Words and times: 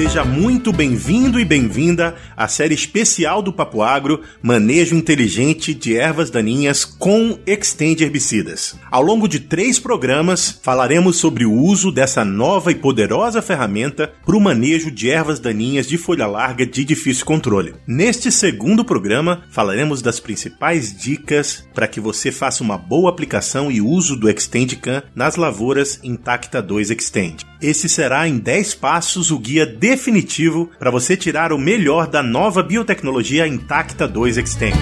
Seja 0.00 0.24
muito 0.24 0.72
bem-vindo 0.72 1.38
e 1.38 1.44
bem-vinda 1.44 2.16
à 2.34 2.48
série 2.48 2.74
especial 2.74 3.42
do 3.42 3.52
Papo 3.52 3.82
Agro, 3.82 4.22
Manejo 4.42 4.96
Inteligente 4.96 5.74
de 5.74 5.94
Ervas 5.94 6.30
Daninhas 6.30 6.86
com 6.86 7.38
Extend 7.46 8.02
Herbicidas. 8.02 8.76
Ao 8.90 9.02
longo 9.02 9.28
de 9.28 9.40
três 9.40 9.78
programas, 9.78 10.58
falaremos 10.62 11.18
sobre 11.18 11.44
o 11.44 11.52
uso 11.52 11.92
dessa 11.92 12.24
nova 12.24 12.72
e 12.72 12.76
poderosa 12.76 13.42
ferramenta 13.42 14.10
para 14.24 14.34
o 14.34 14.40
manejo 14.40 14.90
de 14.90 15.10
ervas 15.10 15.38
daninhas 15.38 15.86
de 15.86 15.98
folha 15.98 16.26
larga 16.26 16.64
de 16.64 16.82
difícil 16.82 17.26
controle. 17.26 17.74
Neste 17.86 18.32
segundo 18.32 18.82
programa, 18.82 19.42
falaremos 19.50 20.00
das 20.00 20.18
principais 20.18 20.98
dicas 20.98 21.68
para 21.74 21.86
que 21.86 22.00
você 22.00 22.32
faça 22.32 22.64
uma 22.64 22.78
boa 22.78 23.10
aplicação 23.10 23.70
e 23.70 23.82
uso 23.82 24.16
do 24.16 24.28
Can 24.80 25.02
nas 25.14 25.36
lavouras 25.36 26.00
Intacta 26.02 26.62
2 26.62 26.90
Extend. 26.90 27.44
Esse 27.60 27.90
será 27.90 28.26
em 28.26 28.38
10 28.38 28.74
passos 28.76 29.30
o 29.30 29.38
guia 29.38 29.66
definitivo 29.90 30.70
para 30.78 30.88
você 30.88 31.16
tirar 31.16 31.52
o 31.52 31.58
melhor 31.58 32.06
da 32.06 32.22
nova 32.22 32.62
biotecnologia 32.62 33.44
Intacta 33.44 34.06
2 34.06 34.38
Extend. 34.38 34.78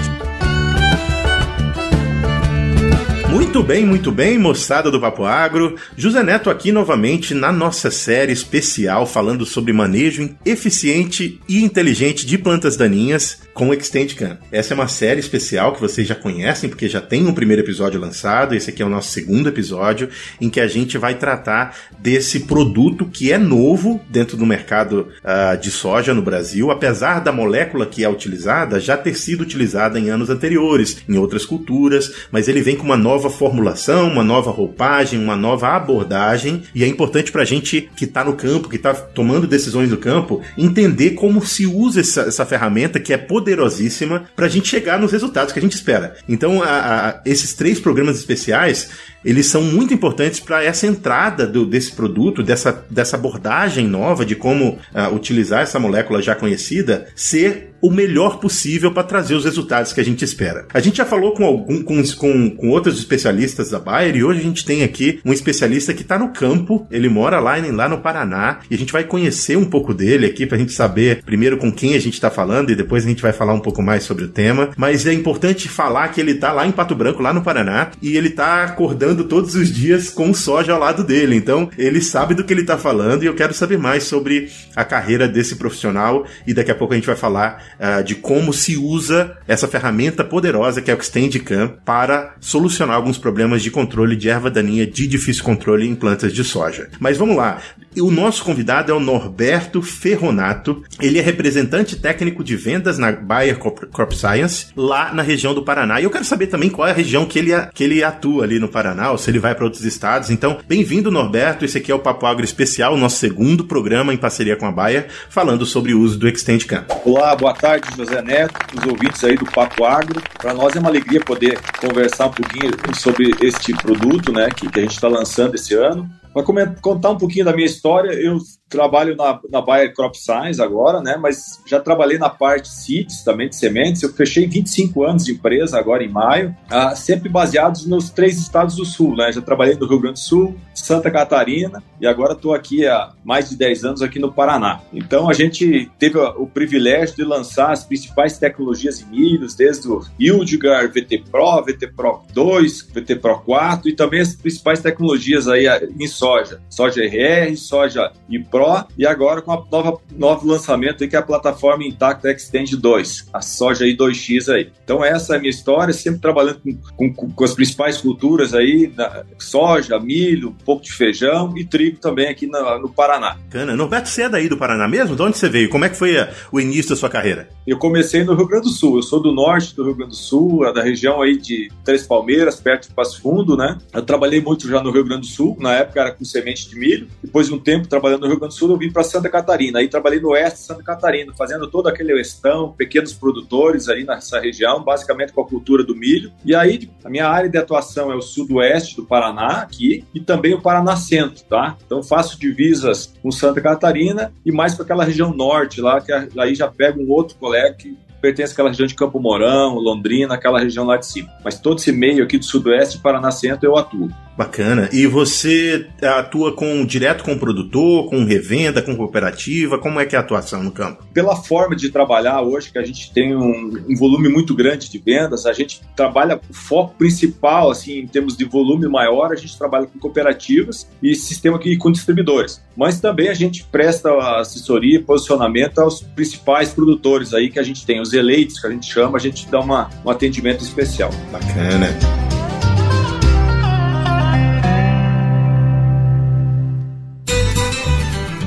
Muito 3.59 3.67
bem, 3.67 3.85
muito 3.85 4.12
bem, 4.12 4.39
moçada 4.39 4.89
do 4.89 5.01
Papo 5.01 5.25
Agro. 5.25 5.75
José 5.97 6.23
Neto 6.23 6.49
aqui 6.49 6.71
novamente 6.71 7.35
na 7.35 7.51
nossa 7.51 7.91
série 7.91 8.33
especial 8.33 9.05
falando 9.05 9.45
sobre 9.45 9.73
manejo 9.73 10.30
eficiente 10.47 11.41
e 11.49 11.65
inteligente 11.65 12.25
de 12.25 12.39
plantas 12.39 12.77
daninhas 12.77 13.41
com 13.59 13.71
o 13.71 13.77
Can. 14.16 14.39
Essa 14.52 14.73
é 14.73 14.77
uma 14.77 14.87
série 14.87 15.19
especial 15.19 15.73
que 15.73 15.80
vocês 15.80 16.07
já 16.07 16.15
conhecem, 16.15 16.71
porque 16.71 16.89
já 16.89 17.01
tem 17.01 17.27
um 17.27 17.35
primeiro 17.35 17.61
episódio 17.61 18.01
lançado. 18.01 18.55
Esse 18.55 18.71
aqui 18.71 18.80
é 18.80 18.87
o 18.87 18.89
nosso 18.89 19.11
segundo 19.11 19.49
episódio, 19.49 20.09
em 20.41 20.49
que 20.49 20.61
a 20.61 20.69
gente 20.69 20.97
vai 20.97 21.16
tratar 21.16 21.77
desse 21.99 22.38
produto 22.41 23.07
que 23.07 23.33
é 23.33 23.38
novo 23.38 24.01
dentro 24.09 24.37
do 24.37 24.47
mercado 24.47 25.09
uh, 25.25 25.60
de 25.60 25.73
soja 25.73 26.15
no 26.15 26.23
Brasil, 26.23 26.71
apesar 26.71 27.19
da 27.19 27.32
molécula 27.32 27.85
que 27.85 28.04
é 28.04 28.09
utilizada 28.09 28.79
já 28.79 28.97
ter 28.97 29.16
sido 29.16 29.41
utilizada 29.41 29.99
em 29.99 30.09
anos 30.09 30.30
anteriores, 30.30 31.02
em 31.09 31.19
outras 31.19 31.45
culturas, 31.45 32.13
mas 32.30 32.47
ele 32.47 32.63
vem 32.63 32.77
com 32.77 32.85
uma 32.85 32.97
nova 32.97 33.29
formulação, 33.49 34.09
uma 34.09 34.23
nova 34.23 34.51
roupagem, 34.51 35.18
uma 35.18 35.37
nova 35.37 35.68
abordagem, 35.68 36.63
e 36.74 36.85
é 36.85 36.87
importante 36.87 37.32
para 37.32 37.43
a 37.43 37.46
gente 37.46 37.88
que 37.96 38.04
está 38.04 38.23
no 38.23 38.35
campo, 38.35 38.68
que 38.68 38.77
está 38.77 38.93
tomando 38.93 39.46
decisões 39.46 39.91
no 39.91 39.96
campo, 39.96 40.43
entender 40.57 41.10
como 41.13 41.45
se 41.45 41.66
usa 41.66 42.01
essa, 42.01 42.23
essa 42.23 42.45
ferramenta 42.45 43.01
que 43.01 43.13
é 43.13 43.16
poderosíssima 43.16 44.24
para 44.37 44.46
a 44.46 44.49
gente 44.49 44.69
chegar 44.69 44.99
nos 44.99 45.13
resultados 45.13 45.52
que 45.52 45.59
a 45.59 45.63
gente 45.63 45.74
espera. 45.74 46.16
Então, 46.29 46.63
a, 46.63 46.69
a, 47.09 47.21
esses 47.24 47.54
três 47.54 47.80
programas 47.80 48.19
especiais 48.19 48.91
eles 49.24 49.46
são 49.46 49.63
muito 49.63 49.93
importantes 49.93 50.38
para 50.38 50.63
essa 50.63 50.87
entrada 50.87 51.46
do, 51.46 51.66
desse 51.66 51.93
produto, 51.93 52.43
dessa, 52.43 52.85
dessa 52.88 53.16
abordagem 53.16 53.87
nova 53.87 54.24
de 54.24 54.37
como 54.37 54.79
uh, 54.95 55.15
utilizar 55.15 55.63
essa 55.63 55.79
molécula 55.79 56.23
já 56.23 56.35
conhecida, 56.35 57.09
ser 57.16 57.68
o 57.80 57.90
melhor 57.90 58.38
possível 58.38 58.93
para 58.93 59.02
trazer 59.02 59.34
os 59.34 59.45
resultados 59.45 59.93
que 59.93 60.01
a 60.01 60.04
gente 60.04 60.24
espera. 60.24 60.66
A 60.73 60.80
gente 60.80 60.98
já 60.98 61.04
falou 61.04 61.32
com, 61.32 61.45
algum, 61.45 61.82
com, 61.82 62.02
com, 62.16 62.51
com 62.51 62.68
outros 62.70 62.98
especialistas 62.98 63.70
da 63.70 63.79
Bayer 63.79 64.16
e 64.16 64.25
hoje 64.25 64.41
a 64.41 64.43
gente 64.43 64.65
tem 64.65 64.82
aqui 64.82 65.20
um 65.25 65.32
especialista 65.32 65.94
que 65.94 66.03
está 66.03 66.19
no 66.19 66.32
campo, 66.32 66.87
ele 66.91 67.09
mora 67.09 67.41
lá, 67.41 67.56
lá 67.72 67.88
no 67.88 67.98
Paraná 67.98 68.60
e 68.70 68.75
a 68.75 68.78
gente 68.78 68.93
vai 68.93 69.04
conhecer 69.04 69.56
um 69.56 69.65
pouco 69.65 69.94
dele 69.94 70.26
aqui 70.26 70.47
para 70.47 70.56
a 70.56 70.60
gente 70.60 70.72
saber 70.72 71.22
primeiro 71.25 71.56
com 71.56 71.72
quem 71.72 71.94
a 71.94 72.00
gente 72.00 72.15
está 72.15 72.31
falando 72.31 72.70
e 72.70 72.76
depois 72.76 73.04
a 73.04 73.09
gente 73.09 73.22
vai 73.22 73.32
falar 73.32 73.54
um 73.54 73.60
pouco 73.60 73.82
mais 73.82 74.04
sobre 74.04 74.25
o 74.25 74.28
tema. 74.28 74.70
Mas 74.76 75.06
é 75.06 75.12
importante 75.12 75.69
falar 75.69 76.09
que 76.09 76.20
ele 76.20 76.32
está 76.32 76.53
lá 76.53 76.66
em 76.66 76.72
Pato 76.72 76.94
Branco, 76.94 77.22
lá 77.22 77.32
no 77.32 77.42
Paraná, 77.42 77.91
e 78.03 78.16
ele 78.16 78.28
está 78.28 78.65
acordando 78.65 79.25
todos 79.25 79.54
os 79.54 79.72
dias 79.72 80.10
com 80.10 80.32
soja 80.34 80.72
ao 80.72 80.81
lado 80.81 81.04
dele. 81.04 81.37
Então 81.37 81.70
ele 81.78 82.00
sabe 82.00 82.34
do 82.34 82.44
que 82.44 82.53
ele 82.53 82.62
está 82.62 82.78
falando 82.78 83.22
e 83.22 83.26
eu 83.26 83.34
quero 83.34 83.54
saber 83.54 83.78
mais 83.78 84.04
sobre 84.04 84.48
a 84.75 84.84
carreira 84.84 85.28
desse 85.28 85.56
profissional 85.56 86.25
e 86.47 86.54
daqui 86.54 86.70
a 86.70 86.75
pouco 86.75 86.94
a 86.94 86.97
gente 86.97 87.06
vai 87.06 87.16
falar 87.16 87.68
uh, 87.78 88.03
de 88.03 88.15
como 88.15 88.53
se 88.53 88.76
usa 88.76 89.37
essa 89.47 89.69
ferramenta 89.69 90.25
poderosa 90.25 90.81
que 90.81 90.91
é 90.91 90.94
o 90.94 90.98
Extendicam 90.98 91.76
para 91.84 92.34
solucionar 92.41 92.97
alguns 92.97 93.19
problemas 93.19 93.62
de 93.62 93.70
controle 93.70 94.16
de 94.16 94.28
erva 94.28 94.50
daninha 94.50 94.87
de 94.87 95.06
difícil 95.06 95.44
controle 95.44 95.87
em 95.87 95.94
plantas 95.94 96.32
de 96.32 96.44
soja. 96.44 96.88
Mas 96.98 97.16
vamos 97.16 97.37
lá. 97.37 97.60
O 98.00 98.10
nosso 98.10 98.44
convidado 98.44 98.92
é 98.92 98.94
o 98.94 99.00
Norberto 99.00 99.82
Ferronato. 99.82 100.82
Ele 101.00 101.19
é 101.19 101.22
representante 101.22 101.97
técnico 101.97 102.44
de 102.44 102.56
vendas 102.56 102.98
na 102.98 103.12
Bayer 103.12 103.59
Crop 103.59 104.14
Science, 104.14 104.66
lá 104.76 105.12
na 105.12 105.22
região 105.22 105.54
do 105.54 105.62
Paraná. 105.62 106.00
E 106.00 106.04
eu 106.04 106.10
quero 106.10 106.25
saber 106.25 106.47
também 106.47 106.70
qual 106.70 106.86
é 106.86 106.91
a 106.91 106.94
região 106.94 107.25
que 107.25 107.38
ele, 107.38 107.50
que 107.75 107.84
ele 107.84 108.04
atua 108.04 108.44
ali 108.44 108.59
no 108.59 108.69
Paraná, 108.69 109.10
ou 109.10 109.19
se 109.19 109.31
ele 109.31 109.38
vai 109.38 109.54
para 109.54 109.64
outros 109.64 109.84
estados. 109.84 110.31
Então, 110.31 110.59
bem-vindo, 110.69 111.10
Norberto. 111.10 111.64
Esse 111.64 111.78
aqui 111.78 111.91
é 111.91 111.94
o 111.94 111.98
Papo 111.98 112.26
Agro 112.26 112.44
Especial, 112.44 112.97
nosso 112.97 113.19
segundo 113.19 113.64
programa 113.64 114.15
em 114.15 114.16
parceria 114.16 114.56
com 114.56 114.66
a 114.66 114.72
Bayer, 114.72 115.09
falando 115.28 115.66
sobre 115.66 115.94
o 115.94 116.00
uso 116.00 116.19
do 116.19 116.28
Extendicam. 116.28 116.84
Olá, 117.04 117.34
boa 117.34 117.54
tarde, 117.54 117.88
José 117.97 118.22
Neto, 118.22 118.54
os 118.76 118.86
ouvintes 118.86 119.22
aí 119.25 119.36
do 119.36 119.44
Papo 119.47 119.84
Agro. 119.84 120.22
Para 120.38 120.54
nós 120.54 120.76
é 120.76 120.78
uma 120.80 120.88
alegria 120.88 121.20
poder 121.20 121.59
conversar 121.80 122.26
um 122.26 122.32
pouquinho 122.32 122.70
sobre 122.94 123.34
este 123.41 123.72
produto, 123.72 124.32
né, 124.32 124.48
que, 124.54 124.69
que 124.69 124.78
a 124.78 124.82
gente 124.82 124.94
está 124.94 125.09
lançando 125.09 125.54
esse 125.54 125.75
ano. 125.75 126.09
Para 126.44 126.75
contar 126.81 127.10
um 127.10 127.19
pouquinho 127.19 127.44
da 127.44 127.53
minha 127.53 127.66
história, 127.66 128.12
eu 128.12 128.38
trabalho 128.68 129.16
na, 129.16 129.40
na 129.50 129.60
Bayer 129.60 129.94
Crop 129.94 130.14
Science 130.16 130.60
agora, 130.60 131.00
né? 131.00 131.16
Mas 131.16 131.60
já 131.66 131.80
trabalhei 131.80 132.18
na 132.18 132.28
parte 132.28 132.68
seeds 132.68 133.22
também 133.22 133.48
de 133.48 133.56
sementes. 133.56 134.02
Eu 134.02 134.12
fechei 134.12 134.46
25 134.46 135.04
anos 135.04 135.24
de 135.24 135.32
empresa 135.32 135.78
agora 135.78 136.04
em 136.04 136.08
maio, 136.08 136.54
ah, 136.70 136.94
sempre 136.94 137.28
baseados 137.28 137.86
nos 137.86 138.10
três 138.10 138.38
estados 138.38 138.76
do 138.76 138.84
sul, 138.84 139.16
né? 139.16 139.32
Já 139.32 139.40
trabalhei 139.40 139.74
no 139.74 139.86
Rio 139.86 140.00
Grande 140.00 140.20
do 140.20 140.24
Sul, 140.24 140.56
Santa 140.74 141.10
Catarina 141.10 141.82
e 142.00 142.06
agora 142.06 142.34
estou 142.34 142.54
aqui 142.54 142.86
há 142.86 143.12
mais 143.24 143.48
de 143.48 143.56
10 143.56 143.84
anos 143.84 144.02
aqui 144.02 144.18
no 144.18 144.32
Paraná. 144.32 144.80
Então 144.92 145.28
a 145.28 145.32
gente 145.32 145.90
teve 145.98 146.18
o 146.18 146.46
privilégio 146.46 147.16
de 147.16 147.24
lançar 147.24 147.72
as 147.72 147.84
principais 147.84 148.38
tecnologias 148.38 149.00
em 149.00 149.06
milhos, 149.06 149.54
desde 149.54 149.88
o 149.88 150.04
Yieldgar, 150.20 150.88
VT 150.88 151.24
Pro, 151.30 151.62
VT 151.62 151.88
Pro 151.88 152.22
2, 152.32 152.82
VT 152.92 153.16
Pro 153.16 153.40
4 153.40 153.88
e 153.88 153.94
também 153.94 154.20
as 154.20 154.34
principais 154.34 154.80
tecnologias 154.80 155.48
aí 155.48 155.66
em 155.98 156.06
soja, 156.06 156.60
soja 156.68 157.02
RR, 157.04 157.56
soja 157.56 158.12
e 158.28 158.38
Pro 158.38 158.57
e 158.96 159.06
agora 159.06 159.42
com 159.42 159.52
a 159.52 159.64
nova 159.70 159.98
novo 160.16 160.46
lançamento 160.46 161.02
aí 161.02 161.08
que 161.08 161.16
é 161.16 161.19
a 161.19 161.22
plataforma 161.22 161.84
Intacta 161.84 162.30
Extend 162.30 162.76
2, 162.76 163.28
a 163.32 163.41
soja 163.41 163.84
i2X 163.84 164.52
aí. 164.52 164.70
Então 164.84 165.04
essa 165.04 165.34
é 165.34 165.36
a 165.36 165.41
minha 165.41 165.50
história, 165.50 165.94
sempre 165.94 166.20
trabalhando 166.20 166.60
com, 166.97 167.12
com, 167.12 167.30
com 167.30 167.44
as 167.44 167.54
principais 167.54 167.98
culturas 167.98 168.54
aí, 168.54 168.92
soja, 169.38 169.98
milho, 170.00 170.48
um 170.48 170.64
pouco 170.64 170.82
de 170.82 170.92
feijão 170.92 171.56
e 171.56 171.64
trigo 171.64 171.98
também 171.98 172.28
aqui 172.28 172.47
no, 172.47 172.78
no 172.80 172.88
Paraná. 172.88 173.36
Cana, 173.48 173.76
Norberto, 173.76 174.08
você 174.08 174.22
é 174.22 174.28
daí 174.28 174.48
do 174.48 174.56
Paraná 174.56 174.88
mesmo? 174.88 175.14
De 175.14 175.22
onde 175.22 175.38
você 175.38 175.48
veio? 175.48 175.68
Como 175.68 175.84
é 175.84 175.88
que 175.88 175.97
foi 175.97 176.18
a, 176.18 176.30
o 176.50 176.60
início 176.60 176.91
da 176.91 176.97
sua 176.97 177.08
carreira? 177.08 177.48
Eu 177.66 177.78
comecei 177.78 178.24
no 178.24 178.34
Rio 178.34 178.47
Grande 178.47 178.64
do 178.64 178.70
Sul, 178.70 178.97
eu 178.97 179.02
sou 179.02 179.20
do 179.20 179.32
norte 179.32 179.74
do 179.76 179.84
Rio 179.84 179.94
Grande 179.94 180.10
do 180.10 180.16
Sul, 180.16 180.72
da 180.72 180.82
região 180.82 181.22
aí 181.22 181.36
de 181.36 181.70
Três 181.84 182.06
Palmeiras, 182.06 182.56
perto 182.56 182.88
de 182.88 182.94
Passo 182.94 183.20
Fundo, 183.20 183.56
né? 183.56 183.78
Eu 183.92 184.02
trabalhei 184.02 184.41
muito 184.41 184.68
já 184.68 184.82
no 184.82 184.91
Rio 184.91 185.04
Grande 185.04 185.22
do 185.22 185.26
Sul, 185.26 185.56
na 185.60 185.74
época 185.74 186.00
era 186.00 186.10
com 186.10 186.24
semente 186.24 186.68
de 186.68 186.76
milho, 186.76 187.08
depois 187.22 187.47
de 187.47 187.54
um 187.54 187.58
tempo 187.58 187.86
trabalhando 187.86 188.22
no 188.22 188.28
Rio 188.28 188.38
Grande 188.38 188.47
Grande 188.47 188.47
do 188.48 188.54
Sul, 188.54 188.70
eu 188.70 188.76
vim 188.76 188.91
para 188.91 189.04
Santa 189.04 189.28
Catarina. 189.28 189.78
Aí 189.78 189.88
trabalhei 189.88 190.20
no 190.20 190.31
oeste 190.31 190.59
de 190.59 190.66
Santa 190.66 190.82
Catarina, 190.82 191.32
fazendo 191.36 191.69
todo 191.69 191.88
aquele 191.88 192.12
oestão, 192.12 192.72
pequenos 192.72 193.12
produtores 193.12 193.88
ali 193.88 194.04
nessa 194.04 194.41
região, 194.41 194.82
basicamente 194.82 195.32
com 195.32 195.41
a 195.41 195.47
cultura 195.47 195.84
do 195.84 195.94
milho. 195.94 196.32
E 196.44 196.54
aí 196.54 196.91
a 197.04 197.10
minha 197.10 197.28
área 197.28 197.48
de 197.48 197.59
atuação 197.59 198.10
é 198.10 198.16
o 198.16 198.22
sudoeste 198.22 198.97
do 198.97 199.04
Paraná, 199.04 199.62
aqui, 199.62 200.04
e 200.14 200.20
também 200.20 200.54
o 200.54 200.60
Paraná 200.60 200.97
Centro, 200.97 201.44
tá? 201.44 201.76
Então 201.84 202.03
faço 202.03 202.38
divisas 202.38 203.14
com 203.22 203.31
Santa 203.31 203.60
Catarina 203.60 204.32
e 204.44 204.50
mais 204.50 204.75
para 204.75 204.84
aquela 204.84 205.04
região 205.04 205.32
norte 205.32 205.80
lá, 205.80 206.00
que 206.00 206.12
aí 206.12 206.54
já 206.54 206.69
pega 206.69 206.98
um 207.00 207.10
outro 207.10 207.36
colega 207.36 207.75
que 207.75 207.97
pertence 208.20 208.52
àquela 208.52 208.68
região 208.68 208.86
de 208.86 208.94
Campo 208.94 209.20
Mourão, 209.20 209.74
Londrina, 209.74 210.34
aquela 210.34 210.60
região 210.60 210.84
lá 210.84 210.96
de 210.96 211.06
cima. 211.06 211.28
Mas 211.44 211.58
todo 211.58 211.78
esse 211.78 211.92
meio 211.92 212.24
aqui 212.24 212.38
do 212.38 212.44
sudoeste, 212.44 212.98
Paraná 212.98 213.30
Centro, 213.30 213.66
eu 213.66 213.76
atuo. 213.76 214.08
Bacana. 214.38 214.88
E 214.92 215.04
você 215.04 215.88
atua 216.00 216.54
com 216.54 216.86
direto 216.86 217.24
com 217.24 217.32
o 217.32 217.38
produtor, 217.41 218.09
com 218.09 218.24
revenda, 218.24 218.80
com 218.80 218.97
cooperativa? 218.97 219.80
Como 219.80 219.98
é 219.98 220.06
que 220.06 220.15
é 220.15 220.18
a 220.18 220.22
atuação 220.22 220.62
no 220.62 220.70
campo? 220.70 221.04
Pela 221.12 221.34
forma 221.34 221.74
de 221.74 221.91
trabalhar 221.91 222.41
hoje, 222.42 222.70
que 222.70 222.78
a 222.78 222.84
gente 222.84 223.12
tem 223.12 223.34
um, 223.34 223.84
um 223.88 223.97
volume 223.97 224.28
muito 224.28 224.54
grande 224.54 224.88
de 224.88 224.97
vendas, 224.97 225.44
a 225.44 225.53
gente 225.53 225.80
trabalha 225.97 226.41
o 226.48 226.54
foco 226.54 226.94
principal, 226.97 227.68
assim, 227.68 227.98
em 227.98 228.06
termos 228.06 228.36
de 228.36 228.44
volume 228.44 228.86
maior, 228.86 229.32
a 229.32 229.34
gente 229.34 229.59
trabalha 229.59 229.88
com 229.88 229.98
cooperativas 229.98 230.88
e 231.03 231.16
sistema 231.16 231.56
aqui 231.56 231.76
com 231.76 231.91
distribuidores. 231.91 232.62
Mas 232.76 233.00
também 233.00 233.30
a 233.30 233.34
gente 233.34 233.64
presta 233.64 234.16
assessoria 234.38 234.98
e 234.98 235.03
posicionamento 235.03 235.80
aos 235.80 236.00
principais 236.00 236.71
produtores 236.71 237.34
aí 237.34 237.50
que 237.50 237.59
a 237.59 237.62
gente 237.64 237.84
tem, 237.84 238.00
os 238.00 238.08
eleitos, 238.13 238.60
que 238.60 238.66
a 238.66 238.71
gente 238.71 238.91
chama, 238.91 239.16
a 239.16 239.21
gente 239.21 239.49
dá 239.49 239.60
uma, 239.60 239.91
um 240.05 240.10
atendimento 240.10 240.63
especial. 240.63 241.10
Bacana. 241.31 241.89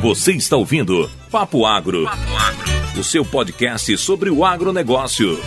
Você 0.01 0.31
está 0.33 0.57
ouvindo 0.57 1.09
Papo 1.29 1.63
Agro, 1.63 2.05
Papo 2.05 2.35
Agro, 2.35 2.99
o 2.99 3.03
seu 3.03 3.23
podcast 3.23 3.95
sobre 3.99 4.31
o 4.31 4.43
agronegócio. 4.43 5.39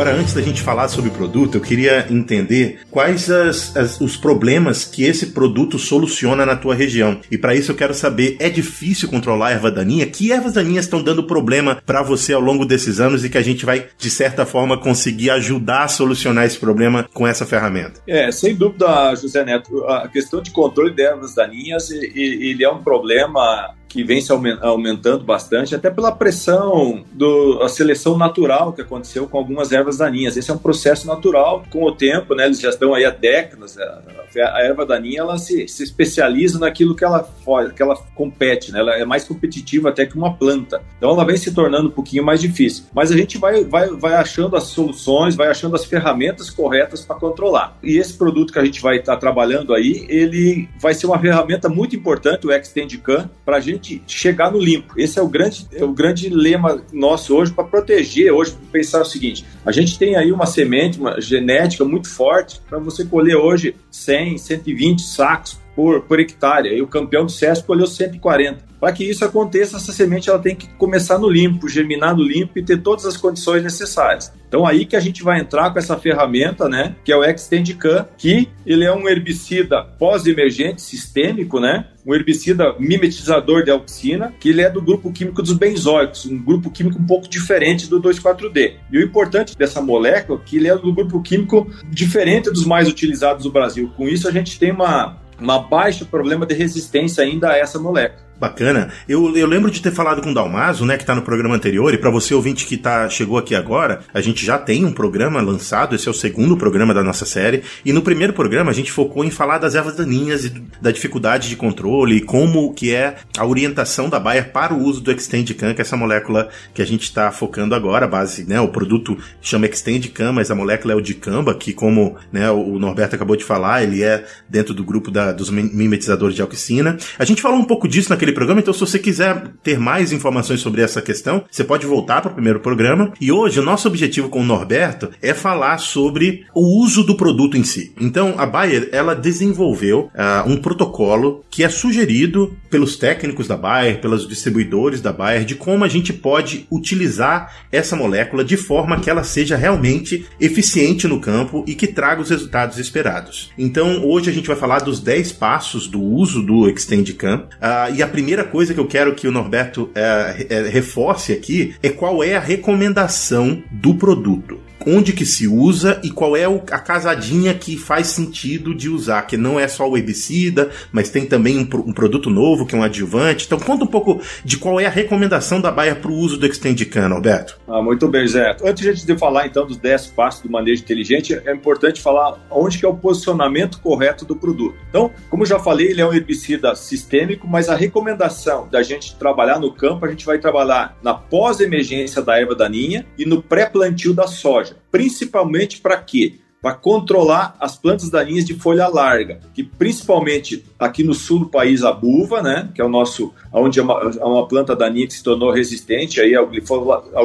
Agora, 0.00 0.16
antes 0.16 0.32
da 0.32 0.40
gente 0.40 0.62
falar 0.62 0.88
sobre 0.88 1.10
o 1.10 1.12
produto, 1.12 1.56
eu 1.56 1.60
queria 1.60 2.06
entender 2.08 2.80
quais 2.90 3.30
as, 3.30 3.76
as, 3.76 4.00
os 4.00 4.16
problemas 4.16 4.82
que 4.82 5.04
esse 5.04 5.26
produto 5.26 5.78
soluciona 5.78 6.46
na 6.46 6.56
tua 6.56 6.74
região. 6.74 7.20
E 7.30 7.36
para 7.36 7.54
isso 7.54 7.70
eu 7.70 7.76
quero 7.76 7.92
saber, 7.92 8.34
é 8.40 8.48
difícil 8.48 9.10
controlar 9.10 9.48
a 9.48 9.50
erva 9.50 9.70
daninha? 9.70 10.06
Que 10.06 10.32
ervas 10.32 10.54
daninhas 10.54 10.86
estão 10.86 11.02
dando 11.02 11.24
problema 11.24 11.82
para 11.84 12.02
você 12.02 12.32
ao 12.32 12.40
longo 12.40 12.64
desses 12.64 12.98
anos 12.98 13.26
e 13.26 13.28
que 13.28 13.36
a 13.36 13.42
gente 13.42 13.66
vai, 13.66 13.88
de 13.98 14.08
certa 14.08 14.46
forma, 14.46 14.80
conseguir 14.80 15.28
ajudar 15.32 15.84
a 15.84 15.88
solucionar 15.88 16.46
esse 16.46 16.58
problema 16.58 17.06
com 17.12 17.26
essa 17.26 17.44
ferramenta? 17.44 18.00
É, 18.08 18.32
sem 18.32 18.56
dúvida, 18.56 19.14
José 19.16 19.44
Neto, 19.44 19.84
a 19.84 20.08
questão 20.08 20.40
de 20.40 20.50
controle 20.50 20.94
de 20.94 21.02
ervas 21.02 21.34
daninhas, 21.34 21.90
ele 21.90 22.64
é 22.64 22.70
um 22.70 22.82
problema 22.82 23.74
que 23.90 24.04
vem 24.04 24.20
se 24.20 24.30
aumentando 24.32 25.24
bastante, 25.24 25.74
até 25.74 25.90
pela 25.90 26.12
pressão 26.12 27.04
da 27.12 27.68
seleção 27.68 28.16
natural 28.16 28.72
que 28.72 28.80
aconteceu 28.80 29.26
com 29.26 29.36
algumas 29.36 29.72
ervas 29.72 29.98
daninhas. 29.98 30.36
Esse 30.36 30.48
é 30.48 30.54
um 30.54 30.58
processo 30.58 31.08
natural 31.08 31.64
com 31.70 31.82
o 31.82 31.92
tempo, 31.92 32.36
né? 32.36 32.46
Eles 32.46 32.60
já 32.60 32.68
estão 32.68 32.94
aí 32.94 33.04
há 33.04 33.10
décadas. 33.10 33.76
A, 33.76 34.62
erva 34.62 34.86
daninha 34.86 35.20
ela 35.22 35.36
se, 35.38 35.66
se, 35.66 35.82
especializa 35.82 36.56
naquilo 36.60 36.94
que 36.94 37.04
ela 37.04 37.28
que 37.74 37.82
ela 37.82 37.96
compete, 38.14 38.70
né? 38.70 38.78
Ela 38.78 38.94
é 38.94 39.04
mais 39.04 39.24
competitiva 39.24 39.88
até 39.88 40.06
que 40.06 40.16
uma 40.16 40.34
planta. 40.34 40.80
Então 40.96 41.10
ela 41.10 41.24
vem 41.24 41.36
se 41.36 41.52
tornando 41.52 41.88
um 41.88 41.92
pouquinho 41.92 42.24
mais 42.24 42.40
difícil. 42.40 42.84
Mas 42.94 43.10
a 43.10 43.16
gente 43.16 43.38
vai 43.38 43.64
vai, 43.64 43.88
vai 43.88 44.14
achando 44.14 44.54
as 44.54 44.64
soluções, 44.64 45.34
vai 45.34 45.48
achando 45.48 45.74
as 45.74 45.84
ferramentas 45.84 46.48
corretas 46.48 47.04
para 47.04 47.16
controlar. 47.16 47.76
E 47.82 47.98
esse 47.98 48.16
produto 48.16 48.52
que 48.52 48.58
a 48.60 48.64
gente 48.64 48.80
vai 48.80 48.98
estar 48.98 49.14
tá 49.14 49.18
trabalhando 49.18 49.74
aí, 49.74 50.06
ele 50.08 50.68
vai 50.78 50.94
ser 50.94 51.06
uma 51.06 51.18
ferramenta 51.18 51.68
muito 51.68 51.96
importante, 51.96 52.46
o 52.46 52.52
Extendicam, 52.52 53.28
para 53.44 53.56
a 53.56 53.60
gente 53.60 53.79
gente 53.80 54.02
chegar 54.06 54.50
no 54.50 54.58
limpo. 54.58 54.94
Esse 54.96 55.18
é 55.18 55.22
o 55.22 55.28
grande, 55.28 55.66
é 55.72 55.84
o 55.84 55.92
grande 55.92 56.28
lema 56.28 56.82
nosso 56.92 57.34
hoje 57.34 57.52
para 57.52 57.64
proteger, 57.64 58.32
hoje 58.32 58.54
pensar 58.70 59.00
o 59.00 59.04
seguinte, 59.04 59.44
a 59.64 59.72
gente 59.72 59.98
tem 59.98 60.16
aí 60.16 60.32
uma 60.32 60.46
semente, 60.46 60.98
uma 60.98 61.20
genética 61.20 61.84
muito 61.84 62.08
forte 62.08 62.60
para 62.68 62.78
você 62.78 63.04
colher 63.04 63.36
hoje 63.36 63.74
100, 63.90 64.38
120 64.38 65.02
sacos 65.02 65.58
por, 65.74 66.02
por 66.02 66.20
hectare. 66.20 66.68
E 66.76 66.82
o 66.82 66.86
campeão 66.86 67.24
do 67.24 67.32
SESC 67.32 67.66
colheu 67.66 67.86
140. 67.86 68.70
Para 68.78 68.92
que 68.92 69.04
isso 69.04 69.24
aconteça, 69.24 69.76
essa 69.76 69.92
semente 69.92 70.30
ela 70.30 70.38
tem 70.38 70.56
que 70.56 70.66
começar 70.74 71.18
no 71.18 71.28
limpo, 71.28 71.68
germinar 71.68 72.16
no 72.16 72.22
limpo 72.22 72.58
e 72.58 72.62
ter 72.62 72.78
todas 72.78 73.04
as 73.04 73.16
condições 73.16 73.62
necessárias. 73.62 74.32
Então 74.48 74.66
aí 74.66 74.86
que 74.86 74.96
a 74.96 75.00
gente 75.00 75.22
vai 75.22 75.38
entrar 75.38 75.70
com 75.70 75.78
essa 75.78 75.98
ferramenta, 75.98 76.68
né, 76.68 76.96
que 77.04 77.12
é 77.12 77.16
o 77.16 77.22
Extendicam, 77.22 78.06
que 78.16 78.48
ele 78.64 78.84
é 78.84 78.92
um 78.92 79.06
herbicida 79.06 79.84
pós-emergente 79.98 80.80
sistêmico, 80.80 81.60
né, 81.60 81.88
um 82.10 82.14
herbicida 82.14 82.74
mimetizador 82.78 83.62
de 83.62 83.70
auxina, 83.70 84.34
que 84.40 84.48
ele 84.48 84.62
é 84.62 84.68
do 84.68 84.82
grupo 84.82 85.12
químico 85.12 85.42
dos 85.42 85.52
benzóicos, 85.52 86.26
um 86.26 86.38
grupo 86.38 86.70
químico 86.70 86.98
um 86.98 87.06
pouco 87.06 87.28
diferente 87.28 87.88
do 87.88 88.02
2,4-D. 88.02 88.76
E 88.90 88.98
o 88.98 89.02
importante 89.02 89.56
dessa 89.56 89.80
molécula 89.80 90.40
é 90.40 90.48
que 90.48 90.56
ele 90.56 90.68
é 90.68 90.76
do 90.76 90.92
grupo 90.92 91.22
químico 91.22 91.70
diferente 91.88 92.50
dos 92.50 92.64
mais 92.64 92.88
utilizados 92.88 93.44
no 93.44 93.52
Brasil. 93.52 93.92
Com 93.96 94.08
isso 94.08 94.26
a 94.26 94.32
gente 94.32 94.58
tem 94.58 94.72
uma 94.72 95.18
uma 95.40 95.58
baixa 95.58 96.04
problema 96.04 96.44
de 96.44 96.54
resistência 96.54 97.24
ainda 97.24 97.50
a 97.50 97.56
essa 97.56 97.78
molécula. 97.78 98.29
Bacana. 98.40 98.88
Eu, 99.06 99.36
eu 99.36 99.46
lembro 99.46 99.70
de 99.70 99.82
ter 99.82 99.92
falado 99.92 100.22
com 100.22 100.30
o 100.30 100.34
Dalmaso, 100.34 100.86
né, 100.86 100.96
que 100.96 101.04
tá 101.04 101.14
no 101.14 101.20
programa 101.20 101.54
anterior, 101.54 101.92
e 101.92 101.98
para 101.98 102.08
você 102.08 102.32
ouvinte 102.32 102.64
que 102.64 102.78
tá, 102.78 103.06
chegou 103.06 103.36
aqui 103.36 103.54
agora, 103.54 104.00
a 104.14 104.20
gente 104.22 104.46
já 104.46 104.56
tem 104.56 104.82
um 104.82 104.92
programa 104.92 105.42
lançado, 105.42 105.94
esse 105.94 106.08
é 106.08 106.10
o 106.10 106.14
segundo 106.14 106.56
programa 106.56 106.94
da 106.94 107.04
nossa 107.04 107.26
série, 107.26 107.62
e 107.84 107.92
no 107.92 108.00
primeiro 108.00 108.32
programa 108.32 108.70
a 108.70 108.74
gente 108.74 108.90
focou 108.90 109.22
em 109.26 109.30
falar 109.30 109.58
das 109.58 109.74
ervas 109.74 109.94
daninhas 109.94 110.46
e 110.46 110.54
da 110.80 110.90
dificuldade 110.90 111.50
de 111.50 111.56
controle 111.56 112.16
e 112.16 112.20
como 112.22 112.72
que 112.72 112.94
é 112.94 113.16
a 113.36 113.44
orientação 113.44 114.08
da 114.08 114.18
Bayer 114.18 114.50
para 114.52 114.72
o 114.72 114.82
uso 114.82 115.02
do 115.02 115.12
Extendicam, 115.12 115.74
que 115.74 115.82
é 115.82 115.84
essa 115.84 115.96
molécula 115.96 116.48
que 116.72 116.80
a 116.80 116.86
gente 116.86 117.02
está 117.02 117.30
focando 117.30 117.74
agora, 117.74 118.06
a 118.06 118.08
base, 118.08 118.48
né, 118.48 118.58
o 118.58 118.68
produto 118.68 119.18
chama 119.42 119.66
Extendicam, 119.66 120.32
mas 120.32 120.50
a 120.50 120.54
molécula 120.54 120.94
é 120.94 120.96
o 120.96 121.02
dicamba, 121.02 121.54
que 121.54 121.74
como, 121.74 122.16
né, 122.32 122.50
o 122.50 122.78
Norberto 122.78 123.16
acabou 123.16 123.36
de 123.36 123.44
falar, 123.44 123.82
ele 123.82 124.02
é 124.02 124.24
dentro 124.48 124.72
do 124.72 124.82
grupo 124.82 125.10
da, 125.10 125.30
dos 125.30 125.50
mimetizadores 125.50 126.34
de 126.34 126.40
auxina. 126.40 126.96
A 127.18 127.24
gente 127.26 127.42
falou 127.42 127.58
um 127.58 127.64
pouco 127.64 127.86
disso 127.86 128.08
naquele 128.08 128.29
naquele 128.30 128.32
programa, 128.32 128.60
então 128.60 128.72
se 128.72 128.80
você 128.80 128.98
quiser 128.98 129.48
ter 129.62 129.78
mais 129.78 130.12
informações 130.12 130.60
sobre 130.60 130.82
essa 130.82 131.02
questão, 131.02 131.44
você 131.50 131.64
pode 131.64 131.86
voltar 131.86 132.20
para 132.20 132.30
o 132.30 132.34
primeiro 132.34 132.60
programa. 132.60 133.12
E 133.20 133.30
hoje 133.30 133.60
o 133.60 133.62
nosso 133.62 133.88
objetivo 133.88 134.28
com 134.28 134.40
o 134.40 134.44
Norberto 134.44 135.10
é 135.20 135.34
falar 135.34 135.78
sobre 135.78 136.46
o 136.54 136.82
uso 136.82 137.02
do 137.02 137.16
produto 137.16 137.56
em 137.56 137.64
si. 137.64 137.92
Então 138.00 138.34
a 138.38 138.46
Bayer 138.46 138.88
ela 138.92 139.14
desenvolveu 139.14 140.10
uh, 140.14 140.48
um 140.48 140.56
protocolo 140.56 141.44
que 141.50 141.64
é 141.64 141.68
sugerido 141.68 142.56
pelos 142.70 142.96
técnicos 142.96 143.48
da 143.48 143.56
Bayer, 143.56 144.00
pelos 144.00 144.26
distribuidores 144.28 145.00
da 145.00 145.12
Bayer, 145.12 145.44
de 145.44 145.54
como 145.54 145.84
a 145.84 145.88
gente 145.88 146.12
pode 146.12 146.66
utilizar 146.70 147.52
essa 147.72 147.96
molécula 147.96 148.44
de 148.44 148.56
forma 148.56 149.00
que 149.00 149.10
ela 149.10 149.24
seja 149.24 149.56
realmente 149.56 150.26
eficiente 150.40 151.08
no 151.08 151.20
campo 151.20 151.64
e 151.66 151.74
que 151.74 151.86
traga 151.86 152.22
os 152.22 152.30
resultados 152.30 152.78
esperados. 152.78 153.50
Então 153.58 154.04
hoje 154.04 154.30
a 154.30 154.32
gente 154.32 154.46
vai 154.46 154.56
falar 154.56 154.80
dos 154.80 155.00
10 155.00 155.32
passos 155.32 155.86
do 155.86 156.00
uso 156.00 156.42
do 156.42 156.68
Extendicam 156.68 157.46
uh, 157.60 157.94
e 157.94 158.02
a 158.02 158.06
primeira 158.20 158.44
coisa 158.44 158.74
que 158.74 158.80
eu 158.80 158.86
quero 158.86 159.14
que 159.14 159.26
o 159.26 159.32
Norberto 159.32 159.90
é, 159.94 160.46
é, 160.50 160.68
reforce 160.68 161.32
aqui 161.32 161.74
é 161.82 161.88
qual 161.88 162.22
é 162.22 162.36
a 162.36 162.40
recomendação 162.40 163.62
do 163.70 163.94
produto 163.94 164.60
onde 164.86 165.12
que 165.12 165.26
se 165.26 165.46
usa 165.46 166.00
e 166.02 166.10
qual 166.10 166.36
é 166.36 166.44
a 166.44 166.78
casadinha 166.78 167.54
que 167.54 167.76
faz 167.76 168.08
sentido 168.08 168.74
de 168.74 168.88
usar, 168.88 169.22
que 169.22 169.36
não 169.36 169.58
é 169.58 169.68
só 169.68 169.88
o 169.88 169.96
herbicida, 169.96 170.70
mas 170.92 171.10
tem 171.10 171.26
também 171.26 171.58
um, 171.58 171.62
um 171.62 171.92
produto 171.92 172.30
novo 172.30 172.66
que 172.66 172.74
é 172.74 172.78
um 172.78 172.82
adjuvante. 172.82 173.46
Então 173.46 173.58
conta 173.58 173.84
um 173.84 173.88
pouco 173.88 174.20
de 174.44 174.56
qual 174.56 174.80
é 174.80 174.86
a 174.86 174.90
recomendação 174.90 175.60
da 175.60 175.70
Bayer 175.70 175.96
para 175.96 176.10
o 176.10 176.14
uso 176.14 176.36
do 176.38 176.46
Extendicam, 176.46 177.12
Alberto. 177.12 177.58
Ah, 177.68 177.82
muito 177.82 178.08
bem, 178.08 178.26
Zé. 178.26 178.56
Antes 178.64 179.04
de 179.04 179.18
falar 179.18 179.46
então 179.46 179.66
dos 179.66 179.76
10 179.76 180.08
passos 180.08 180.42
do 180.42 180.50
manejo 180.50 180.82
inteligente, 180.82 181.34
é 181.44 181.52
importante 181.52 182.00
falar 182.00 182.38
onde 182.50 182.78
que 182.78 182.86
é 182.86 182.88
o 182.88 182.94
posicionamento 182.94 183.80
correto 183.80 184.24
do 184.24 184.36
produto. 184.36 184.76
Então, 184.88 185.10
como 185.28 185.44
já 185.44 185.58
falei, 185.58 185.88
ele 185.88 186.00
é 186.00 186.06
um 186.06 186.12
herbicida 186.12 186.74
sistêmico, 186.74 187.46
mas 187.46 187.68
a 187.68 187.74
recomendação 187.74 188.68
da 188.68 188.82
gente 188.82 189.16
trabalhar 189.16 189.58
no 189.58 189.72
campo, 189.72 190.04
a 190.04 190.10
gente 190.10 190.24
vai 190.24 190.38
trabalhar 190.38 190.96
na 191.02 191.14
pós-emergência 191.14 192.22
da 192.22 192.38
erva 192.38 192.54
daninha 192.54 193.06
e 193.18 193.24
no 193.24 193.42
pré-plantio 193.42 194.14
da 194.14 194.26
soja 194.26 194.69
soja, 194.70 194.76
principalmente 194.90 195.80
para 195.80 195.96
quê? 195.98 196.34
Para 196.62 196.74
controlar 196.74 197.56
as 197.58 197.76
plantas 197.76 198.10
daninhas 198.10 198.44
de 198.44 198.54
folha 198.54 198.86
larga, 198.86 199.40
que 199.54 199.64
principalmente 199.64 200.64
aqui 200.78 201.02
no 201.02 201.14
sul 201.14 201.40
do 201.40 201.48
país 201.48 201.82
a 201.82 201.90
buva, 201.90 202.42
né, 202.42 202.68
que 202.74 202.82
é 202.82 202.84
o 202.84 202.88
nosso, 202.88 203.32
onde 203.50 203.80
é 203.80 203.82
uma, 203.82 203.94
é 203.94 204.24
uma 204.24 204.46
planta 204.46 204.76
daninha 204.76 205.06
que 205.06 205.14
se 205.14 205.22
tornou 205.22 205.50
resistente 205.50 206.20
aí 206.20 206.34
ao, 206.34 206.46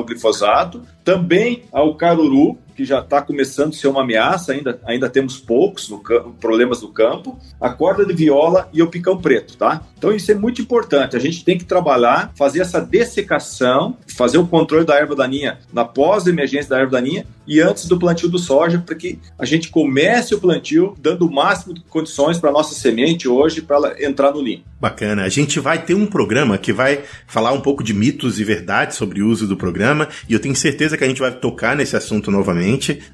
glifosato, 0.06 0.81
também 1.03 1.63
ao 1.72 1.96
caruru, 1.96 2.58
que 2.75 2.86
já 2.86 3.00
está 3.00 3.22
começando 3.22 3.70
a 3.70 3.77
ser 3.77 3.88
uma 3.88 4.01
ameaça, 4.01 4.51
ainda, 4.51 4.79
ainda 4.86 5.10
temos 5.10 5.38
poucos 5.38 5.89
no 5.89 6.00
problemas 6.39 6.82
no 6.82 6.89
campo, 6.89 7.39
a 7.60 7.70
corda 7.70 8.05
de 8.05 8.13
viola 8.13 8.70
e 8.74 8.82
o 8.82 8.88
picão 8.88 9.17
preto, 9.17 9.58
tá? 9.58 9.82
Então 9.98 10.13
isso 10.13 10.32
é 10.32 10.36
muito 10.36 10.62
importante, 10.62 11.15
a 11.15 11.20
gente 11.20 11.44
tem 11.44 11.58
que 11.58 11.65
trabalhar, 11.65 12.32
fazer 12.38 12.62
essa 12.62 12.79
dessecação, 12.79 13.98
fazer 14.15 14.38
o 14.38 14.46
controle 14.46 14.86
da 14.86 14.96
erva 14.96 15.15
daninha 15.15 15.60
na 15.74 15.86
pós-emergência 15.86 16.70
da 16.70 16.79
erva 16.79 16.91
daninha 16.91 17.25
e 17.48 17.62
antes 17.62 17.88
do 17.88 17.98
plantio 17.98 18.27
do 18.27 18.39
soja, 18.39 18.79
para 18.79 18.96
que 18.96 19.20
a 19.38 19.46
gente 19.46 19.70
comece 19.70 20.34
o 20.34 20.39
plantio 20.39 20.96
dando 21.00 21.27
o 21.27 21.32
máximo 21.32 21.74
de 21.74 21.82
condições 21.82 22.39
para 22.39 22.50
a 22.50 22.53
nossa 22.53 22.74
semente 22.74 23.27
hoje 23.27 23.62
para 23.62 23.75
ela 23.75 24.03
entrar 24.03 24.32
no 24.32 24.41
limpo. 24.41 24.63
Bacana. 24.79 25.24
A 25.24 25.29
gente 25.29 25.60
vai 25.60 25.84
ter 25.84 25.94
um 25.94 26.05
programa 26.05 26.58
que 26.58 26.74
vai 26.74 27.03
falar 27.27 27.53
um 27.53 27.62
pouco 27.62 27.84
de 27.84 27.94
mitos 27.94 28.39
e 28.39 28.44
verdades 28.44 28.98
sobre 28.98 29.22
o 29.22 29.27
uso 29.27 29.48
do 29.48 29.55
programa 29.55 30.08
e 30.27 30.34
eu 30.34 30.39
tenho 30.39 30.55
certeza 30.55 30.98
que 30.98 31.03
a 31.03 31.08
gente 31.08 31.22
vai 31.22 31.32
tocar 31.32 31.75
nesse 31.75 31.96
assunto 31.96 32.29
novamente. 32.29 32.64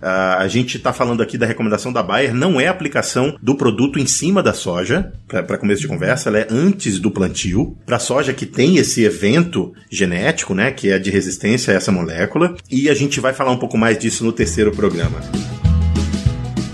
A 0.01 0.47
gente 0.47 0.77
está 0.77 0.93
falando 0.93 1.21
aqui 1.21 1.37
da 1.37 1.45
recomendação 1.45 1.91
da 1.91 2.01
Bayer, 2.01 2.33
não 2.33 2.59
é 2.59 2.67
aplicação 2.67 3.37
do 3.41 3.55
produto 3.55 3.99
em 3.99 4.05
cima 4.05 4.41
da 4.41 4.53
soja, 4.53 5.11
para 5.27 5.57
começo 5.57 5.81
de 5.81 5.87
conversa, 5.87 6.29
ela 6.29 6.39
é 6.39 6.47
antes 6.49 6.99
do 6.99 7.11
plantio. 7.11 7.77
Para 7.85 7.99
soja 7.99 8.33
que 8.33 8.45
tem 8.45 8.77
esse 8.77 9.03
evento 9.03 9.73
genético, 9.89 10.53
né, 10.53 10.71
que 10.71 10.89
é 10.89 10.99
de 10.99 11.09
resistência 11.09 11.73
a 11.73 11.77
essa 11.77 11.91
molécula, 11.91 12.55
e 12.69 12.89
a 12.89 12.93
gente 12.93 13.19
vai 13.19 13.33
falar 13.33 13.51
um 13.51 13.59
pouco 13.59 13.77
mais 13.77 13.97
disso 13.97 14.23
no 14.23 14.31
terceiro 14.31 14.71
programa. 14.71 15.19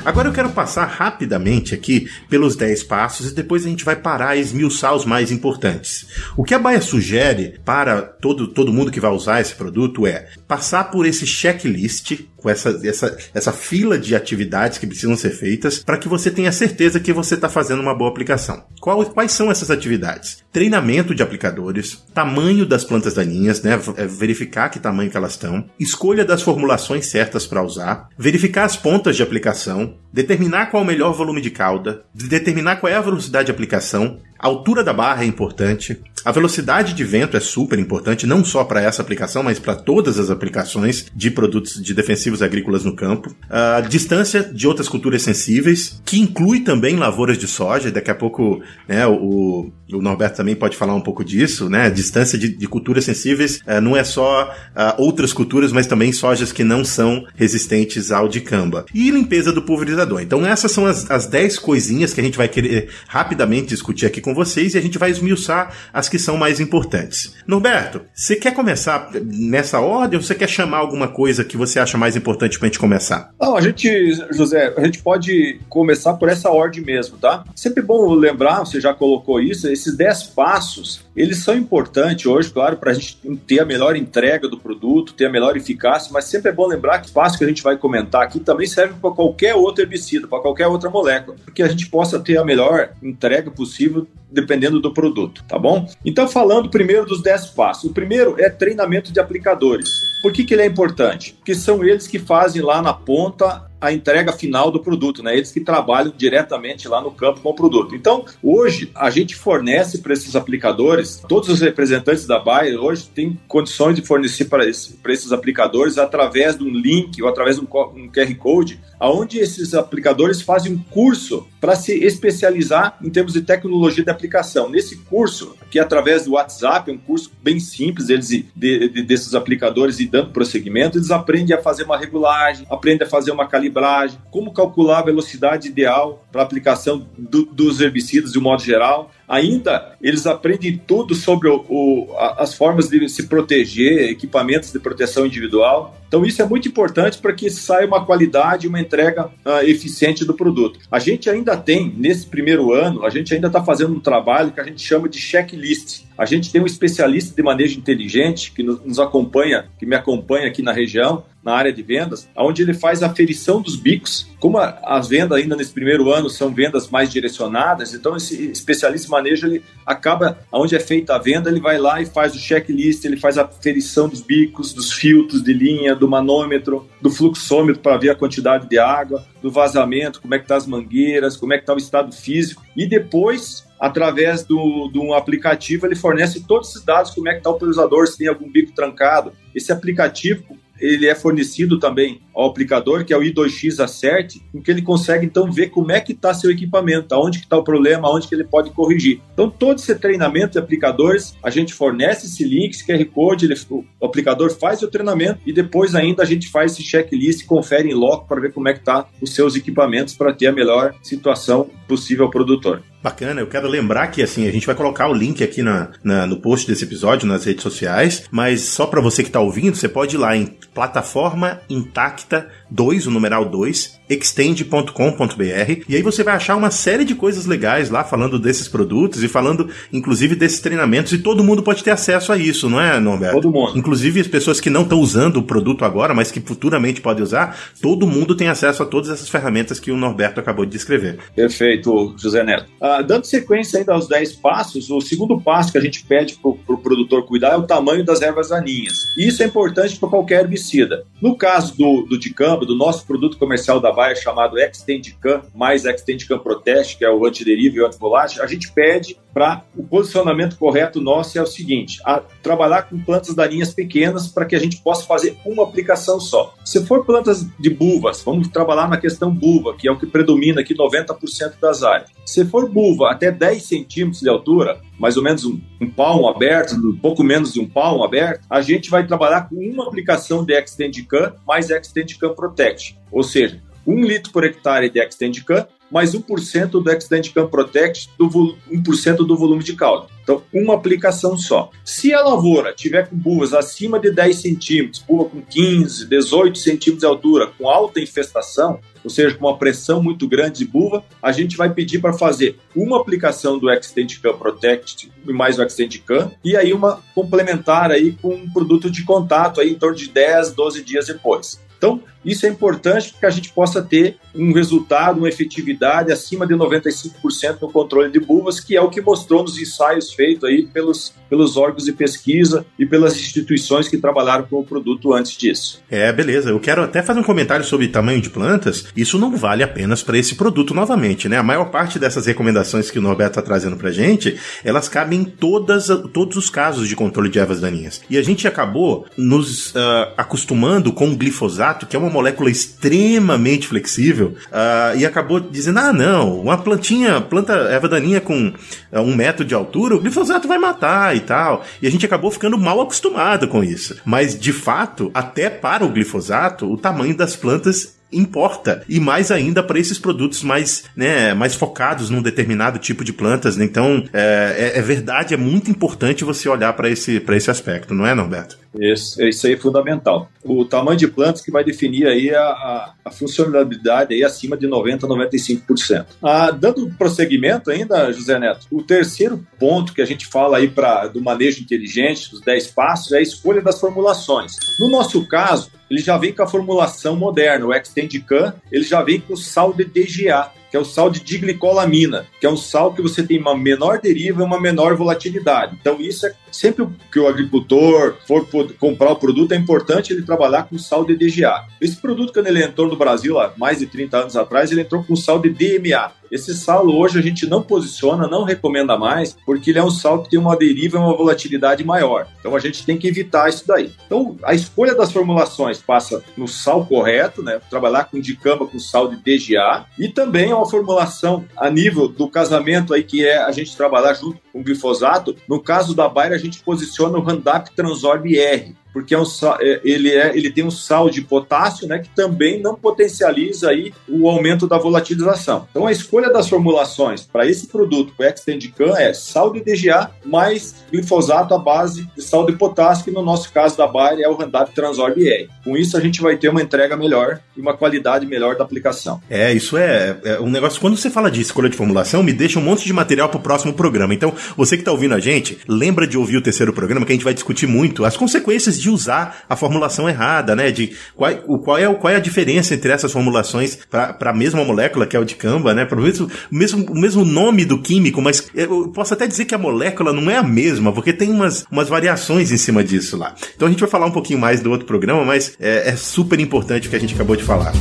Agora 0.08 0.30
eu 0.30 0.34
quero 0.34 0.52
passar 0.52 0.86
rapidamente 0.86 1.76
aqui 1.76 2.08
pelos 2.30 2.56
10 2.56 2.84
passos 2.84 3.32
e 3.32 3.36
depois 3.36 3.66
a 3.66 3.68
gente 3.68 3.84
vai 3.84 3.98
parar 3.98 4.38
e 4.38 4.40
esmiuçar 4.40 4.96
os 4.96 5.04
mais 5.04 5.34
importantes. 5.34 6.08
O 6.38 6.46
que 6.46 6.54
a 6.54 6.60
Baia 6.60 6.80
sugere 6.80 7.60
para 7.66 8.04
todo, 8.04 8.48
todo 8.48 8.72
mundo 8.72 8.90
que 8.90 9.02
vai 9.02 9.12
usar 9.12 9.42
esse 9.42 9.54
produto 9.54 10.08
é 10.08 10.30
passar 10.48 10.86
por 10.86 11.06
esse 11.06 11.28
checklist 11.28 12.22
com 12.38 12.50
essa, 12.50 12.80
essa, 12.84 13.18
essa 13.34 13.52
fila 13.52 13.98
de 13.98 14.16
atividades 14.16 14.78
que 14.78 14.88
precisam 14.88 15.18
ser 15.18 15.32
feitas 15.32 15.80
para 15.80 15.98
que 15.98 16.08
você 16.08 16.32
tenha 16.32 16.52
certeza 16.52 17.00
que 17.00 17.12
você 17.12 17.36
está 17.36 17.50
fazendo 17.50 17.82
uma 17.82 17.96
boa 17.96 18.10
aplicação. 18.10 18.64
Qual, 18.80 19.04
quais 19.06 19.32
são 19.32 19.52
essas 19.52 19.72
atividades? 19.72 20.44
Treinamento 20.52 21.14
de 21.14 21.24
aplicadores, 21.24 22.04
tamanho 22.14 22.66
das 22.66 22.84
plantas 22.84 23.14
daninhas, 23.14 23.62
né? 23.62 23.80
É 23.96 24.06
verificar 24.06 24.70
que 24.70 24.80
tamanho 24.80 25.10
que 25.10 25.18
elas 25.18 25.34
estão, 25.34 25.66
escolha 25.80 26.24
das 26.24 26.42
formulações 26.42 27.08
certas 27.08 27.46
para 27.46 27.64
usar, 27.64 28.10
verificar 28.18 28.66
as 28.66 28.76
pontas 28.76 29.16
de 29.16 29.24
aplicação, 29.24 29.96
determinar 30.14 30.68
qual 30.68 30.82
é 30.82 30.86
o 30.86 30.88
melhor 30.88 31.14
volume 31.14 31.42
de 31.42 31.50
cauda, 31.50 32.04
determinar 32.14 32.78
qual 32.78 32.92
é 32.92 32.96
a 32.96 33.02
velocidade 33.02 33.48
de 33.48 33.52
aplicação, 33.52 34.20
A 34.40 34.48
altura 34.48 34.84
da 34.84 34.94
barra 34.94 35.24
é 35.24 35.28
importante. 35.28 36.00
A 36.26 36.32
velocidade 36.32 36.94
de 36.94 37.04
vento 37.06 37.38
é 37.38 37.40
super 37.40 37.80
importante, 37.80 38.28
não 38.28 38.44
só 38.44 38.64
para 38.64 38.82
essa 38.82 39.02
aplicação, 39.02 39.44
mas 39.44 39.60
para 39.60 39.76
todas 39.76 40.20
as 40.20 40.30
aplicações 40.30 41.06
de 41.16 41.32
produtos 41.32 41.82
de 41.82 41.94
defensivos 41.94 42.42
agrícolas 42.42 42.84
no 42.84 42.96
campo. 42.96 43.34
A 43.50 43.80
distância 43.80 44.44
de 44.44 44.68
outras 44.68 44.90
culturas 44.90 45.22
sensíveis, 45.22 46.02
que 46.04 46.20
inclui 46.20 46.62
também 46.62 46.98
lavouras 46.98 47.38
de 47.38 47.48
soja. 47.48 47.92
Daqui 47.92 48.12
a 48.12 48.16
pouco 48.16 48.62
né, 48.88 49.08
o, 49.08 49.72
o 49.94 50.02
Norberto 50.02 50.38
também 50.38 50.56
pode 50.56 50.76
falar 50.76 50.96
um 50.96 51.02
pouco 51.02 51.24
disso. 51.24 51.70
Né? 51.70 51.86
A 51.86 51.90
distância 51.90 52.38
de, 52.38 52.50
de 52.50 52.68
culturas 52.68 53.06
sensíveis 53.06 53.62
uh, 53.66 53.80
não 53.80 53.96
é 53.96 54.04
só 54.04 54.52
uh, 54.52 55.02
outras 55.02 55.32
culturas, 55.32 55.72
mas 55.72 55.88
também 55.88 56.12
sojas 56.12 56.52
que 56.52 56.64
não 56.64 56.84
são 56.84 57.26
resistentes 57.36 58.12
ao 58.12 58.28
dicamba. 58.28 58.86
E 58.94 59.10
limpeza 59.12 59.54
do 59.54 59.62
pulverizador. 59.62 60.22
Então 60.22 60.46
essas 60.46 60.74
são 60.74 60.86
as, 60.86 61.10
as 61.10 61.26
10 61.26 61.58
coisinhas 61.60 62.14
que 62.14 62.20
a 62.20 62.24
gente 62.24 62.38
vai 62.38 62.50
querer 62.50 62.90
rapidamente 63.08 63.68
discutir 63.68 64.06
aqui 64.06 64.20
com 64.28 64.34
vocês 64.34 64.76
e 64.76 64.78
a 64.78 64.82
gente 64.82 64.98
vai 64.98 65.10
esmiuçar 65.10 65.74
as 65.94 66.10
que 66.10 66.20
são 66.20 66.36
mais 66.36 66.60
importantes. 66.60 67.34
Norberto, 67.48 68.02
você 68.14 68.36
quer 68.36 68.54
começar 68.54 69.10
nessa 69.24 69.80
ordem 69.80 70.18
ou 70.18 70.24
você 70.24 70.36
quer 70.36 70.50
chamar 70.50 70.80
alguma 70.80 71.08
coisa 71.08 71.46
que 71.46 71.56
você 71.56 71.80
acha 71.80 71.98
mais 71.98 72.18
importante 72.18 72.60
para 72.60 72.68
a 72.68 72.70
gente 72.70 72.80
começar? 72.80 73.34
Não, 73.40 73.56
a 73.56 73.62
gente, 73.62 74.14
José, 74.32 74.74
a 74.76 74.84
gente 74.84 75.02
pode 75.02 75.62
começar 75.70 76.16
por 76.16 76.28
essa 76.28 76.50
ordem 76.50 76.84
mesmo, 76.84 77.18
tá? 77.18 77.46
Sempre 77.56 77.82
bom 77.82 78.14
lembrar, 78.14 78.60
você 78.60 78.82
já 78.82 78.94
colocou 78.94 79.40
isso, 79.40 79.70
esses 79.70 79.96
10 79.96 80.24
passos, 80.24 81.07
eles 81.18 81.40
são 81.40 81.56
importantes 81.56 82.28
hoje, 82.28 82.52
claro, 82.52 82.78
para 82.78 82.92
a 82.92 82.94
gente 82.94 83.18
ter 83.48 83.60
a 83.60 83.66
melhor 83.66 83.96
entrega 83.96 84.48
do 84.48 84.58
produto, 84.58 85.14
ter 85.14 85.26
a 85.26 85.32
melhor 85.32 85.58
eficácia, 85.58 86.12
mas 86.14 86.26
sempre 86.26 86.52
é 86.52 86.54
bom 86.54 86.68
lembrar 86.68 87.00
que 87.00 87.10
o 87.10 87.14
passo 87.14 87.38
que 87.38 87.44
a 87.44 87.48
gente 87.48 87.64
vai 87.64 87.76
comentar 87.76 88.22
aqui 88.22 88.40
também 88.40 88.68
serve 88.68 88.94
para 89.02 89.12
qualquer 89.12 89.56
outro 89.56 89.84
herbicida, 89.84 90.28
para 90.28 90.40
qualquer 90.40 90.68
outra 90.68 90.90
molécula, 90.90 91.36
porque 91.44 91.64
a 91.64 91.68
gente 91.68 91.90
possa 91.90 92.20
ter 92.20 92.38
a 92.38 92.46
melhor 92.46 92.92
entrega 93.02 93.50
possível 93.50 94.08
dependendo 94.30 94.80
do 94.80 94.94
produto, 94.94 95.44
tá 95.48 95.58
bom? 95.58 95.90
Então, 96.06 96.28
falando 96.28 96.70
primeiro 96.70 97.06
dos 97.06 97.24
10 97.24 97.48
passos. 97.48 97.90
O 97.90 97.94
primeiro 97.94 98.36
é 98.38 98.50
treinamento 98.50 99.12
de 99.12 99.20
aplicadores. 99.20 99.90
Por 100.22 100.34
que, 100.34 100.44
que 100.44 100.54
ele 100.54 100.64
é 100.64 100.66
importante? 100.66 101.34
Porque 101.34 101.56
são 101.56 101.84
eles 101.84 102.08
que 102.08 102.20
fazem 102.20 102.62
lá 102.62 102.82
na 102.82 102.94
ponta 102.94 103.67
a 103.80 103.92
entrega 103.92 104.32
final 104.32 104.72
do 104.72 104.80
produto, 104.80 105.22
né? 105.22 105.36
Eles 105.36 105.52
que 105.52 105.60
trabalham 105.60 106.14
diretamente 106.16 106.88
lá 106.88 107.02
no 107.02 107.12
campo 107.12 107.42
com 107.42 107.50
o 107.50 107.54
produto. 107.54 107.96
Então, 107.96 108.26
hoje 108.42 108.92
a 108.96 109.10
gente 109.10 109.36
fornece 109.36 110.00
para 110.00 110.14
esses 110.14 110.36
aplicadores, 110.36 111.24
todos 111.28 111.50
os 111.50 111.62
representantes 111.62 112.26
da 112.26 112.40
Bayer 112.40 112.80
hoje 112.80 113.08
têm 113.14 113.40
condições 113.48 113.96
de 113.96 114.02
fornecer 114.02 114.46
para 114.46 114.68
esses, 114.68 115.32
aplicadores 115.32 115.98
através 115.98 116.58
de 116.58 116.64
um 116.64 116.70
link 116.70 117.22
ou 117.22 117.28
através 117.28 117.58
de 117.58 117.62
um, 117.62 117.68
um 117.96 118.10
QR 118.10 118.34
Code, 118.36 118.80
aonde 119.00 119.40
esses 119.40 119.74
aplicadores 119.74 120.42
fazem 120.42 120.74
um 120.74 120.78
curso 120.78 121.48
para 121.60 121.76
se 121.76 121.94
especializar 122.04 122.98
em 123.02 123.10
termos 123.10 123.34
de 123.34 123.42
tecnologia 123.42 124.04
de 124.04 124.10
aplicação. 124.10 124.70
Nesse 124.70 124.98
curso, 124.98 125.56
que 125.70 125.80
é 125.80 125.82
através 125.82 126.26
do 126.26 126.32
WhatsApp, 126.32 126.90
é 126.90 126.94
um 126.94 126.98
curso 126.98 127.32
bem 127.42 127.60
simples, 127.60 128.10
eles 128.10 128.28
de, 128.28 128.46
de, 128.56 129.04
desses 129.04 129.34
aplicadores 129.34 130.00
e 130.00 130.08
dando 130.08 130.32
prosseguimento, 130.32 130.98
eles 130.98 131.12
aprendem 131.12 131.56
a 131.56 131.62
fazer 131.62 131.84
uma 131.84 131.98
regulagem, 131.98 132.66
aprendem 132.70 133.06
a 133.06 133.10
fazer 133.10 133.32
uma 133.32 133.48
calibragem, 133.48 134.20
como 134.32 134.54
calcular 134.54 135.00
a 135.00 135.06
velocidade 135.06 135.68
ideal 135.68 136.26
para 136.32 136.42
aplicação 136.42 137.08
do, 137.18 137.46
dos 137.46 137.82
herbicidas 137.82 138.32
de 138.32 138.40
um 138.40 138.44
modo 138.44 138.62
geral. 138.64 139.12
Ainda 139.28 139.96
eles 140.02 140.26
aprendem 140.26 140.78
tudo 140.78 141.14
sobre 141.14 141.50
o, 141.50 141.66
o, 141.68 142.16
as 142.38 142.54
formas 142.54 142.88
de 142.88 143.10
se 143.10 143.28
proteger, 143.28 144.10
equipamentos 144.10 144.72
de 144.72 144.80
proteção 144.80 145.26
individual. 145.26 145.98
Então 146.08 146.26
isso 146.26 146.42
é 146.42 146.46
muito 146.46 146.68
importante 146.68 147.18
para 147.18 147.34
que 147.34 147.50
saia 147.50 147.86
uma 147.86 148.06
qualidade 148.06 148.68
uma 148.68 148.80
entrega 148.80 149.26
uh, 149.26 149.60
eficiente 149.64 150.24
do 150.24 150.34
produto. 150.34 150.80
A 150.90 151.00
gente 151.00 151.30
ainda 151.30 151.58
tem, 151.58 151.94
nesse 151.98 152.26
primeiro 152.26 152.72
ano, 152.72 153.06
a 153.06 153.10
gente 153.10 153.34
ainda 153.34 153.48
está 153.48 153.62
fazendo 153.64 153.94
um 153.94 154.00
trabalho 154.00 154.52
que 154.52 154.62
a 154.62 154.64
gente 154.64 154.82
chama 154.82 155.10
de 155.10 155.20
checklist. 155.20 156.04
A 156.18 156.26
gente 156.26 156.52
tem 156.52 156.62
um 156.62 156.66
especialista 156.66 157.36
de 157.36 157.44
manejo 157.44 157.78
inteligente 157.78 158.52
que 158.52 158.64
nos 158.64 159.00
acompanha, 159.00 159.66
que 159.78 159.86
me 159.86 159.96
acompanha 159.96 160.48
aqui 160.48 160.62
na 160.62 160.72
região, 160.72 161.24
na 161.48 161.56
área 161.56 161.72
de 161.72 161.82
vendas, 161.82 162.28
onde 162.36 162.62
ele 162.62 162.74
faz 162.74 163.02
a 163.02 163.08
aferição 163.08 163.62
dos 163.62 163.78
bicos. 163.78 164.28
Como 164.38 164.58
as 164.60 165.08
vendas 165.08 165.38
ainda 165.38 165.56
nesse 165.56 165.72
primeiro 165.72 166.12
ano 166.12 166.30
são 166.30 166.54
vendas 166.54 166.90
mais 166.90 167.10
direcionadas, 167.10 167.94
então 167.94 168.18
esse 168.18 168.52
especialista 168.52 169.10
manejo, 169.10 169.48
ele 169.48 169.64
acaba, 169.86 170.40
onde 170.52 170.76
é 170.76 170.80
feita 170.80 171.16
a 171.16 171.18
venda, 171.18 171.50
ele 171.50 171.62
vai 171.62 171.78
lá 171.78 172.02
e 172.02 172.06
faz 172.06 172.36
o 172.36 172.38
checklist, 172.38 173.06
ele 173.06 173.16
faz 173.16 173.38
a 173.38 173.44
aferição 173.44 174.10
dos 174.10 174.20
bicos, 174.20 174.74
dos 174.74 174.92
filtros 174.92 175.42
de 175.42 175.54
linha, 175.54 175.96
do 175.96 176.10
manômetro, 176.10 176.86
do 177.02 177.10
fluxômetro 177.10 177.82
para 177.82 177.96
ver 177.96 178.10
a 178.10 178.16
quantidade 178.16 178.68
de 178.68 178.78
água, 178.78 179.26
do 179.42 179.50
vazamento, 179.50 180.20
como 180.20 180.36
é 180.36 180.40
que 180.40 180.48
tá 180.48 180.58
as 180.58 180.68
mangueiras, 180.68 181.38
como 181.38 181.54
é 181.54 181.58
que 181.58 181.64
está 181.64 181.74
o 181.74 181.78
estado 181.78 182.14
físico, 182.14 182.62
e 182.76 182.86
depois 182.86 183.66
através 183.80 184.44
do, 184.44 184.90
de 184.92 185.00
um 185.00 185.14
aplicativo, 185.14 185.86
ele 185.86 185.96
fornece 185.96 186.44
todos 186.46 186.70
esses 186.70 186.84
dados, 186.84 187.12
como 187.12 187.30
é 187.30 187.34
que 187.34 187.38
está 187.38 187.50
o 187.50 187.54
pulverizador, 187.54 188.08
se 188.08 188.18
tem 188.18 188.28
algum 188.28 188.50
bico 188.50 188.74
trancado. 188.74 189.34
Esse 189.54 189.72
aplicativo, 189.72 190.58
ele 190.80 191.08
é 191.08 191.16
fornecido 191.16 191.80
também 191.80 192.22
ao 192.34 192.48
aplicador, 192.50 193.04
que 193.04 193.14
é 193.14 193.18
o 193.18 193.22
I2X 193.22 193.80
Acert, 193.80 194.38
em 194.54 194.62
que 194.62 194.70
ele 194.70 194.82
consegue 194.82 195.26
então 195.26 195.52
ver 195.52 195.70
como 195.70 195.92
é 195.92 196.00
que 196.00 196.12
está 196.12 196.34
seu 196.34 196.52
equipamento, 196.52 197.14
aonde 197.14 197.40
que 197.40 197.46
está 197.46 197.58
o 197.58 197.64
problema, 197.64 198.08
aonde 198.08 198.28
que 198.28 198.36
ele 198.36 198.44
pode 198.44 198.70
corrigir. 198.72 199.22
Então 199.34 199.50
todo 199.50 199.80
esse 199.80 199.96
treinamento 199.96 200.54
de 200.54 200.60
aplicadores, 200.60 201.36
a 201.42 201.50
gente 201.50 201.74
fornece 201.74 202.28
esse 202.28 202.44
link, 202.44 202.74
esse 202.74 202.86
QR 202.86 203.04
Code, 203.06 203.46
ele, 203.46 203.56
o 203.70 204.06
aplicador 204.06 204.52
faz 204.52 204.82
o 204.82 204.88
treinamento 204.88 205.40
e 205.46 205.54
depois 205.54 205.96
ainda 205.96 206.24
a 206.24 206.26
gente 206.26 206.48
faz 206.50 206.74
esse 206.74 206.84
checklist, 206.84 207.46
confere 207.46 207.90
em 207.90 207.94
loco 207.94 208.28
para 208.28 208.42
ver 208.42 208.54
como 208.54 208.68
é 208.68 208.74
que 208.74 208.80
está 208.80 209.08
os 209.22 209.34
seus 209.34 209.56
equipamentos 209.56 210.16
para 210.16 210.34
ter 210.34 210.48
a 210.48 210.52
melhor 210.52 210.94
situação 211.02 211.70
possível 211.88 212.26
ao 212.26 212.32
produtor. 212.32 212.84
Bacana, 213.02 213.42
eu 213.42 213.48
quero 213.48 213.68
lembrar 213.68 214.08
que 214.08 214.24
assim, 214.24 214.48
a 214.48 214.52
gente 214.52 214.66
vai 214.66 214.76
colocar 214.76 215.08
o 215.08 215.14
link 215.14 215.44
aqui 215.44 215.62
na, 215.62 215.90
na 216.04 216.26
no 216.26 216.38
post 216.38 216.68
desse 216.68 216.84
episódio 216.84 217.28
nas 217.28 217.46
redes 217.46 217.62
sociais, 217.62 218.24
mas 218.32 218.62
só 218.62 218.88
para 218.88 219.02
você 219.02 219.22
que 219.22 219.30
está 219.30 219.40
ouvindo, 219.40 219.76
você 219.76 219.88
pode 219.88 220.16
ir 220.16 220.20
lá 220.20 220.36
em 220.36 220.46
plataforma 220.74 221.62
intacta 221.70 222.50
2, 222.72 223.08
o 223.08 223.12
numeral 223.12 223.46
2, 223.46 223.97
extend.com.br, 224.10 225.84
e 225.88 225.96
aí 225.96 226.02
você 226.02 226.24
vai 226.24 226.36
achar 226.36 226.56
uma 226.56 226.72
série 226.72 227.04
de 227.04 227.16
coisas 227.16 227.46
legais 227.46 227.90
lá 227.90 228.04
falando 228.04 228.40
desses 228.40 228.68
produtos 228.68 229.24
e 229.24 229.28
falando 229.28 229.70
inclusive 229.92 230.36
desses 230.36 230.60
treinamentos 230.60 231.14
e 231.14 231.18
todo 231.18 231.44
mundo 231.44 231.64
pode 231.64 231.84
ter 231.84 231.92
acesso 231.92 232.32
a 232.32 232.38
isso, 232.38 232.70
não 232.70 232.80
é, 232.80 233.00
Norberto? 233.00 233.42
Todo 233.42 233.52
mundo. 233.52 233.78
Inclusive 233.78 234.22
as 234.22 234.28
pessoas 234.28 234.60
que 234.60 234.70
não 234.70 234.84
estão 234.84 235.00
usando 235.00 235.38
o 235.38 235.44
produto 235.44 235.84
agora, 235.84 236.14
mas 236.14 236.32
que 236.32 236.40
futuramente 236.40 237.02
podem 237.02 237.24
usar, 237.24 237.58
todo 237.82 238.08
mundo 238.08 238.36
tem 238.36 238.48
acesso 238.48 238.84
a 238.84 238.86
todas 238.86 239.10
essas 239.10 239.30
ferramentas 239.30 239.80
que 239.80 239.92
o 239.92 239.98
Norberto 239.98 240.40
acabou 240.40 240.66
de 240.66 240.72
descrever. 240.72 241.20
Perfeito, 241.36 242.14
José 242.18 242.44
Neto. 242.44 242.66
Ah, 242.82 243.02
dando 243.02 243.26
sequência 243.26 243.80
ainda 243.80 243.94
aos 243.94 244.08
10 244.08 244.36
passos, 244.36 244.90
o 244.90 245.02
segundo 245.02 245.40
passo 245.40 245.72
que 245.72 245.78
a 245.78 245.82
gente 245.82 246.04
pede 246.04 246.36
para 246.36 246.52
o 246.52 246.58
pro 246.58 246.78
produtor 246.78 247.26
cuidar 247.26 247.54
é 247.54 247.58
o 247.58 247.64
tamanho 247.64 248.04
das 248.04 248.22
ervas 248.22 248.50
daninhas. 248.50 248.94
E 249.18 249.28
isso 249.28 249.44
é 249.44 249.46
importante 249.46 249.98
para 249.98 250.10
qualquer 250.10 250.42
herbicida. 250.42 251.06
No 251.22 251.36
caso 251.36 251.76
do, 251.78 252.04
do 252.04 252.18
Dicamba, 252.18 252.66
do 252.66 252.76
nosso 252.76 253.06
produto 253.06 253.38
comercial 253.38 253.80
da 253.80 253.92
Baia 253.98 254.14
chamado 254.14 254.60
Extendicam, 254.60 255.42
mais 255.56 255.84
Extendicam 255.84 256.38
Proteste, 256.38 257.00
que 257.00 257.04
é 257.04 257.10
o 257.10 257.26
antiderivo 257.26 257.78
e 257.78 257.82
o 257.82 257.88
a 258.16 258.46
gente 258.46 258.72
pede 258.72 259.18
para 259.34 259.64
o 259.76 259.84
posicionamento 259.84 260.56
correto 260.56 261.02
nosso 261.02 261.38
é 261.38 261.42
o 261.42 261.48
seguinte: 261.48 262.00
trabalhar 262.44 262.84
com 262.84 263.00
plantas 263.00 263.34
daninhas 263.34 263.74
pequenas 263.74 264.28
para 264.28 264.46
que 264.46 264.56
a 264.56 264.60
gente 264.60 264.78
possa 264.84 265.04
fazer 265.06 265.36
uma 265.44 265.64
aplicação 265.64 266.20
só. 266.20 266.54
Se 266.64 266.86
for 266.86 267.06
plantas 267.06 267.44
de 267.60 267.72
buvas, 267.72 268.22
vamos 268.22 268.50
trabalhar 268.50 268.88
na 268.88 268.98
questão 268.98 269.32
buva, 269.32 269.76
que 269.76 269.88
é 269.88 269.92
o 269.92 269.98
que 269.98 270.06
predomina 270.06 270.62
aqui 270.62 270.76
90% 270.76 271.60
das 271.60 271.82
áreas. 271.82 272.12
Se 272.24 272.46
for 272.46 272.70
buva 272.70 273.10
até 273.10 273.32
10 273.32 273.64
centímetros 273.64 274.22
de 274.22 274.30
altura, 274.30 274.80
mais 275.00 275.18
ou 275.18 275.24
menos 275.24 275.44
um, 275.44 275.60
um 275.82 275.90
palmo 275.90 276.28
aberto, 276.28 276.76
um 276.76 276.98
pouco 276.98 277.24
menos 277.24 277.54
de 277.54 277.60
um 277.60 277.68
palmo 277.68 278.04
aberto, 278.04 278.46
a 278.48 278.62
gente 278.62 278.90
vai 278.92 279.08
trabalhar 279.08 279.50
com 279.50 279.56
uma 279.56 279.88
aplicação 279.88 280.44
de 280.46 280.54
Extendicam 280.54 281.34
mais 281.48 281.70
Extendicam 281.70 282.34
Protect. 282.34 282.98
Ou 283.12 283.24
seja, 283.24 283.62
1 283.88 284.04
litro 284.04 284.32
por 284.32 284.44
hectare 284.44 284.90
de 284.90 285.00
Extendicam 285.00 285.66
mais 285.92 286.14
1% 286.14 286.70
do 286.70 286.92
Extendicam 286.92 287.48
Protect, 287.48 288.10
do 288.18 288.28
1% 288.30 289.18
do 289.18 289.38
volume 289.38 289.64
de 289.64 289.74
caldo. 289.74 290.08
Então, 290.22 290.44
uma 290.54 290.76
aplicação 290.76 291.38
só. 291.38 291.72
Se 291.86 292.14
a 292.14 292.22
lavoura 292.22 292.74
tiver 292.74 293.08
com 293.08 293.16
buvas 293.16 293.54
acima 293.54 293.98
de 293.98 294.12
10 294.12 294.36
centímetros, 294.36 295.02
buva 295.02 295.30
com 295.30 295.42
15, 295.42 296.06
18 296.06 296.58
centímetros 296.58 297.00
de 297.00 297.06
altura, 297.06 297.48
com 297.58 297.70
alta 297.70 298.02
infestação, 298.02 298.80
ou 299.04 299.10
seja, 299.10 299.36
com 299.36 299.48
uma 299.48 299.58
pressão 299.58 300.04
muito 300.04 300.28
grande 300.28 300.60
de 300.60 300.66
buva, 300.66 301.04
a 301.22 301.32
gente 301.32 301.56
vai 301.56 301.74
pedir 301.74 302.00
para 302.00 302.12
fazer 302.12 302.58
uma 302.76 303.00
aplicação 303.00 303.58
do 303.58 303.72
Extendicam 303.72 304.38
Protect 304.38 305.10
e 305.26 305.32
mais 305.32 305.58
o 305.58 305.64
Extendicam, 305.64 306.30
e 306.44 306.58
aí 306.58 306.74
uma 306.74 307.02
complementar 307.16 307.90
aí 307.90 308.12
com 308.22 308.34
um 308.34 308.52
produto 308.52 308.92
de 308.92 309.06
contato 309.06 309.62
aí 309.62 309.72
em 309.72 309.76
torno 309.76 309.96
de 309.96 310.10
10, 310.10 310.52
12 310.52 310.84
dias 310.84 311.08
depois. 311.08 311.66
Então, 311.78 312.02
isso 312.26 312.46
é 312.46 312.50
importante 312.50 313.12
para 313.12 313.20
que 313.20 313.26
a 313.26 313.30
gente 313.30 313.54
possa 313.54 313.82
ter 313.82 314.18
um 314.36 314.52
resultado, 314.52 315.18
uma 315.20 315.30
efetividade 315.30 316.12
acima 316.12 316.46
de 316.46 316.54
95% 316.54 317.58
no 317.62 317.72
controle 317.72 318.12
de 318.12 318.20
bulvas, 318.20 318.60
que 318.60 318.76
é 318.76 318.82
o 318.82 318.90
que 318.90 319.02
mostrou 319.02 319.44
nos 319.44 319.58
ensaios 319.58 320.14
feitos 320.14 320.44
aí 320.44 320.68
pelos, 320.68 321.14
pelos 321.30 321.56
órgãos 321.58 321.86
de 321.86 321.94
pesquisa 321.94 322.66
e 322.78 322.86
pelas 322.86 323.16
instituições 323.16 323.88
que 323.88 323.98
trabalharam 323.98 324.46
com 324.46 324.60
o 324.60 324.66
produto 324.66 325.14
antes 325.14 325.38
disso. 325.38 325.82
É, 325.90 326.12
beleza. 326.12 326.50
Eu 326.50 326.60
quero 326.60 326.84
até 326.84 327.02
fazer 327.02 327.20
um 327.20 327.24
comentário 327.24 327.66
sobre 327.66 327.88
tamanho 327.88 328.22
de 328.22 328.30
plantas. 328.30 328.86
Isso 328.96 329.18
não 329.18 329.36
vale 329.36 329.64
apenas 329.64 330.04
para 330.04 330.18
esse 330.18 330.36
produto 330.36 330.74
novamente, 330.74 331.30
né? 331.30 331.38
A 331.38 331.44
maior 331.44 331.66
parte 331.66 331.98
dessas 331.98 332.26
recomendações 332.26 332.92
que 332.92 333.00
o 333.00 333.02
Norberto 333.02 333.40
está 333.40 333.42
trazendo 333.42 333.78
para 333.78 333.90
gente, 333.90 334.38
elas 334.64 334.90
cabem 334.90 335.22
em 335.22 335.24
todas, 335.24 335.88
todos 336.14 336.36
os 336.38 336.50
casos 336.50 336.88
de 336.88 336.96
controle 336.96 337.30
de 337.30 337.40
ervas 337.40 337.62
daninhas. 337.62 338.02
E 338.10 338.18
a 338.18 338.22
gente 338.22 338.48
acabou 338.48 339.06
nos 339.18 339.72
uh, 339.72 340.14
acostumando 340.18 340.92
com 340.92 341.10
o 341.10 341.16
glifosato, 341.16 341.67
que 341.74 341.96
é 341.96 342.00
uma 342.00 342.10
molécula 342.10 342.50
extremamente 342.50 343.68
flexível 343.68 344.36
uh, 344.48 344.98
e 344.98 345.06
acabou 345.06 345.40
dizendo: 345.40 345.80
ah, 345.80 345.94
não, 345.94 346.42
uma 346.42 346.58
plantinha, 346.58 347.22
planta 347.22 347.54
erva 347.54 347.90
daninha 347.90 348.22
com 348.22 348.48
uh, 348.48 349.00
um 349.00 349.16
metro 349.16 349.46
de 349.46 349.54
altura, 349.54 349.96
o 349.96 350.00
glifosato 350.00 350.48
vai 350.48 350.58
matar 350.58 351.16
e 351.16 351.22
tal. 351.22 351.64
E 351.82 351.88
a 351.88 351.92
gente 351.92 352.06
acabou 352.06 352.32
ficando 352.32 352.58
mal 352.58 352.82
acostumado 352.82 353.48
com 353.48 353.64
isso. 353.64 353.98
Mas, 354.06 354.40
de 354.40 354.54
fato, 354.54 355.12
até 355.14 355.50
para 355.50 355.86
o 355.86 355.90
glifosato, 355.90 356.72
o 356.72 356.78
tamanho 356.78 357.16
das 357.16 357.36
plantas 357.36 357.98
importa 358.12 358.84
e 358.88 359.00
mais 359.00 359.32
ainda 359.32 359.62
para 359.62 359.80
esses 359.80 360.00
produtos 360.00 360.42
mais 360.42 360.86
né, 360.96 361.34
mais 361.34 361.56
focados 361.56 362.10
num 362.10 362.22
determinado 362.22 362.80
tipo 362.80 363.04
de 363.04 363.12
plantas 363.12 363.58
né? 363.58 363.66
então 363.66 364.04
é, 364.14 364.74
é, 364.76 364.80
é, 364.80 364.82
verdade 364.82 365.34
é 365.34 365.38
muito 365.38 365.70
importante 365.70 366.24
você 366.24 366.48
olhar 366.48 366.72
para 366.74 366.90
esse 366.90 367.20
para 367.20 367.36
esse 367.36 367.52
aspecto 367.52 367.94
não 367.94 368.08
é 368.08 368.16
Norberto 368.16 368.58
isso, 368.80 369.22
isso 369.24 369.48
aí 369.48 369.54
é 369.54 369.58
fundamental. 369.58 370.30
O 370.44 370.66
tamanho 370.66 370.98
de 370.98 371.08
plantas 371.08 371.42
que 371.42 371.52
vai 371.52 371.64
definir 371.64 372.08
aí 372.08 372.34
a, 372.34 372.42
a, 372.42 372.94
a 373.06 373.12
funcionalidade 373.12 374.14
aí 374.14 374.24
acima 374.24 374.56
de 374.56 374.68
90 374.68 375.08
95% 375.08 376.06
ah, 376.22 376.52
dando 376.52 376.90
prosseguimento 376.98 377.70
ainda 377.70 378.12
José 378.12 378.40
Neto 378.40 378.68
o 378.72 378.82
terceiro 378.82 379.46
ponto 379.60 379.94
que 379.94 380.02
a 380.02 380.06
gente 380.06 380.26
fala 380.28 380.58
aí 380.58 380.68
para 380.68 381.08
do 381.08 381.22
manejo 381.22 381.62
inteligente 381.62 382.32
dos 382.32 382.42
10 382.42 382.68
passos 382.68 383.12
é 383.12 383.18
a 383.18 383.22
escolha 383.22 383.62
das 383.62 383.80
formulações. 383.80 384.56
No 384.80 384.90
nosso 384.90 385.26
caso 385.28 385.72
ele 385.90 386.02
já 386.02 386.18
vem 386.18 386.34
com 386.34 386.44
a 386.44 386.48
formulação 386.48 387.16
moderna, 387.16 387.66
o 387.66 387.74
Extendicam, 387.74 388.54
ele 388.72 388.84
já 388.84 389.02
vem 389.02 389.20
com 389.20 389.36
sal 389.36 389.74
de 389.74 389.86
DGA, 389.86 390.52
que 390.70 390.78
é 390.78 390.80
o 390.80 390.86
sal 390.86 391.10
de 391.10 391.20
diglicolamina, 391.20 392.28
que 392.40 392.46
é 392.46 392.50
um 392.50 392.58
sal 392.58 392.94
que 392.94 393.02
você 393.02 393.24
tem 393.24 393.40
uma 393.40 393.58
menor 393.58 394.00
deriva 394.00 394.42
e 394.42 394.46
uma 394.46 394.60
menor 394.60 394.96
volatilidade. 394.96 395.78
Então, 395.80 396.00
isso 396.00 396.28
é 396.28 396.34
sempre 396.52 396.88
que 397.12 397.20
o 397.20 397.28
agricultor 397.28 398.16
for 398.28 398.48
comprar 398.80 399.12
o 399.12 399.16
produto, 399.16 399.52
é 399.52 399.56
importante 399.56 400.14
ele 400.14 400.24
trabalhar 400.24 400.64
com 400.64 400.78
sal 400.78 401.06
de 401.06 401.16
DGA. 401.16 401.66
Esse 401.80 401.98
produto, 401.98 402.34
quando 402.34 402.48
ele 402.48 402.64
entrou 402.64 402.88
no 402.88 402.98
Brasil 402.98 403.40
há 403.40 403.54
mais 403.58 403.80
de 403.80 403.86
30 403.86 404.18
anos 404.18 404.36
atrás, 404.36 404.72
ele 404.72 404.82
entrou 404.82 405.04
com 405.04 405.16
sal 405.16 405.40
de 405.40 405.50
DMA. 405.50 406.12
Esse 406.32 406.56
sal 406.56 406.88
hoje 406.88 407.18
a 407.18 407.22
gente 407.22 407.48
não 407.48 407.62
posiciona, 407.62 408.28
não 408.28 408.44
recomenda 408.44 408.98
mais, 408.98 409.36
porque 409.46 409.72
ele 409.72 409.80
é 409.80 409.84
um 409.84 409.90
sal 409.90 410.24
que 410.24 410.30
tem 410.30 410.40
uma 410.40 410.58
deriva 410.58 410.98
e 410.98 411.00
uma 411.00 411.16
volatilidade 411.16 411.84
maior. 411.84 412.28
Então 412.40 412.56
a 412.56 412.60
gente 412.60 412.86
tem 412.86 412.98
que 412.98 413.08
evitar 413.08 413.50
isso 413.50 413.64
daí. 413.68 413.92
Então 414.06 414.38
a 414.44 414.54
escolha 414.54 414.96
das 414.96 415.12
formulações 415.12 415.80
passa 415.80 416.24
no 416.36 416.48
sal 416.48 416.86
correto, 416.86 417.42
né? 417.42 417.60
Trabalhar 417.70 418.06
com 418.06 418.20
dicamba 418.20 418.68
com 418.68 418.80
sal 418.80 419.08
de 419.08 419.18
DGA 419.18 419.86
e 419.98 420.08
também 420.08 420.54
uma 420.54 420.70
formulação 420.70 421.46
a 421.56 421.70
nível 421.70 422.08
do 422.08 422.28
casamento 422.28 422.94
aí 422.94 423.04
que 423.04 423.26
é 423.26 423.38
a 423.38 423.52
gente 423.52 423.76
trabalhar 423.76 424.14
junto 424.14 424.40
com 424.52 424.64
glifosato. 424.64 425.36
No 425.48 425.60
caso 425.60 425.96
da 425.96 426.08
Bayer 426.08 426.34
a 426.34 426.38
gente 426.38 426.60
posiciona 426.60 427.18
o 427.18 427.22
Roundup 427.22 427.72
Transorb 427.72 428.38
R 428.38 428.76
porque 428.94 429.14
é 429.14 429.20
um, 429.20 429.24
é, 429.60 429.82
ele, 429.84 430.10
é, 430.10 430.36
ele 430.36 430.52
tem 430.52 430.64
um 430.64 430.72
sal 430.72 431.10
de 431.10 431.22
potássio, 431.22 431.88
né, 431.88 432.00
que 432.00 432.10
também 432.10 432.62
não 432.62 432.76
potencializa 432.76 433.70
aí 433.70 433.94
o 434.08 434.30
aumento 434.30 434.68
da 434.68 434.78
volatilização. 434.78 435.68
Então, 435.70 435.86
a 435.86 435.92
escolha 435.92 436.32
das 436.32 436.50
formulações 436.50 437.22
para 437.22 437.46
esse 437.46 437.68
produto, 437.68 438.14
o 438.18 438.24
Extendicam, 438.24 438.96
é 438.96 439.14
sal 439.14 439.52
de 439.52 439.62
DGA 439.62 440.10
mais 440.26 440.76
glifosato 440.92 441.54
à 441.54 441.58
base 441.58 442.08
de 442.16 442.22
sal 442.22 442.46
de 442.46 442.54
potássio, 442.54 443.06
que 443.06 443.12
no 443.12 443.22
nosso 443.22 443.52
caso 443.52 443.78
da 443.78 443.88
Bayer 443.88 444.26
é 444.26 444.30
o 444.30 444.34
Roundup 444.34 444.72
Transorb 444.74 445.28
R. 445.28 445.50
Com 445.64 445.78
isso, 445.78 445.98
a 445.98 446.00
gente 446.00 446.22
vai 446.22 446.38
ter 446.38 446.50
uma 446.50 446.62
entrega 446.62 446.96
melhor 446.96 447.40
e 447.56 447.62
uma 447.62 447.76
qualidade 447.76 448.26
melhor 448.26 448.56
da 448.56 448.64
aplicação. 448.64 449.22
É, 449.30 449.54
isso 449.54 449.78
é, 449.78 450.18
é 450.24 450.40
um 450.40 450.50
negócio. 450.50 450.80
Quando 450.80 450.98
você 450.98 451.10
fala 451.10 451.30
de 451.30 451.42
escolha 451.42 451.70
de 451.70 451.78
formulação, 451.78 452.24
me 452.24 452.34
deixa 452.34 452.60
um 452.60 452.64
monte 452.64 452.86
de 452.86 452.94
material 452.94 453.30
para 453.30 453.40
o 453.40 453.42
próximo 453.42 453.74
programa. 453.74 454.14
Então, 454.14 454.34
você 454.56 454.76
que 454.76 454.82
está 454.82 454.92
ouvindo 454.92 455.14
a 455.14 455.20
gente, 455.20 455.60
lembra 455.68 456.08
de 456.08 456.18
ouvir 456.18 456.38
o 456.38 456.42
terceiro 456.42 456.74
programa, 456.74 457.06
que 457.06 457.12
a 457.12 457.16
gente 457.16 457.24
vai 457.24 457.34
discutir 457.34 457.68
muito 457.68 458.06
as 458.06 458.18
consequências 458.18 458.80
de 458.80 458.87
usar 458.90 459.44
a 459.50 459.56
formulação 459.56 460.08
errada, 460.10 460.56
né? 460.56 460.72
De 460.72 460.96
qual, 461.16 461.32
o, 461.48 461.60
qual, 461.60 461.78
é, 461.78 461.94
qual 461.94 462.14
é 462.14 462.16
a 462.18 462.20
diferença 462.20 462.74
entre 462.74 462.92
essas 462.92 463.12
formulações 463.12 463.78
para 463.90 464.16
a 464.20 464.34
mesma 464.34 464.64
molécula, 464.64 465.06
que 465.06 465.16
é 465.16 465.20
o 465.20 465.26
de 465.26 465.36
Camba, 465.36 465.74
né? 465.74 465.86
Para 465.86 466.00
o 466.00 466.02
mesmo, 466.02 466.30
mesmo, 466.52 466.86
o 466.86 467.00
mesmo 467.00 467.26
nome 467.26 467.66
do 467.66 467.82
químico, 467.82 468.22
mas 468.22 468.48
eu 468.54 468.90
posso 468.90 469.14
até 469.14 469.28
dizer 469.28 469.46
que 469.46 469.56
a 469.56 469.58
molécula 469.58 470.14
não 470.14 470.30
é 470.30 470.38
a 470.38 470.44
mesma, 470.44 470.92
porque 470.92 471.14
tem 471.14 471.30
umas, 471.30 471.66
umas 471.72 471.90
variações 471.90 472.52
em 472.52 472.58
cima 472.58 472.84
disso 472.84 473.18
lá. 473.18 473.34
Então 473.56 473.68
a 473.68 473.72
gente 473.72 473.80
vai 473.80 473.90
falar 473.90 474.06
um 474.06 474.12
pouquinho 474.12 474.40
mais 474.40 474.62
do 474.62 474.72
outro 474.72 474.86
programa, 474.86 475.24
mas 475.24 475.56
é, 475.60 475.90
é 475.90 475.96
super 475.96 476.40
importante 476.40 476.88
o 476.88 476.90
que 476.90 476.96
a 476.96 477.00
gente 477.00 477.14
acabou 477.14 477.36
de 477.36 477.44
falar. 477.44 477.74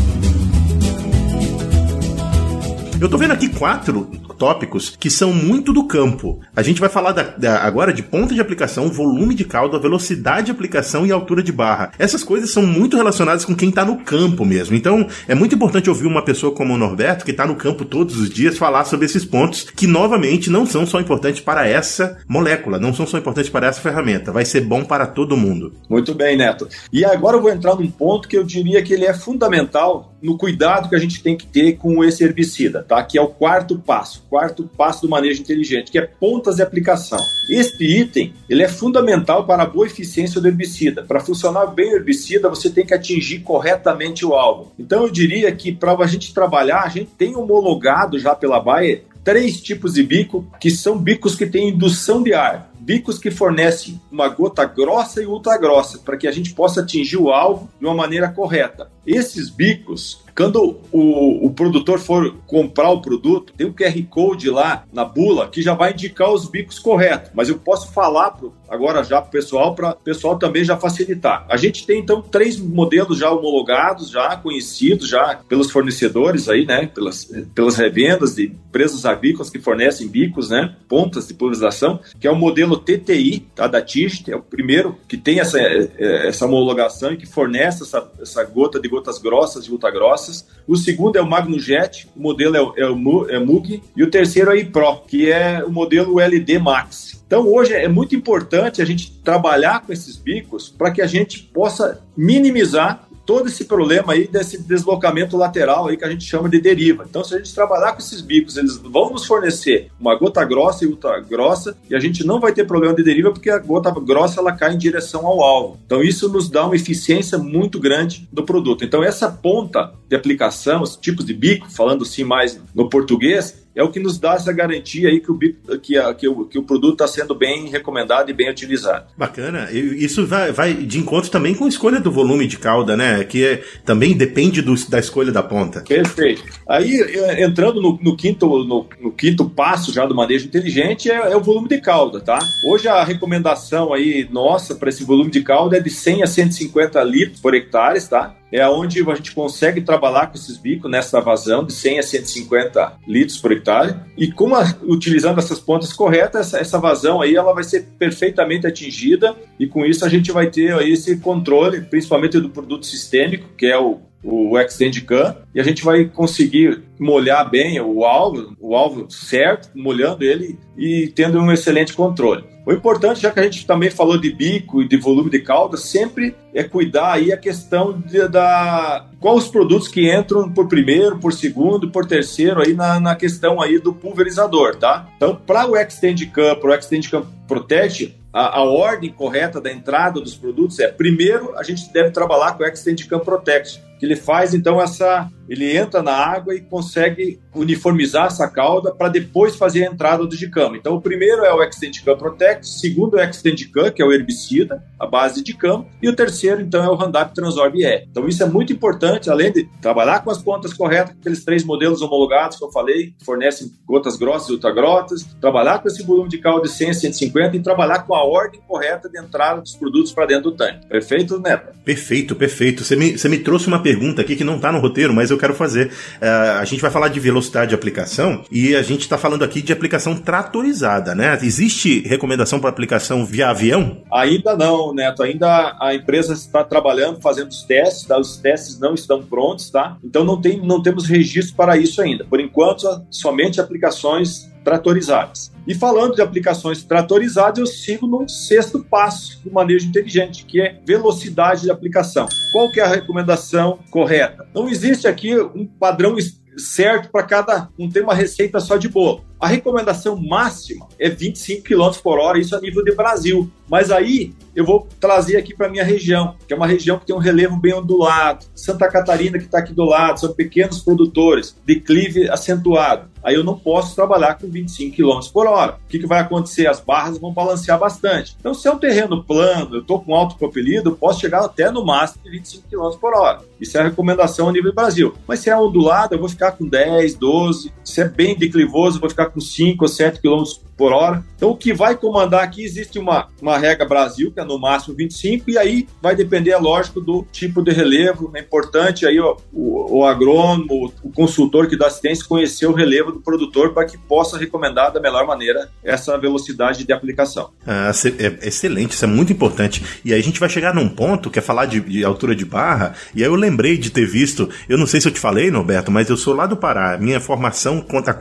Eu 2.99 3.09
tô 3.11 3.19
vendo 3.19 3.33
aqui 3.33 3.49
quatro 3.49 4.11
tópicos 4.37 4.97
que 4.99 5.11
são 5.11 5.33
muito 5.33 5.73
do 5.73 5.87
campo. 5.87 6.41
A 6.55 6.63
gente 6.63 6.81
vai 6.81 6.89
falar 6.89 7.13
da, 7.13 7.23
da, 7.23 7.59
agora 7.63 7.93
de 7.93 8.03
ponta 8.03 8.35
de 8.35 8.41
aplicação, 8.41 8.89
volume 8.89 9.35
de 9.35 9.45
caldo, 9.45 9.81
velocidade 9.81 10.47
de 10.47 10.53
aplicação 10.53 11.07
e 11.07 11.13
altura 11.13 11.43
de 11.43 11.53
barra. 11.53 11.93
Essas 11.99 12.23
coisas 12.23 12.51
são 12.51 12.67
muito 12.67 12.97
relacionadas 12.97 13.45
com 13.45 13.55
quem 13.55 13.69
está 13.69 13.85
no 13.85 13.99
campo 13.99 14.45
mesmo. 14.45 14.77
Então, 14.77 15.07
é 15.27 15.35
muito 15.35 15.55
importante 15.55 15.89
ouvir 15.89 16.07
uma 16.07 16.25
pessoa 16.25 16.55
como 16.55 16.75
o 16.75 16.79
Norberto, 16.79 17.25
que 17.25 17.31
está 17.31 17.47
no 17.47 17.57
campo 17.57 17.85
todos 17.85 18.17
os 18.19 18.31
dias, 18.31 18.59
falar 18.59 18.85
sobre 18.85 19.07
esses 19.07 19.25
pontos 19.25 19.67
que, 19.75 19.87
novamente, 19.87 20.51
não 20.51 20.67
são 20.67 20.87
só 20.87 21.01
importantes 21.01 21.41
para 21.41 21.67
essa 21.67 22.19
molécula, 22.29 22.79
não 22.79 22.95
são 22.95 23.07
só 23.07 23.19
importantes 23.19 23.51
para 23.51 23.67
essa 23.67 23.81
ferramenta. 23.81 24.33
Vai 24.33 24.45
ser 24.45 24.61
bom 24.61 24.85
para 24.85 25.07
todo 25.07 25.37
mundo. 25.37 25.73
Muito 25.89 26.15
bem, 26.15 26.37
Neto. 26.37 26.69
E 26.93 27.05
agora 27.05 27.37
eu 27.37 27.43
vou 27.43 27.51
entrar 27.51 27.75
num 27.75 27.91
ponto 27.91 28.29
que 28.29 28.37
eu 28.37 28.45
diria 28.45 28.83
que 28.83 28.93
ele 28.93 29.05
é 29.05 29.15
fundamental 29.15 30.15
no 30.23 30.37
cuidado 30.37 30.89
que 30.89 30.97
a 30.97 30.99
gente 30.99 31.23
tem 31.23 31.37
que 31.37 31.47
ter 31.47 31.75
com 31.75 32.03
esse 32.03 32.25
herbicida, 32.25 32.83
tá? 32.83 33.03
Que 33.03 33.19
é 33.19 33.23
o 33.23 33.29
quarto 33.29 33.79
passo 33.79 34.26
quarto 34.29 34.69
passo 34.77 35.03
do 35.03 35.09
manejo 35.09 35.41
inteligente, 35.41 35.91
que 35.91 35.99
é 35.99 36.07
pontas 36.07 36.57
de 36.57 36.63
aplicação. 36.63 37.19
Este 37.49 37.85
item 37.85 38.33
ele 38.49 38.63
é 38.63 38.69
fundamental 38.69 39.47
para 39.47 39.63
a 39.63 39.67
boa 39.67 39.87
eficiência 39.87 40.41
do 40.41 40.49
herbicida. 40.49 41.03
Para 41.03 41.21
funcionar 41.21 41.67
bem 41.67 41.93
o 41.93 41.97
herbicida, 41.97 42.49
você 42.49 42.71
tem 42.71 42.85
que 42.85 42.95
atingir 42.95 43.41
corretamente 43.41 44.25
o 44.25 44.35
alvo. 44.35 44.73
Então 44.79 45.05
eu 45.05 45.11
diria 45.11 45.51
que 45.53 45.73
para 45.73 45.97
a 45.97 46.07
gente 46.07 46.35
trabalhar, 46.35 46.83
a 46.83 46.89
gente 46.89 47.11
tem 47.17 47.37
homologado 47.37 48.19
já 48.19 48.35
pela 48.35 48.61
Bayer 48.61 49.05
três 49.27 49.61
tipos 49.61 49.95
de 49.95 50.05
bico, 50.05 50.47
que 50.61 50.71
são 50.71 50.97
bicos 50.97 51.35
que 51.35 51.47
têm 51.47 51.71
indução 51.71 52.23
de 52.23 52.33
ar 52.33 52.71
bicos 52.87 53.19
que 53.19 53.33
fornecem 53.33 54.01
uma 54.13 54.29
gota 54.29 54.65
grossa 54.65 55.21
e 55.21 55.27
ultra 55.27 55.59
grossa, 55.59 55.99
para 55.99 56.17
que 56.17 56.29
a 56.29 56.31
gente 56.31 56.55
possa 56.55 56.83
atingir 56.83 57.17
o 57.17 57.33
alvo 57.33 57.69
de 57.81 57.85
uma 57.85 57.97
maneira 57.97 58.29
correta. 58.29 58.89
Esses 59.05 59.51
bicos 59.51 60.25
quando 60.37 60.79
o, 60.93 61.47
o 61.47 61.51
produtor 61.51 61.99
for 61.99 62.35
comprar 62.47 62.91
o 62.91 63.01
produto, 63.01 63.55
tem 63.57 63.67
um 63.67 63.73
QR 63.73 64.03
Code 64.11 64.51
lá 64.51 64.85
na 64.93 65.03
bula 65.03 65.49
que 65.49 65.63
já 65.63 65.73
vai 65.73 65.93
indicar 65.93 66.31
os 66.31 66.47
bicos 66.47 66.79
corretos. 66.79 67.31
Mas 67.35 67.49
eu 67.49 67.57
posso 67.57 67.91
falar 67.91 68.33
pro, 68.33 68.53
agora 68.69 69.03
já 69.03 69.23
para 69.23 69.29
o 69.29 69.33
pessoal, 69.33 69.75
para 69.75 69.93
o 69.93 69.95
pessoal 69.95 70.39
também 70.39 70.63
já 70.63 70.77
facilitar. 70.77 71.47
A 71.49 71.57
gente 71.57 71.87
tem 71.87 72.01
então 72.01 72.21
três 72.21 72.59
modelos 72.59 73.17
já 73.19 73.31
homologados, 73.31 74.11
já 74.11 74.37
conhecidos 74.37 75.09
já 75.09 75.41
pelos 75.49 75.71
fornecedores 75.71 76.51
aí, 76.51 76.67
né? 76.67 76.87
Pelas, 76.87 77.25
pelas 77.55 77.77
revendas 77.77 78.35
de 78.35 78.49
empresas 78.49 79.07
agrícolas 79.07 79.16
que 79.51 79.59
fornecem 79.59 80.09
bicos, 80.09 80.51
né? 80.51 80.75
Pontas 80.89 81.29
de 81.29 81.35
pulverização, 81.35 82.01
que 82.21 82.27
é 82.27 82.31
o 82.31 82.37
modelo 82.37 82.77
TTI, 82.77 83.41
tá? 83.55 83.67
Da 83.67 83.83
TIGT, 83.83 84.31
é 84.31 84.37
o 84.37 84.43
primeiro 84.43 84.97
que 85.09 85.17
tem 85.17 85.41
essa, 85.41 85.61
é, 85.61 86.29
essa 86.29 86.47
homologação 86.47 87.13
e 87.13 87.17
que 87.17 87.27
fornece 87.27 87.83
essa, 87.83 88.11
essa 88.21 88.45
gota 88.45 88.81
de 88.81 88.89
gotas 88.89 89.19
grossas 89.19 89.67
e 89.67 89.77
grossas 89.93 90.47
o 90.67 90.77
segundo 90.77 91.17
é 91.17 91.21
o 91.21 91.27
MagnoJet, 91.27 92.09
o 92.17 92.21
modelo 92.21 92.57
é 92.57 92.61
o, 92.61 92.75
é 92.77 92.91
o 92.91 93.31
é 93.31 93.39
Mug, 93.39 93.83
e 93.97 94.03
o 94.03 94.11
terceiro 94.11 94.51
é 94.51 94.55
o 94.55 94.57
iPro, 94.57 95.03
que 95.07 95.31
é 95.31 95.63
o 95.65 95.71
modelo 95.71 96.19
LD 96.19 96.59
Max. 96.59 97.23
Então 97.27 97.47
hoje 97.49 97.73
é 97.73 97.89
muito 97.89 98.15
importante 98.15 98.81
a 98.81 98.85
gente 98.85 99.13
trabalhar 99.23 99.83
com 99.83 99.93
esses 99.93 100.17
bicos 100.17 100.69
para 100.69 100.91
que 100.91 101.03
a 101.03 101.07
gente 101.07 101.43
possa 101.43 102.01
minimizar 102.17 103.06
todo 103.27 103.49
esse 103.49 103.65
problema 103.65 104.13
aí 104.13 104.29
desse 104.29 104.63
deslocamento 104.63 105.37
lateral 105.37 105.89
aí 105.89 105.97
que 105.97 106.05
a 106.05 106.11
gente 106.11 106.25
chama 106.25 106.49
de 106.49 106.61
deriva. 106.61 107.05
Então, 107.09 107.25
se 107.25 107.35
a 107.35 107.39
gente 107.39 107.53
trabalhar 107.53 107.93
com 107.93 107.99
esses 107.99 108.21
bicos, 108.21 108.57
eles 108.57 108.77
vão 108.77 109.11
nos 109.11 109.27
fornecer 109.27 109.91
uma 110.01 110.15
gota 110.15 110.45
grossa 110.45 110.85
e 110.85 110.89
ultra 110.89 111.21
grossa 111.21 111.77
e 111.91 111.95
a 111.95 111.99
gente 111.99 112.25
não 112.25 112.41
vai 112.41 112.53
ter 112.53 112.65
problema 112.65 112.95
de 112.95 113.03
deriva 113.03 113.33
porque 113.33 113.51
a 113.51 113.59
gota 113.59 113.91
grossa 113.91 114.41
ela 114.41 114.53
cai 114.53 114.75
em 114.75 114.79
direção 114.79 115.27
ao 115.27 115.43
alvo. 115.43 115.79
Então, 115.85 116.03
isso 116.03 116.29
nos 116.29 116.49
dá 116.49 116.65
uma 116.65 116.77
eficiência 116.77 117.37
muito 117.37 117.81
grande 117.81 118.29
do 118.33 118.45
produto. 118.45 118.85
Então, 118.85 119.03
essa 119.03 119.29
ponta 119.31 119.93
de 120.09 120.15
aplicação, 120.15 120.83
os 120.83 120.97
tipos 120.97 121.27
de 121.27 121.35
bico, 121.35 121.69
falando 121.71 122.03
assim 122.03 122.23
mais 122.23 122.61
no 122.75 122.89
português, 122.89 123.66
é 123.77 123.83
o 123.83 123.91
que 123.91 124.01
nos 124.01 124.19
dá 124.19 124.35
essa 124.35 124.51
garantia 124.53 125.11
aí 125.11 125.21
que 125.21 125.31
o, 125.31 125.39
que, 125.79 125.99
a, 125.99 126.15
que 126.15 126.27
o, 126.27 126.47
que 126.47 126.59
o 126.59 126.63
produto 126.63 127.05
está 127.05 127.07
sendo 127.07 127.35
bem 127.35 127.69
recomendado 127.69 128.31
e 128.31 128.33
bem 128.33 128.51
utilizado. 128.51 129.05
Bacana. 129.17 129.71
Isso 129.71 130.27
vai, 130.27 130.51
vai 130.51 130.73
de 130.73 130.99
encontro 130.99 131.31
também 131.31 131.55
com 131.55 131.67
a 131.67 131.69
escolha 131.69 132.01
do 132.01 132.11
volume 132.11 132.47
de 132.47 132.57
cauda, 132.57 132.97
né? 132.97 133.23
Que 133.25 133.45
é, 133.45 133.63
também 133.85 134.17
depende 134.17 134.63
do, 134.63 134.75
da 134.89 134.99
escolha 134.99 135.31
da 135.31 135.43
ponta. 135.43 135.83
Perfeito. 135.83 136.43
Aí, 136.67 137.01
é, 137.03 137.45
entrando 137.45 137.83
no, 137.83 137.99
no 138.01 138.17
quinto, 138.17 138.47
no, 138.65 138.87
no, 138.99 139.13
quinto 139.13 139.49
passo 139.51 139.93
já 139.93 140.07
do 140.07 140.15
manejo 140.15 140.47
inteligente, 140.47 141.11
é, 141.11 141.33
é, 141.33 141.37
o 141.37 141.43
volume 141.43 141.69
de 141.69 141.79
cauda, 141.79 142.21
tá? 142.21 142.39
Hoje 142.65 142.89
a 142.89 143.05
recomendação 143.05 143.93
aí 143.93 144.27
nossa 144.31 144.75
para 144.75 144.89
esse 144.89 145.05
volume 145.05 145.31
de 145.31 145.43
cauda 145.43 145.77
é 145.77 145.81
de 145.81 145.91
100 145.91 146.23
a 146.23 146.27
150 146.27 147.03
litros 147.03 147.41
por 147.41 147.55
hectare, 147.55 148.01
tá? 148.09 148.35
É 148.53 148.67
onde 148.69 149.01
a 149.09 149.15
gente 149.15 149.33
consegue 149.33 149.81
trabalhar 149.81 150.29
com 150.29 150.35
esses 150.35 150.57
bicos 150.57 150.91
nessa 150.91 151.21
vazão 151.21 151.65
de 151.65 151.73
100 151.73 151.99
a 151.99 152.03
150 152.03 152.93
litros 153.07 153.39
por 153.39 153.53
hectare. 153.53 153.97
E 154.17 154.31
como 154.31 154.55
a, 154.55 154.65
utilizando 154.83 155.39
essas 155.39 155.59
pontas 155.59 155.93
corretas, 155.93 156.47
essa, 156.47 156.59
essa, 156.59 156.79
vazão 156.79 157.21
aí 157.21 157.35
ela 157.35 157.53
vai 157.53 157.65
ser 157.65 157.87
perfeitamente 157.99 158.67
atingida 158.67 159.35
e 159.59 159.67
com 159.67 159.85
isso 159.85 160.05
a 160.05 160.09
gente 160.09 160.31
vai 160.31 160.49
ter 160.49 160.75
aí 160.75 160.93
esse 160.93 161.17
controle, 161.19 161.81
principalmente 161.81 162.39
do 162.39 162.51
produto 162.51 162.87
sistêmico, 162.87 163.49
que 163.57 163.67
é 163.67 163.79
o 163.79 164.01
o 164.23 164.59
Extend 164.59 165.01
Can, 165.03 165.37
e 165.55 165.61
a 165.61 165.63
gente 165.63 165.85
vai 165.85 166.05
conseguir 166.05 166.83
molhar 166.99 167.49
bem 167.49 167.81
o 167.81 168.05
alvo, 168.05 168.57
o 168.61 168.75
alvo 168.75 169.11
certo, 169.11 169.71
molhando 169.75 170.25
ele 170.25 170.59
e 170.77 171.13
tendo 171.15 171.39
um 171.39 171.53
excelente 171.53 171.93
controle. 171.93 172.45
O 172.67 172.73
importante, 172.73 173.21
já 173.21 173.31
que 173.31 173.39
a 173.39 173.45
gente 173.45 173.65
também 173.65 173.91
falou 173.91 174.19
de 174.19 174.33
bico 174.33 174.83
e 174.83 174.89
de 174.89 174.97
volume 174.97 175.31
de 175.31 175.39
cauda, 175.39 175.77
sempre 175.77 176.35
é 176.53 176.65
cuidar 176.65 177.13
aí 177.13 177.33
a 177.33 177.37
questão 177.37 177.97
de, 178.01 178.27
da 178.27 179.07
quais 179.21 179.45
os 179.45 179.49
produtos 179.49 179.87
que 179.87 180.13
entram 180.13 180.51
por 180.51 180.67
primeiro, 180.67 181.17
por 181.17 181.33
segundo, 181.33 181.89
por 181.93 182.07
terceiro 182.07 182.61
aí 182.61 182.75
na, 182.75 182.99
na 182.99 183.15
questão 183.15 183.63
aí 183.63 183.79
do 183.79 183.95
pulverizador, 183.95 184.75
tá? 184.75 185.09
Então, 185.17 185.37
para 185.47 185.65
o 185.71 185.77
Extend 185.77 186.27
Can, 186.27 186.57
para 186.57 186.71
o 186.71 186.75
Extend 186.75 187.09
Can 187.09 187.25
Protect, 187.47 188.19
a, 188.33 188.59
a, 188.59 188.65
ordem 188.65 189.13
correta 189.13 189.61
da 189.61 189.73
entrada 189.73 190.21
dos 190.21 190.35
produtos 190.35 190.81
é 190.81 190.89
primeiro 190.89 191.57
a 191.57 191.63
gente 191.63 191.91
deve 191.93 192.11
trabalhar 192.11 192.57
com 192.57 192.65
o 192.65 192.67
Extend 192.67 193.07
Can 193.07 193.21
Protect, 193.21 193.81
que 193.99 194.07
ele 194.07 194.17
faz 194.17 194.55
então 194.55 194.81
essa 194.81 195.29
ele 195.49 195.77
entra 195.77 196.03
na 196.03 196.13
água 196.13 196.55
e 196.55 196.61
consegue 196.61 197.41
uniformizar 197.55 198.27
essa 198.27 198.49
cauda 198.49 198.93
para 198.93 199.09
depois 199.09 199.57
fazer 199.57 199.87
a 199.87 199.93
entrada 199.93 200.27
do 200.27 200.37
dicama. 200.37 200.77
Então, 200.77 200.95
o 200.95 201.01
primeiro 201.01 201.45
é 201.45 201.53
o 201.53 201.63
Extend 201.63 202.03
Cam 202.03 202.17
Protect, 202.17 202.67
o 202.67 202.69
segundo 202.69 203.19
é 203.19 203.25
o 203.25 203.31
Extend 203.31 203.69
Cam, 203.69 203.91
que 203.91 204.03
é 204.03 204.05
o 204.05 204.13
herbicida, 204.13 204.83
a 204.99 205.07
base 205.07 205.43
de 205.43 205.57
cama, 205.57 205.87
e 206.03 206.09
o 206.09 206.17
terceiro, 206.17 206.61
então, 206.61 206.85
é 206.85 206.89
o 206.89 206.95
Roundup 206.95 207.35
Transorb 207.35 207.79
E. 207.79 208.05
Então, 208.11 208.29
isso 208.29 208.43
é 208.43 208.47
muito 208.47 208.73
importante, 208.73 209.31
além 209.31 209.53
de 209.53 209.69
trabalhar 209.81 210.23
com 210.23 210.31
as 210.31 210.43
pontas 210.43 210.73
corretas, 210.73 211.15
aqueles 211.19 211.45
três 211.45 211.65
modelos 211.65 212.03
homologados 212.03 212.59
que 212.59 212.65
eu 212.65 212.71
falei, 212.71 213.13
que 213.19 213.25
fornecem 213.25 213.71
gotas 213.87 214.17
grossas 214.17 214.49
e 214.49 214.53
ultragrotas, 214.53 215.25
trabalhar 215.41 215.79
com 215.79 215.89
esse 215.89 216.03
volume 216.03 216.29
de 216.29 216.39
caldo 216.39 216.63
de 216.63 216.71
100 216.71 216.91
a 216.91 216.95
150 216.95 217.57
e 217.57 217.61
trabalhar 217.61 218.01
com 218.01 218.15
a 218.15 218.25
ordem 218.25 218.61
correta 218.67 219.09
de 219.09 219.19
entrada 219.19 219.61
dos 219.61 219.77
produtos 219.77 220.13
para 220.13 220.27
dentro 220.27 220.51
do 220.51 220.57
tanque. 220.57 220.87
Perfeito, 220.87 221.39
Neto? 221.39 221.75
Perfeito, 221.85 222.35
perfeito. 222.35 222.85
Você 222.85 222.97
me, 222.97 223.17
você 223.17 223.29
me 223.29 223.39
trouxe 223.39 223.69
uma 223.69 223.83
pergunta 223.87 224.21
aqui 224.21 224.35
que 224.35 224.43
não 224.43 224.57
está 224.57 224.73
no 224.73 224.81
roteiro, 224.81 225.15
mas 225.15 225.31
eu 225.31 225.39
quero 225.39 225.55
fazer. 225.55 225.93
Uh, 226.21 226.59
a 226.59 226.65
gente 226.65 226.83
vai 226.83 226.91
falar 226.91 227.07
de 227.07 227.21
velocidade 227.21 227.69
de 227.69 227.75
aplicação 227.77 228.43
e 228.51 228.75
a 228.75 228.83
gente 228.83 229.03
está 229.03 229.17
falando 229.17 229.45
aqui 229.45 229.63
de 229.63 229.73
aplicação 229.73 230.17
tratorizada, 230.17 231.15
né? 231.15 231.39
Existe 231.41 232.01
recomendação 232.01 232.59
para 232.59 232.69
aplicação 232.69 233.25
via 233.25 233.49
avião? 233.49 234.03
Ainda 234.13 234.57
não, 234.57 234.93
Neto. 234.93 235.23
Ainda 235.23 235.77
a 235.81 235.95
empresa 235.95 236.33
está 236.33 236.65
trabalhando, 236.65 237.21
fazendo 237.21 237.49
os 237.49 237.63
testes, 237.63 238.09
tá? 238.09 238.19
os 238.19 238.39
testes 238.39 238.81
não 238.81 238.93
estão 238.93 239.23
prontos, 239.23 239.71
tá? 239.71 239.97
Então 240.03 240.25
não, 240.25 240.41
tem, 240.41 240.61
não 240.61 240.83
temos 240.83 241.07
registro 241.07 241.55
para 241.55 241.77
isso 241.77 242.03
ainda. 242.03 242.25
Por 242.25 242.41
enquanto, 242.41 242.89
somente 243.09 243.61
aplicações 243.61 244.51
tratorizadas. 244.67 245.53
E 245.65 245.77
falando 245.77 246.17
de 246.17 246.21
aplicações 246.21 246.83
tratorizadas, 246.83 247.61
eu 247.61 247.67
sigo 247.67 248.05
no 248.05 248.29
sexto 248.29 248.83
passo 248.83 249.41
do 249.45 249.53
manejo 249.53 249.87
inteligente, 249.87 250.45
que 250.45 250.61
é 250.61 250.81
velocidade 250.85 251.63
de 251.63 251.71
aplicação. 251.71 252.29
Qual 252.51 252.69
que 252.69 252.81
é 252.81 252.83
a 252.83 252.89
recomendação 252.89 253.79
correta? 253.93 254.45
Não 254.53 254.69
existe 254.69 255.07
aqui 255.07 255.39
um 255.39 255.65
padrão 255.65 256.17
certo 256.57 257.11
para 257.13 257.23
cada, 257.23 257.69
não 257.79 257.89
tem 257.89 258.03
uma 258.03 258.15
receita 258.15 258.59
só 258.59 258.77
de 258.77 258.89
bolo. 258.89 259.25
A 259.39 259.47
recomendação 259.47 260.17
máxima 260.17 260.89
é 260.99 261.09
25 261.09 261.63
km 261.63 261.91
por 262.03 262.19
hora, 262.19 262.39
isso 262.39 262.57
a 262.57 262.61
nível 262.61 262.83
de 262.83 262.93
Brasil. 262.93 263.49
Mas 263.69 263.91
aí 263.91 264.35
eu 264.55 264.65
vou 264.65 264.89
trazer 264.99 265.37
aqui 265.37 265.55
para 265.55 265.69
minha 265.69 265.85
região, 265.85 266.35
que 266.47 266.55
é 266.55 266.57
uma 266.57 266.67
região 266.67 266.99
que 266.99 267.07
tem 267.07 267.15
um 267.15 267.19
relevo 267.19 267.57
bem 267.57 267.75
ondulado. 267.75 268.47
Santa 268.55 268.89
Catarina, 268.89 269.39
que 269.39 269.45
está 269.45 269.59
aqui 269.59 269.75
do 269.75 269.85
lado, 269.85 270.19
são 270.19 270.33
pequenos 270.33 270.81
produtores, 270.81 271.55
declive 271.65 272.29
acentuado. 272.31 273.11
Aí 273.23 273.35
eu 273.35 273.43
não 273.43 273.59
posso 273.59 273.95
trabalhar 273.95 274.39
com 274.39 274.49
25 274.49 274.97
km 274.97 275.19
por 275.33 275.47
hora. 275.47 275.73
O 275.85 275.89
que, 275.89 275.99
que 275.99 276.07
vai 276.07 276.21
acontecer? 276.21 276.69
As 276.69 276.81
barras 276.81 277.19
vão 277.19 277.33
balancear 277.33 277.79
bastante. 277.79 278.37
Então, 278.39 278.55
se 278.55 278.69
é 278.69 278.73
um 278.73 278.79
terreno 278.79 279.23
plano, 279.23 279.77
eu 279.77 279.81
estou 279.81 280.01
com 280.01 280.15
alto 280.15 280.37
propelido, 280.37 280.91
eu 280.91 280.97
posso 280.97 281.21
chegar 281.21 281.45
até 281.45 281.71
no 281.71 281.85
máximo 281.85 282.23
de 282.23 282.31
25 282.31 282.69
km 282.71 282.97
por 283.01 283.15
hora. 283.15 283.41
Isso 283.61 283.77
é 283.77 283.81
a 283.81 283.85
recomendação 283.85 284.49
a 284.49 284.53
nível 284.53 284.73
Brasil. 284.73 285.13
Mas 285.27 285.41
se 285.41 285.51
é 285.51 285.57
ondulado, 285.57 286.15
eu 286.15 286.21
vou 286.21 286.29
ficar 286.29 286.53
com 286.53 286.67
10, 286.69 287.17
12. 287.17 287.73
Se 287.85 288.01
é 288.01 288.09
bem 288.09 288.37
declivoso, 288.37 288.97
eu 288.97 289.01
vou 289.01 289.11
ficar 289.11 289.27
com 289.27 289.41
5 289.41 289.85
ou 289.85 289.89
7 289.89 290.21
km 290.21 290.45
por 290.77 290.93
hora. 290.93 291.25
Então, 291.37 291.51
o 291.51 291.57
que 291.57 291.73
vai 291.73 291.97
comandar 291.97 292.43
aqui, 292.43 292.65
existe 292.65 292.99
uma, 292.99 293.29
uma 293.41 293.59
regra 293.59 293.87
Brasil, 293.87 294.31
que 294.31 294.41
é 294.41 294.45
no 294.45 294.59
máximo 294.59 294.95
25, 294.95 295.51
e 295.51 295.59
aí 295.59 295.89
vai 296.03 296.15
depender, 296.15 296.51
é 296.51 296.59
lógico, 296.59 297.01
do 297.01 297.27
tipo 297.33 297.63
de 297.63 297.73
relevo. 297.73 298.31
É 298.35 298.41
importante 298.41 299.07
aí 299.07 299.19
ó, 299.19 299.37
o, 299.53 299.99
o 299.99 300.05
agrônomo, 300.05 300.93
o 301.03 301.11
consultor 301.11 301.69
que 301.69 301.77
dá 301.77 301.87
assistência, 301.87 302.25
conhecer 302.27 302.67
o 302.67 302.73
relevo 302.73 303.13
do 303.13 303.21
produtor 303.21 303.73
para 303.73 303.87
que 303.87 303.97
possa 303.97 304.39
recomendar 304.39 304.93
da 304.93 305.01
melhor 305.01 305.27
maneira 305.27 305.71
essa 305.83 306.17
velocidade 306.19 306.85
de 306.85 306.93
aplicação. 306.93 307.51
Ah, 307.67 307.91
é 308.19 308.49
excelente, 308.49 308.93
isso 308.93 309.05
é 309.05 309.09
muito 309.09 309.33
importante. 309.33 309.85
E 310.05 310.13
aí 310.13 310.21
a 310.21 310.23
gente 310.23 310.41
vai 310.41 310.49
chegar 310.49 310.75
num 310.75 310.89
ponto 310.89 311.31
que 311.31 311.39
é 311.39 311.43
falar 311.43 311.67
de, 311.67 311.81
de 311.81 312.05
altura 312.05 312.35
de 312.35 312.45
barra, 312.45 312.95
e 313.15 313.23
aí 313.23 313.29
eu 313.29 313.35
lembrei 313.35 313.77
de 313.77 313.91
ter 313.91 314.07
visto, 314.07 314.49
eu 314.69 314.79
não 314.79 314.87
sei 314.87 315.01
se 315.01 315.09
eu 315.09 315.13
te 315.13 315.21
falei, 315.21 315.51
Norberto, 315.51 315.91
mas 315.91 316.09
eu 316.09 316.17
sou 316.17 316.35
lá 316.35 316.47
do 316.47 316.57
Pará. 316.57 316.99
Minha 316.99 317.21
formação 317.21 317.81
conta, 317.81 318.19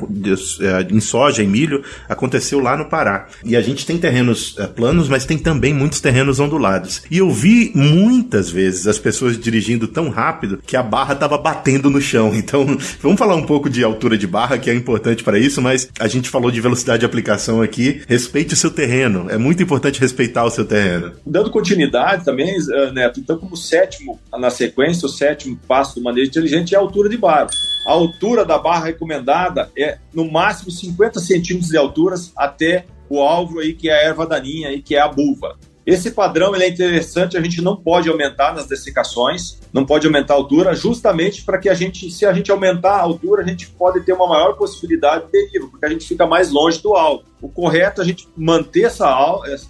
é, 0.62 0.94
em 0.94 1.00
soja 1.00 1.42
e 1.42 1.48
milho 1.48 1.84
aconteceu 2.08 2.45
lá 2.54 2.78
no 2.78 2.86
Pará. 2.86 3.28
E 3.44 3.56
a 3.56 3.62
gente 3.62 3.86
tem 3.86 3.98
terrenos 3.98 4.56
é, 4.58 4.68
planos, 4.68 5.08
mas 5.08 5.26
tem 5.26 5.38
também 5.38 5.74
muitos 5.74 6.02
terrenos 6.02 6.40
ondulados. 6.40 7.04
E 7.10 7.18
eu 7.18 7.32
vi 7.32 7.72
muitas 7.74 8.50
vezes 8.50 8.88
as 8.88 9.00
pessoas 9.00 9.38
dirigindo 9.38 9.88
tão 9.88 10.10
rápido 10.10 10.60
que 10.66 10.78
a 10.78 10.84
barra 10.84 11.14
estava 11.14 11.38
batendo 11.38 11.90
no 11.90 12.02
chão. 12.02 12.34
Então, 12.46 12.78
vamos 13.02 13.18
falar 13.18 13.36
um 13.36 13.46
pouco 13.46 13.68
de 13.68 13.84
altura 13.84 14.18
de 14.18 14.28
barra, 14.28 14.60
que 14.60 14.70
é 14.70 14.74
importante 14.74 15.24
para 15.24 15.40
isso, 15.40 15.62
mas 15.64 15.90
a 16.00 16.08
gente 16.08 16.30
falou 16.30 16.52
de 16.52 16.62
velocidade 16.62 17.00
de 17.00 17.06
aplicação 17.06 17.60
aqui. 17.60 18.02
Respeite 18.08 18.54
o 18.54 18.58
seu 18.58 18.70
terreno. 18.70 19.26
É 19.30 19.38
muito 19.38 19.64
importante 19.64 20.00
respeitar 20.00 20.46
o 20.46 20.52
seu 20.52 20.64
terreno. 20.64 21.14
Dando 21.26 21.50
continuidade 21.50 22.24
também, 22.24 22.56
eh, 22.56 22.92
Neto, 22.92 23.20
então, 23.20 23.38
como 23.38 23.58
sétimo 23.58 24.20
na 24.38 24.52
sequência, 24.52 25.08
o 25.08 25.10
sétimo 25.10 25.58
passo 25.68 25.96
do 25.96 26.04
manejo 26.04 26.30
inteligente 26.30 26.76
é 26.76 26.78
a 26.78 26.82
altura 26.82 27.10
de 27.10 27.18
barra. 27.18 27.48
A 27.86 27.92
altura 27.92 28.44
da 28.44 28.58
barra 28.58 28.86
recomendada 28.86 29.70
é 29.78 30.00
no 30.12 30.30
máximo 30.30 30.72
50 30.72 31.20
centímetros 31.20 31.70
de 31.70 31.78
altura 31.78 32.16
até 32.36 32.86
o 33.08 33.22
alvo 33.22 33.60
aí 33.60 33.74
que 33.74 33.90
é 33.90 33.94
a 33.94 34.04
erva 34.04 34.26
daninha 34.26 34.70
aí 34.70 34.82
que 34.82 34.96
é 34.96 35.00
a 35.00 35.08
buva. 35.08 35.56
Esse 35.86 36.10
padrão 36.10 36.56
ele 36.56 36.64
é 36.64 36.68
interessante, 36.68 37.38
a 37.38 37.42
gente 37.42 37.62
não 37.62 37.76
pode 37.76 38.10
aumentar 38.10 38.56
nas 38.56 38.66
dessecações, 38.66 39.60
não 39.72 39.86
pode 39.86 40.08
aumentar 40.08 40.34
a 40.34 40.38
altura, 40.38 40.74
justamente 40.74 41.44
para 41.44 41.60
que 41.60 41.70
a 41.70 41.76
gente, 41.76 42.10
se 42.10 42.26
a 42.26 42.34
gente 42.34 42.50
aumentar 42.50 42.94
a 42.94 43.02
altura, 43.02 43.44
a 43.44 43.48
gente 43.48 43.68
pode 43.68 44.02
ter 44.02 44.14
uma 44.14 44.28
maior 44.28 44.54
possibilidade 44.54 45.26
de 45.26 45.32
deriva, 45.32 45.68
porque 45.68 45.86
a 45.86 45.90
gente 45.90 46.08
fica 46.08 46.26
mais 46.26 46.50
longe 46.50 46.82
do 46.82 46.96
alvo. 46.96 47.26
O 47.40 47.48
correto 47.48 48.02
é 48.02 48.04
a 48.04 48.08
gente 48.08 48.28
manter 48.36 48.86
essa, 48.86 49.08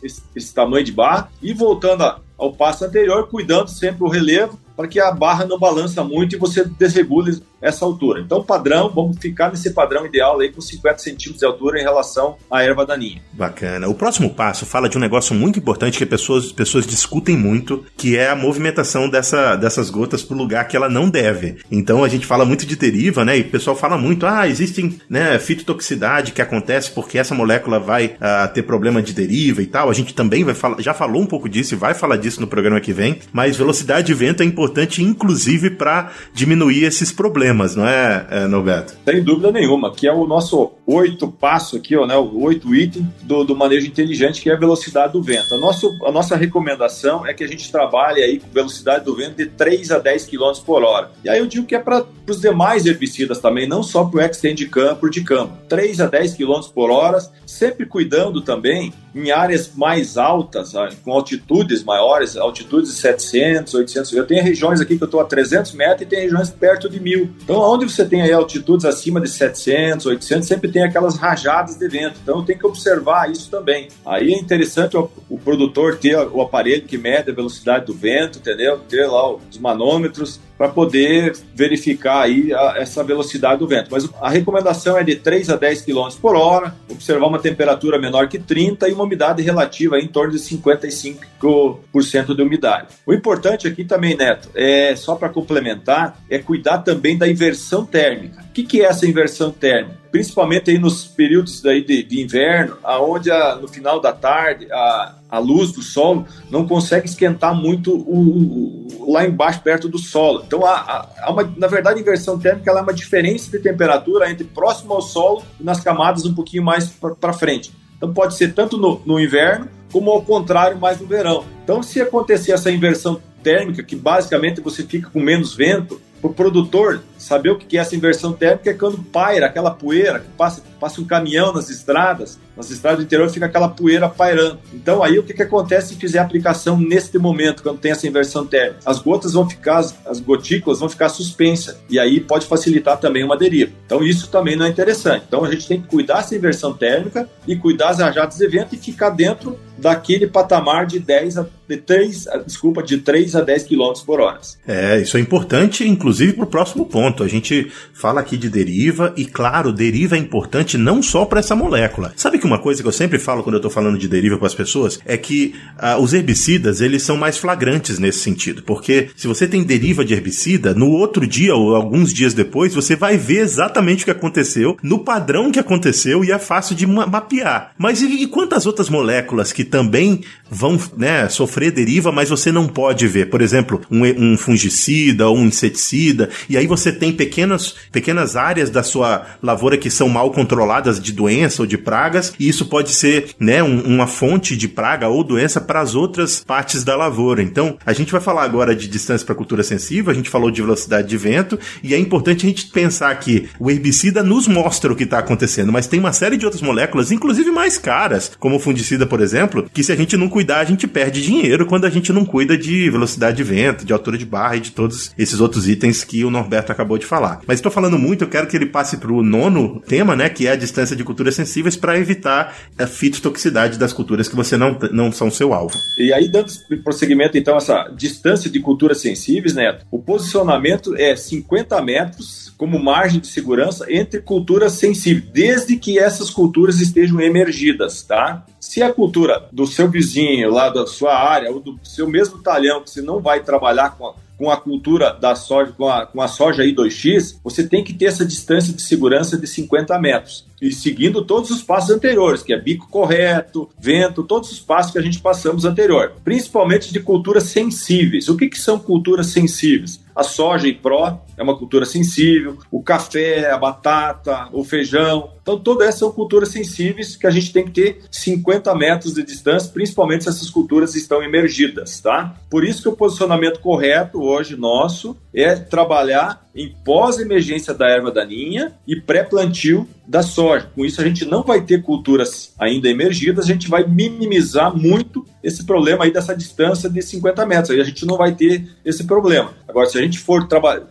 esse, 0.01 0.23
esse 0.33 0.53
tamanho 0.53 0.85
de 0.85 0.93
barra 0.93 1.29
e 1.41 1.53
voltando 1.53 2.15
ao 2.37 2.53
passo 2.53 2.85
anterior, 2.85 3.27
cuidando 3.27 3.69
sempre 3.69 4.05
o 4.05 4.09
relevo 4.09 4.57
para 4.75 4.87
que 4.87 4.99
a 4.99 5.11
barra 5.11 5.45
não 5.45 5.57
balança 5.57 6.03
muito 6.03 6.35
e 6.35 6.39
você 6.39 6.65
desregule 6.65 7.41
essa 7.65 7.83
altura. 7.83 8.21
Então, 8.21 8.43
padrão, 8.43 8.91
vamos 8.93 9.17
ficar 9.17 9.49
nesse 9.49 9.71
padrão 9.71 10.05
ideal 10.05 10.39
aí 10.39 10.51
com 10.51 10.61
50 10.61 10.99
centímetros 10.99 11.39
de 11.39 11.45
altura 11.45 11.79
em 11.79 11.83
relação 11.83 12.37
à 12.49 12.61
erva 12.63 12.85
daninha. 12.85 13.21
Bacana. 13.33 13.87
O 13.87 13.95
próximo 13.95 14.29
passo 14.29 14.65
fala 14.65 14.87
de 14.87 14.97
um 14.97 15.01
negócio 15.01 15.33
muito 15.33 15.57
importante 15.57 15.97
que 15.97 16.05
pessoas, 16.05 16.51
pessoas 16.51 16.85
discutem 16.85 17.35
muito, 17.35 17.83
que 17.97 18.15
é 18.15 18.29
a 18.29 18.35
movimentação 18.35 19.09
dessa, 19.09 19.55
dessas 19.55 19.89
gotas 19.89 20.21
para 20.21 20.35
o 20.35 20.37
lugar 20.37 20.67
que 20.67 20.77
ela 20.77 20.87
não 20.87 21.09
deve. 21.09 21.57
Então, 21.71 22.03
a 22.03 22.07
gente 22.07 22.25
fala 22.25 22.45
muito 22.45 22.65
de 22.65 22.75
deriva, 22.75 23.25
né? 23.25 23.37
E 23.37 23.41
o 23.41 23.49
pessoal 23.49 23.75
fala 23.75 23.97
muito, 23.97 24.25
ah, 24.27 24.47
existem 24.47 24.99
né, 25.09 25.39
fitotoxicidade 25.39 26.31
que 26.31 26.41
acontece 26.41 26.91
porque 26.91 27.17
essa 27.17 27.33
molécula 27.33 27.79
vai 27.79 28.05
uh, 28.05 28.53
ter 28.53 28.63
problema 28.63 29.01
de 29.01 29.13
deriva 29.13 29.61
e 29.61 29.65
tal. 29.65 29.89
A 29.89 29.93
gente 29.93 30.13
também 30.13 30.43
vai 30.43 30.53
falar, 30.53 30.79
já 30.81 30.93
falou 30.93 31.21
um 31.21 31.25
pouco 31.25 31.49
disso 31.49 31.73
e 31.73 31.77
vai 31.77 31.93
falar 31.93 32.17
disso 32.17 32.39
no 32.39 32.47
programa 32.47 32.79
que 32.79 32.93
vem, 32.93 33.19
mas 33.33 33.57
velocidade 33.57 34.07
de 34.07 34.13
vento 34.13 34.43
é 34.43 34.45
importante, 34.45 35.01
inclusive, 35.01 35.71
para 35.71 36.11
diminuir 36.33 36.83
esses 36.83 37.11
problemas, 37.11 37.54
não 37.75 37.87
é, 37.87 38.25
é, 38.29 38.47
Norberto? 38.47 38.95
Sem 39.03 39.23
dúvida 39.23 39.51
nenhuma, 39.51 39.91
que 39.91 40.07
é 40.07 40.13
o 40.13 40.25
nosso 40.27 40.71
oito 40.85 41.27
passos 41.27 41.79
aqui, 41.79 41.95
ó, 41.95 42.05
né, 42.05 42.15
oito 42.15 42.75
itens 42.75 43.05
do, 43.23 43.43
do, 43.43 43.55
manejo 43.55 43.87
inteligente, 43.87 44.41
que 44.41 44.49
é 44.49 44.53
a 44.53 44.57
velocidade 44.57 45.13
do 45.13 45.21
vento. 45.21 45.53
A, 45.53 45.57
nosso, 45.57 45.97
a 46.05 46.11
nossa 46.11 46.35
recomendação 46.35 47.25
é 47.25 47.33
que 47.33 47.43
a 47.43 47.47
gente 47.47 47.71
trabalhe 47.71 48.21
aí 48.21 48.39
com 48.39 48.47
velocidade 48.51 49.03
do 49.03 49.15
vento 49.15 49.35
de 49.37 49.47
3 49.47 49.91
a 49.91 49.99
10 49.99 50.27
km 50.27 50.51
por 50.65 50.83
hora. 50.83 51.11
E 51.23 51.29
aí 51.29 51.39
eu 51.39 51.47
digo 51.47 51.65
que 51.65 51.75
é 51.75 51.79
para 51.79 52.05
os 52.27 52.39
demais 52.39 52.85
herbicidas 52.85 53.39
também, 53.39 53.67
não 53.67 53.81
só 53.81 54.05
para 54.05 54.19
o 54.19 54.21
extend 54.21 54.55
de 54.55 54.67
campo, 54.67 55.09
de 55.09 55.23
campo. 55.23 55.53
3 55.67 56.01
a 56.01 56.07
10 56.07 56.35
km 56.35 56.61
por 56.73 56.91
hora, 56.91 57.19
sempre 57.45 57.85
cuidando 57.85 58.41
também 58.41 58.93
em 59.15 59.31
áreas 59.31 59.71
mais 59.75 60.17
altas, 60.17 60.73
com 61.03 61.13
altitudes 61.13 61.83
maiores, 61.83 62.35
altitudes 62.35 62.93
de 62.93 62.99
700, 62.99 63.73
800. 63.73 64.13
Eu 64.13 64.27
tenho 64.27 64.43
regiões 64.43 64.81
aqui 64.81 64.97
que 64.97 65.03
eu 65.03 65.07
estou 65.07 65.21
a 65.21 65.25
300 65.25 65.71
metros 65.71 66.01
e 66.01 66.05
tem 66.05 66.19
regiões 66.19 66.49
perto 66.49 66.89
de 66.89 66.99
1000. 66.99 67.29
Então, 67.43 67.55
onde 67.61 67.85
você 67.85 68.03
tem 68.03 68.21
aí 68.21 68.33
altitudes 68.33 68.85
acima 68.85 69.21
de 69.21 69.29
700, 69.29 70.05
800, 70.05 70.45
sempre 70.45 70.69
tem 70.75 70.83
aquelas 70.83 71.15
rajadas 71.15 71.77
de 71.77 71.87
vento. 71.87 72.19
Então, 72.21 72.43
tenho 72.43 72.59
que 72.59 72.67
observar 72.67 73.31
isso 73.31 73.49
também. 73.49 73.87
Aí 74.05 74.33
é 74.33 74.37
interessante 74.37 74.97
o, 74.97 75.09
o 75.29 75.39
produtor 75.39 75.95
ter 75.97 76.17
o 76.17 76.41
aparelho 76.41 76.81
que 76.81 76.97
mede 76.97 77.31
a 77.31 77.33
velocidade 77.33 77.85
do 77.85 77.93
vento, 77.93 78.39
entendeu? 78.39 78.79
Ter 78.79 79.05
lá 79.05 79.33
os 79.33 79.57
manômetros 79.57 80.41
para 80.57 80.67
poder 80.67 81.33
verificar 81.53 82.23
aí 82.23 82.53
a, 82.53 82.73
essa 82.77 83.01
velocidade 83.05 83.59
do 83.59 83.67
vento. 83.67 83.87
Mas 83.89 84.09
a 84.21 84.29
recomendação 84.29 84.97
é 84.97 85.03
de 85.03 85.15
3 85.15 85.49
a 85.49 85.55
10 85.55 85.83
km 85.83 86.09
por 86.21 86.35
hora, 86.35 86.75
observar 86.89 87.27
uma 87.27 87.39
temperatura 87.39 87.97
menor 87.97 88.27
que 88.27 88.37
30 88.37 88.89
e 88.89 88.93
uma 88.93 89.05
umidade 89.05 89.41
relativa 89.41 89.97
em 89.97 90.07
torno 90.07 90.33
de 90.33 90.39
55% 90.39 92.35
de 92.35 92.41
umidade. 92.41 92.87
O 93.05 93.13
importante 93.13 93.65
aqui 93.65 93.85
também, 93.85 94.17
Neto, 94.17 94.49
é 94.53 94.93
só 94.97 95.15
para 95.15 95.29
complementar, 95.29 96.19
é 96.29 96.37
cuidar 96.37 96.79
também 96.79 97.17
da 97.17 97.29
inversão 97.29 97.85
térmica. 97.85 98.41
O 98.41 98.51
que, 98.53 98.63
que 98.63 98.81
é 98.81 98.85
essa 98.87 99.07
inversão 99.07 99.51
térmica? 99.51 100.04
Principalmente 100.15 100.71
aí 100.71 100.79
nos 100.79 101.05
períodos 101.05 101.61
daí 101.61 101.83
de, 101.83 102.01
de 102.01 102.21
inverno, 102.21 102.77
aonde 102.81 103.29
a, 103.29 103.57
no 103.57 103.67
final 103.67 103.99
da 103.99 104.13
tarde 104.13 104.65
a, 104.71 105.15
a 105.29 105.39
luz 105.39 105.73
do 105.73 105.81
solo 105.81 106.25
não 106.49 106.65
consegue 106.65 107.05
esquentar 107.05 107.53
muito 107.53 107.93
o, 107.93 108.87
o, 108.97 109.11
lá 109.11 109.25
embaixo, 109.25 109.59
perto 109.61 109.89
do 109.89 109.97
solo. 109.97 110.43
Então, 110.47 110.65
há, 110.65 111.05
há 111.19 111.29
uma, 111.29 111.43
na 111.57 111.67
verdade, 111.67 111.99
a 111.99 112.01
inversão 112.01 112.39
térmica 112.39 112.71
é 112.71 112.81
uma 112.81 112.93
diferença 112.93 113.51
de 113.51 113.59
temperatura 113.59 114.31
entre 114.31 114.45
próximo 114.45 114.93
ao 114.93 115.01
solo 115.01 115.43
e 115.59 115.63
nas 115.65 115.81
camadas 115.81 116.23
um 116.23 116.33
pouquinho 116.33 116.63
mais 116.63 116.87
para 116.87 117.33
frente. 117.33 117.73
Então 117.97 118.13
pode 118.13 118.35
ser 118.35 118.53
tanto 118.53 118.77
no, 118.77 119.01
no 119.05 119.19
inverno 119.19 119.67
como 119.91 120.11
ao 120.11 120.21
contrário 120.21 120.77
mais 120.79 120.97
no 120.97 121.05
verão. 121.05 121.43
Então 121.61 121.83
se 121.83 121.99
acontecer 121.99 122.53
essa 122.53 122.71
inversão 122.71 123.21
térmica, 123.43 123.83
que 123.83 123.97
basicamente 123.97 124.61
você 124.61 124.81
fica 124.81 125.09
com 125.09 125.19
menos 125.19 125.53
vento, 125.53 125.99
o 126.21 126.29
produtor 126.29 127.01
saber 127.17 127.49
o 127.49 127.57
que 127.57 127.77
é 127.77 127.81
essa 127.81 127.95
inversão 127.95 128.33
térmica 128.33 128.69
é 128.69 128.73
quando 128.73 128.97
paira 128.97 129.45
aquela 129.45 129.71
poeira, 129.71 130.19
que 130.19 130.27
passa, 130.37 130.61
passa 130.79 131.01
um 131.01 131.05
caminhão 131.05 131.53
nas 131.53 131.69
estradas, 131.69 132.39
nas 132.55 132.71
estradas 132.71 132.99
do 132.99 133.05
interior 133.05 133.29
fica 133.29 133.45
aquela 133.45 133.67
poeira 133.67 134.07
pairando. 134.07 134.59
Então 134.73 135.03
aí 135.03 135.17
o 135.19 135.23
que, 135.23 135.33
que 135.33 135.43
acontece 135.43 135.89
se 135.89 135.95
fizer 135.95 136.19
a 136.19 136.23
aplicação 136.23 136.77
neste 136.77 137.17
momento, 137.17 137.63
quando 137.63 137.79
tem 137.79 137.91
essa 137.91 138.07
inversão 138.07 138.45
térmica? 138.45 138.79
As 138.85 138.99
gotas 138.99 139.33
vão 139.33 139.49
ficar, 139.49 139.85
as 140.05 140.19
gotículas 140.19 140.79
vão 140.79 140.89
ficar 140.89 141.09
suspensas 141.09 141.77
e 141.89 141.99
aí 141.99 142.19
pode 142.19 142.45
facilitar 142.45 142.97
também 142.97 143.23
uma 143.23 143.37
deriva. 143.37 143.71
Então 143.85 144.03
isso 144.03 144.29
também 144.29 144.55
não 144.55 144.65
é 144.65 144.69
interessante. 144.69 145.25
Então 145.27 145.43
a 145.43 145.51
gente 145.51 145.67
tem 145.67 145.81
que 145.81 145.87
cuidar 145.87 146.17
dessa 146.17 146.35
inversão 146.35 146.73
térmica 146.73 147.29
e 147.47 147.55
cuidar 147.55 147.87
das 147.87 147.99
rajadas 147.99 148.37
de 148.37 148.47
vento 148.47 148.75
e 148.75 148.77
ficar 148.77 149.09
dentro 149.09 149.59
daquele 149.77 150.27
patamar 150.27 150.85
de 150.85 150.99
10 150.99 151.37
a 151.37 151.45
de 151.67 151.77
3, 151.77 152.27
desculpa, 152.45 152.83
de 152.83 152.99
3 152.99 153.35
a 153.35 153.41
10 153.41 153.63
km 153.63 153.93
por 154.05 154.21
hora. 154.21 154.39
É, 154.67 155.01
isso 155.01 155.17
é 155.17 155.19
importante, 155.19 155.87
inclusive, 155.87 156.33
para 156.33 156.43
o 156.43 156.47
próximo 156.47 156.85
ponto. 156.85 157.14
A 157.23 157.27
gente 157.27 157.71
fala 157.93 158.21
aqui 158.21 158.37
de 158.37 158.49
deriva, 158.49 159.13
e 159.15 159.25
claro, 159.25 159.71
deriva 159.71 160.15
é 160.15 160.19
importante 160.19 160.77
não 160.77 161.01
só 161.01 161.25
para 161.25 161.39
essa 161.39 161.55
molécula. 161.55 162.13
Sabe 162.15 162.39
que 162.39 162.45
uma 162.45 162.59
coisa 162.59 162.81
que 162.81 162.87
eu 162.87 162.91
sempre 162.91 163.19
falo 163.19 163.43
quando 163.43 163.55
eu 163.55 163.59
estou 163.59 163.71
falando 163.71 163.97
de 163.97 164.07
deriva 164.07 164.37
com 164.37 164.45
as 164.45 164.55
pessoas 164.55 164.99
é 165.05 165.17
que 165.17 165.55
ah, 165.77 165.97
os 165.97 166.13
herbicidas 166.13 166.81
eles 166.81 167.03
são 167.03 167.17
mais 167.17 167.37
flagrantes 167.37 167.99
nesse 167.99 168.19
sentido, 168.19 168.63
porque 168.63 169.09
se 169.15 169.27
você 169.27 169.47
tem 169.47 169.63
deriva 169.63 170.03
de 170.03 170.13
herbicida, 170.13 170.73
no 170.73 170.89
outro 170.89 171.25
dia 171.27 171.55
ou 171.55 171.75
alguns 171.75 172.13
dias 172.13 172.33
depois, 172.33 172.73
você 172.73 172.95
vai 172.95 173.17
ver 173.17 173.39
exatamente 173.39 174.03
o 174.03 174.05
que 174.05 174.11
aconteceu, 174.11 174.77
no 174.81 174.99
padrão 174.99 175.51
que 175.51 175.59
aconteceu, 175.59 176.23
e 176.23 176.31
é 176.31 176.39
fácil 176.39 176.75
de 176.75 176.85
mapear. 176.85 177.71
Mas 177.77 178.01
e, 178.01 178.23
e 178.23 178.27
quantas 178.27 178.65
outras 178.65 178.89
moléculas 178.89 179.51
que 179.51 179.63
também 179.63 180.21
vão 180.49 180.79
né, 180.97 181.27
sofrer 181.29 181.71
deriva, 181.71 182.11
mas 182.11 182.29
você 182.29 182.51
não 182.51 182.67
pode 182.67 183.07
ver. 183.07 183.29
Por 183.29 183.41
exemplo, 183.41 183.81
um, 183.89 184.03
um 184.03 184.37
fungicida 184.37 185.27
ou 185.27 185.37
um 185.37 185.45
inseticida, 185.47 186.29
e 186.49 186.57
aí 186.57 186.67
você 186.67 186.91
tem 186.95 187.11
pequenas, 187.11 187.75
pequenas 187.91 188.35
áreas 188.35 188.69
da 188.69 188.83
sua 188.83 189.25
lavoura 189.41 189.77
que 189.77 189.89
são 189.89 190.09
mal 190.09 190.31
controladas 190.31 190.99
de 190.99 191.11
doença 191.11 191.61
ou 191.61 191.67
de 191.67 191.77
pragas, 191.77 192.33
e 192.39 192.47
isso 192.47 192.65
pode 192.65 192.91
ser 192.91 193.35
né, 193.39 193.61
um, 193.61 193.81
uma 193.81 194.07
fonte 194.07 194.55
de 194.55 194.67
praga 194.67 195.07
ou 195.07 195.23
doença 195.23 195.61
para 195.61 195.81
as 195.81 195.95
outras 195.95 196.43
partes 196.43 196.83
da 196.83 196.95
lavoura. 196.95 197.41
Então, 197.41 197.77
a 197.85 197.93
gente 197.93 198.11
vai 198.11 198.21
falar 198.21 198.43
agora 198.43 198.75
de 198.75 198.87
distância 198.87 199.25
para 199.25 199.35
cultura 199.35 199.63
sensível, 199.63 200.11
a 200.11 200.15
gente 200.15 200.29
falou 200.29 200.49
de 200.49 200.61
velocidade 200.61 201.07
de 201.07 201.17
vento, 201.17 201.59
e 201.83 201.93
é 201.93 201.99
importante 201.99 202.45
a 202.45 202.49
gente 202.49 202.67
pensar 202.67 203.13
que 203.19 203.47
o 203.59 203.69
herbicida 203.69 204.23
nos 204.23 204.47
mostra 204.47 204.91
o 204.91 204.95
que 204.95 205.03
está 205.03 205.19
acontecendo, 205.19 205.71
mas 205.71 205.87
tem 205.87 205.99
uma 205.99 206.13
série 206.13 206.37
de 206.37 206.45
outras 206.45 206.61
moléculas, 206.61 207.11
inclusive 207.11 207.51
mais 207.51 207.77
caras, 207.77 208.31
como 208.39 208.55
o 208.55 208.59
fungicida, 208.59 209.05
por 209.05 209.21
exemplo, 209.21 209.69
que 209.73 209.83
se 209.83 209.91
a 209.91 209.95
gente 209.95 210.17
não 210.17 210.29
cuidar, 210.29 210.59
a 210.59 210.65
gente 210.65 210.87
perde 210.87 211.21
dinheiro 211.21 211.65
quando 211.65 211.85
a 211.85 211.89
gente 211.89 212.13
não 212.13 212.25
cuida 212.25 212.57
de 212.57 212.89
velocidade 212.89 213.37
de 213.37 213.43
vento, 213.43 213.85
de 213.85 213.93
altura 213.93 214.17
de 214.17 214.25
barra 214.25 214.57
e 214.57 214.59
de 214.59 214.71
todos 214.71 215.11
esses 215.17 215.39
outros 215.39 215.67
itens 215.67 216.03
que 216.03 216.23
o 216.23 216.29
Norberto 216.29 216.71
acabou 216.71 216.84
de 216.97 217.05
falar. 217.05 217.41
Mas 217.47 217.57
estou 217.57 217.71
falando 217.71 217.97
muito, 217.97 218.23
eu 218.23 218.29
quero 218.29 218.47
que 218.47 218.55
ele 218.55 218.67
passe 218.67 218.97
para 218.97 219.11
o 219.11 219.23
nono 219.23 219.81
tema, 219.81 220.15
né, 220.15 220.29
que 220.29 220.47
é 220.47 220.51
a 220.51 220.55
distância 220.55 220.95
de 220.95 221.03
culturas 221.03 221.35
sensíveis 221.35 221.75
para 221.75 221.97
evitar 221.97 222.55
a 222.77 222.87
fitotoxicidade 222.87 223.77
das 223.77 223.91
culturas 223.93 224.27
que 224.27 224.35
você 224.35 224.55
não, 224.55 224.77
não 224.91 225.11
são 225.11 225.31
seu 225.31 225.53
alvo. 225.53 225.75
E 225.97 226.13
aí, 226.13 226.27
dando 226.27 226.51
prosseguimento, 226.83 227.37
então, 227.37 227.57
essa 227.57 227.91
distância 227.95 228.49
de 228.49 228.59
culturas 228.59 228.99
sensíveis, 228.99 229.53
Neto, 229.53 229.85
o 229.89 229.99
posicionamento 229.99 230.95
é 230.95 231.15
50 231.15 231.81
metros 231.81 232.53
como 232.57 232.81
margem 232.81 233.19
de 233.19 233.27
segurança 233.27 233.85
entre 233.89 234.21
culturas 234.21 234.73
sensíveis, 234.73 235.29
desde 235.31 235.77
que 235.77 235.99
essas 235.99 236.29
culturas 236.29 236.79
estejam 236.79 237.19
emergidas, 237.19 238.01
tá? 238.03 238.45
Se 238.59 238.81
a 238.81 238.91
cultura 238.91 239.47
do 239.51 239.67
seu 239.67 239.89
vizinho, 239.89 240.51
lá 240.51 240.69
da 240.69 240.87
sua 240.87 241.15
área, 241.15 241.51
ou 241.51 241.59
do 241.59 241.79
seu 241.83 242.07
mesmo 242.07 242.41
talhão, 242.41 242.81
que 242.81 242.89
você 242.89 243.01
não 243.01 243.19
vai 243.19 243.43
trabalhar 243.43 243.91
com 243.91 244.07
a, 244.07 244.13
com 244.37 244.49
a 244.49 244.57
cultura 244.57 245.13
da 245.13 245.35
soja, 245.35 245.71
com 245.71 245.87
a, 245.87 246.05
com 246.05 246.21
a 246.21 246.27
soja 246.27 246.63
I2X, 246.63 247.37
você 247.43 247.67
tem 247.67 247.83
que 247.83 247.93
ter 247.93 248.05
essa 248.05 248.25
distância 248.25 248.73
de 248.73 248.81
segurança 248.81 249.37
de 249.37 249.47
50 249.47 249.97
metros. 249.99 250.45
E 250.61 250.71
seguindo 250.71 251.23
todos 251.23 251.49
os 251.51 251.61
passos 251.61 251.89
anteriores, 251.89 252.41
que 252.41 252.53
é 252.53 252.59
bico 252.59 252.87
correto, 252.89 253.69
vento, 253.79 254.23
todos 254.23 254.51
os 254.51 254.59
passos 254.59 254.91
que 254.91 254.99
a 254.99 255.01
gente 255.01 255.19
passamos 255.19 255.65
anterior. 255.65 256.13
Principalmente 256.23 256.91
de 256.91 256.99
culturas 256.99 257.43
sensíveis. 257.43 258.29
O 258.29 258.37
que, 258.37 258.49
que 258.49 258.59
são 258.59 258.79
culturas 258.79 259.27
sensíveis? 259.27 259.99
A 260.15 260.23
soja 260.23 260.67
e 260.67 260.73
pró 260.73 261.21
é 261.37 261.43
uma 261.43 261.57
cultura 261.57 261.85
sensível, 261.85 262.57
o 262.71 262.81
café, 262.81 263.51
a 263.51 263.57
batata, 263.57 264.47
o 264.53 264.63
feijão. 264.63 265.31
Então, 265.41 265.59
todas 265.59 265.87
essas 265.87 265.99
são 265.99 266.11
culturas 266.11 266.49
sensíveis 266.49 267.15
que 267.15 267.27
a 267.27 267.29
gente 267.29 267.51
tem 267.51 267.65
que 267.65 267.71
ter 267.71 268.01
50 268.09 268.73
metros 268.75 269.13
de 269.13 269.23
distância, 269.23 269.71
principalmente 269.71 270.23
se 270.23 270.29
essas 270.29 270.49
culturas 270.49 270.95
estão 270.95 271.21
emergidas, 271.21 271.99
tá? 271.99 272.35
Por 272.49 272.63
isso 272.63 272.81
que 272.81 272.89
o 272.89 272.95
posicionamento 272.95 273.59
correto 273.59 274.21
hoje 274.23 274.55
nosso 274.55 275.17
é 275.35 275.55
trabalhar 275.55 276.45
em 276.55 276.73
pós-emergência 276.85 277.73
da 277.73 277.89
erva 277.89 278.09
daninha 278.09 278.71
e 278.87 278.95
pré-plantio 278.95 279.85
da 280.07 280.23
soja. 280.23 280.69
Com 280.73 280.85
isso, 280.85 281.01
a 281.01 281.03
gente 281.03 281.25
não 281.25 281.43
vai 281.43 281.61
ter 281.61 281.81
culturas 281.81 282.53
ainda 282.57 282.87
emergidas, 282.87 283.43
a 283.43 283.47
gente 283.47 283.67
vai 283.67 283.85
minimizar 283.85 284.73
muito 284.75 285.25
esse 285.43 285.65
problema 285.65 286.05
aí 286.05 286.11
dessa 286.11 286.35
distância 286.35 286.89
de 286.89 287.01
50 287.01 287.45
metros. 287.45 287.71
Aí 287.71 287.81
a 287.81 287.83
gente 287.83 288.05
não 288.05 288.17
vai 288.17 288.33
ter 288.33 288.65
esse 288.85 289.03
problema. 289.03 289.53
Agora, 289.67 289.87
se 289.87 289.97
a 289.97 290.01
gente 290.01 290.17
for 290.17 290.47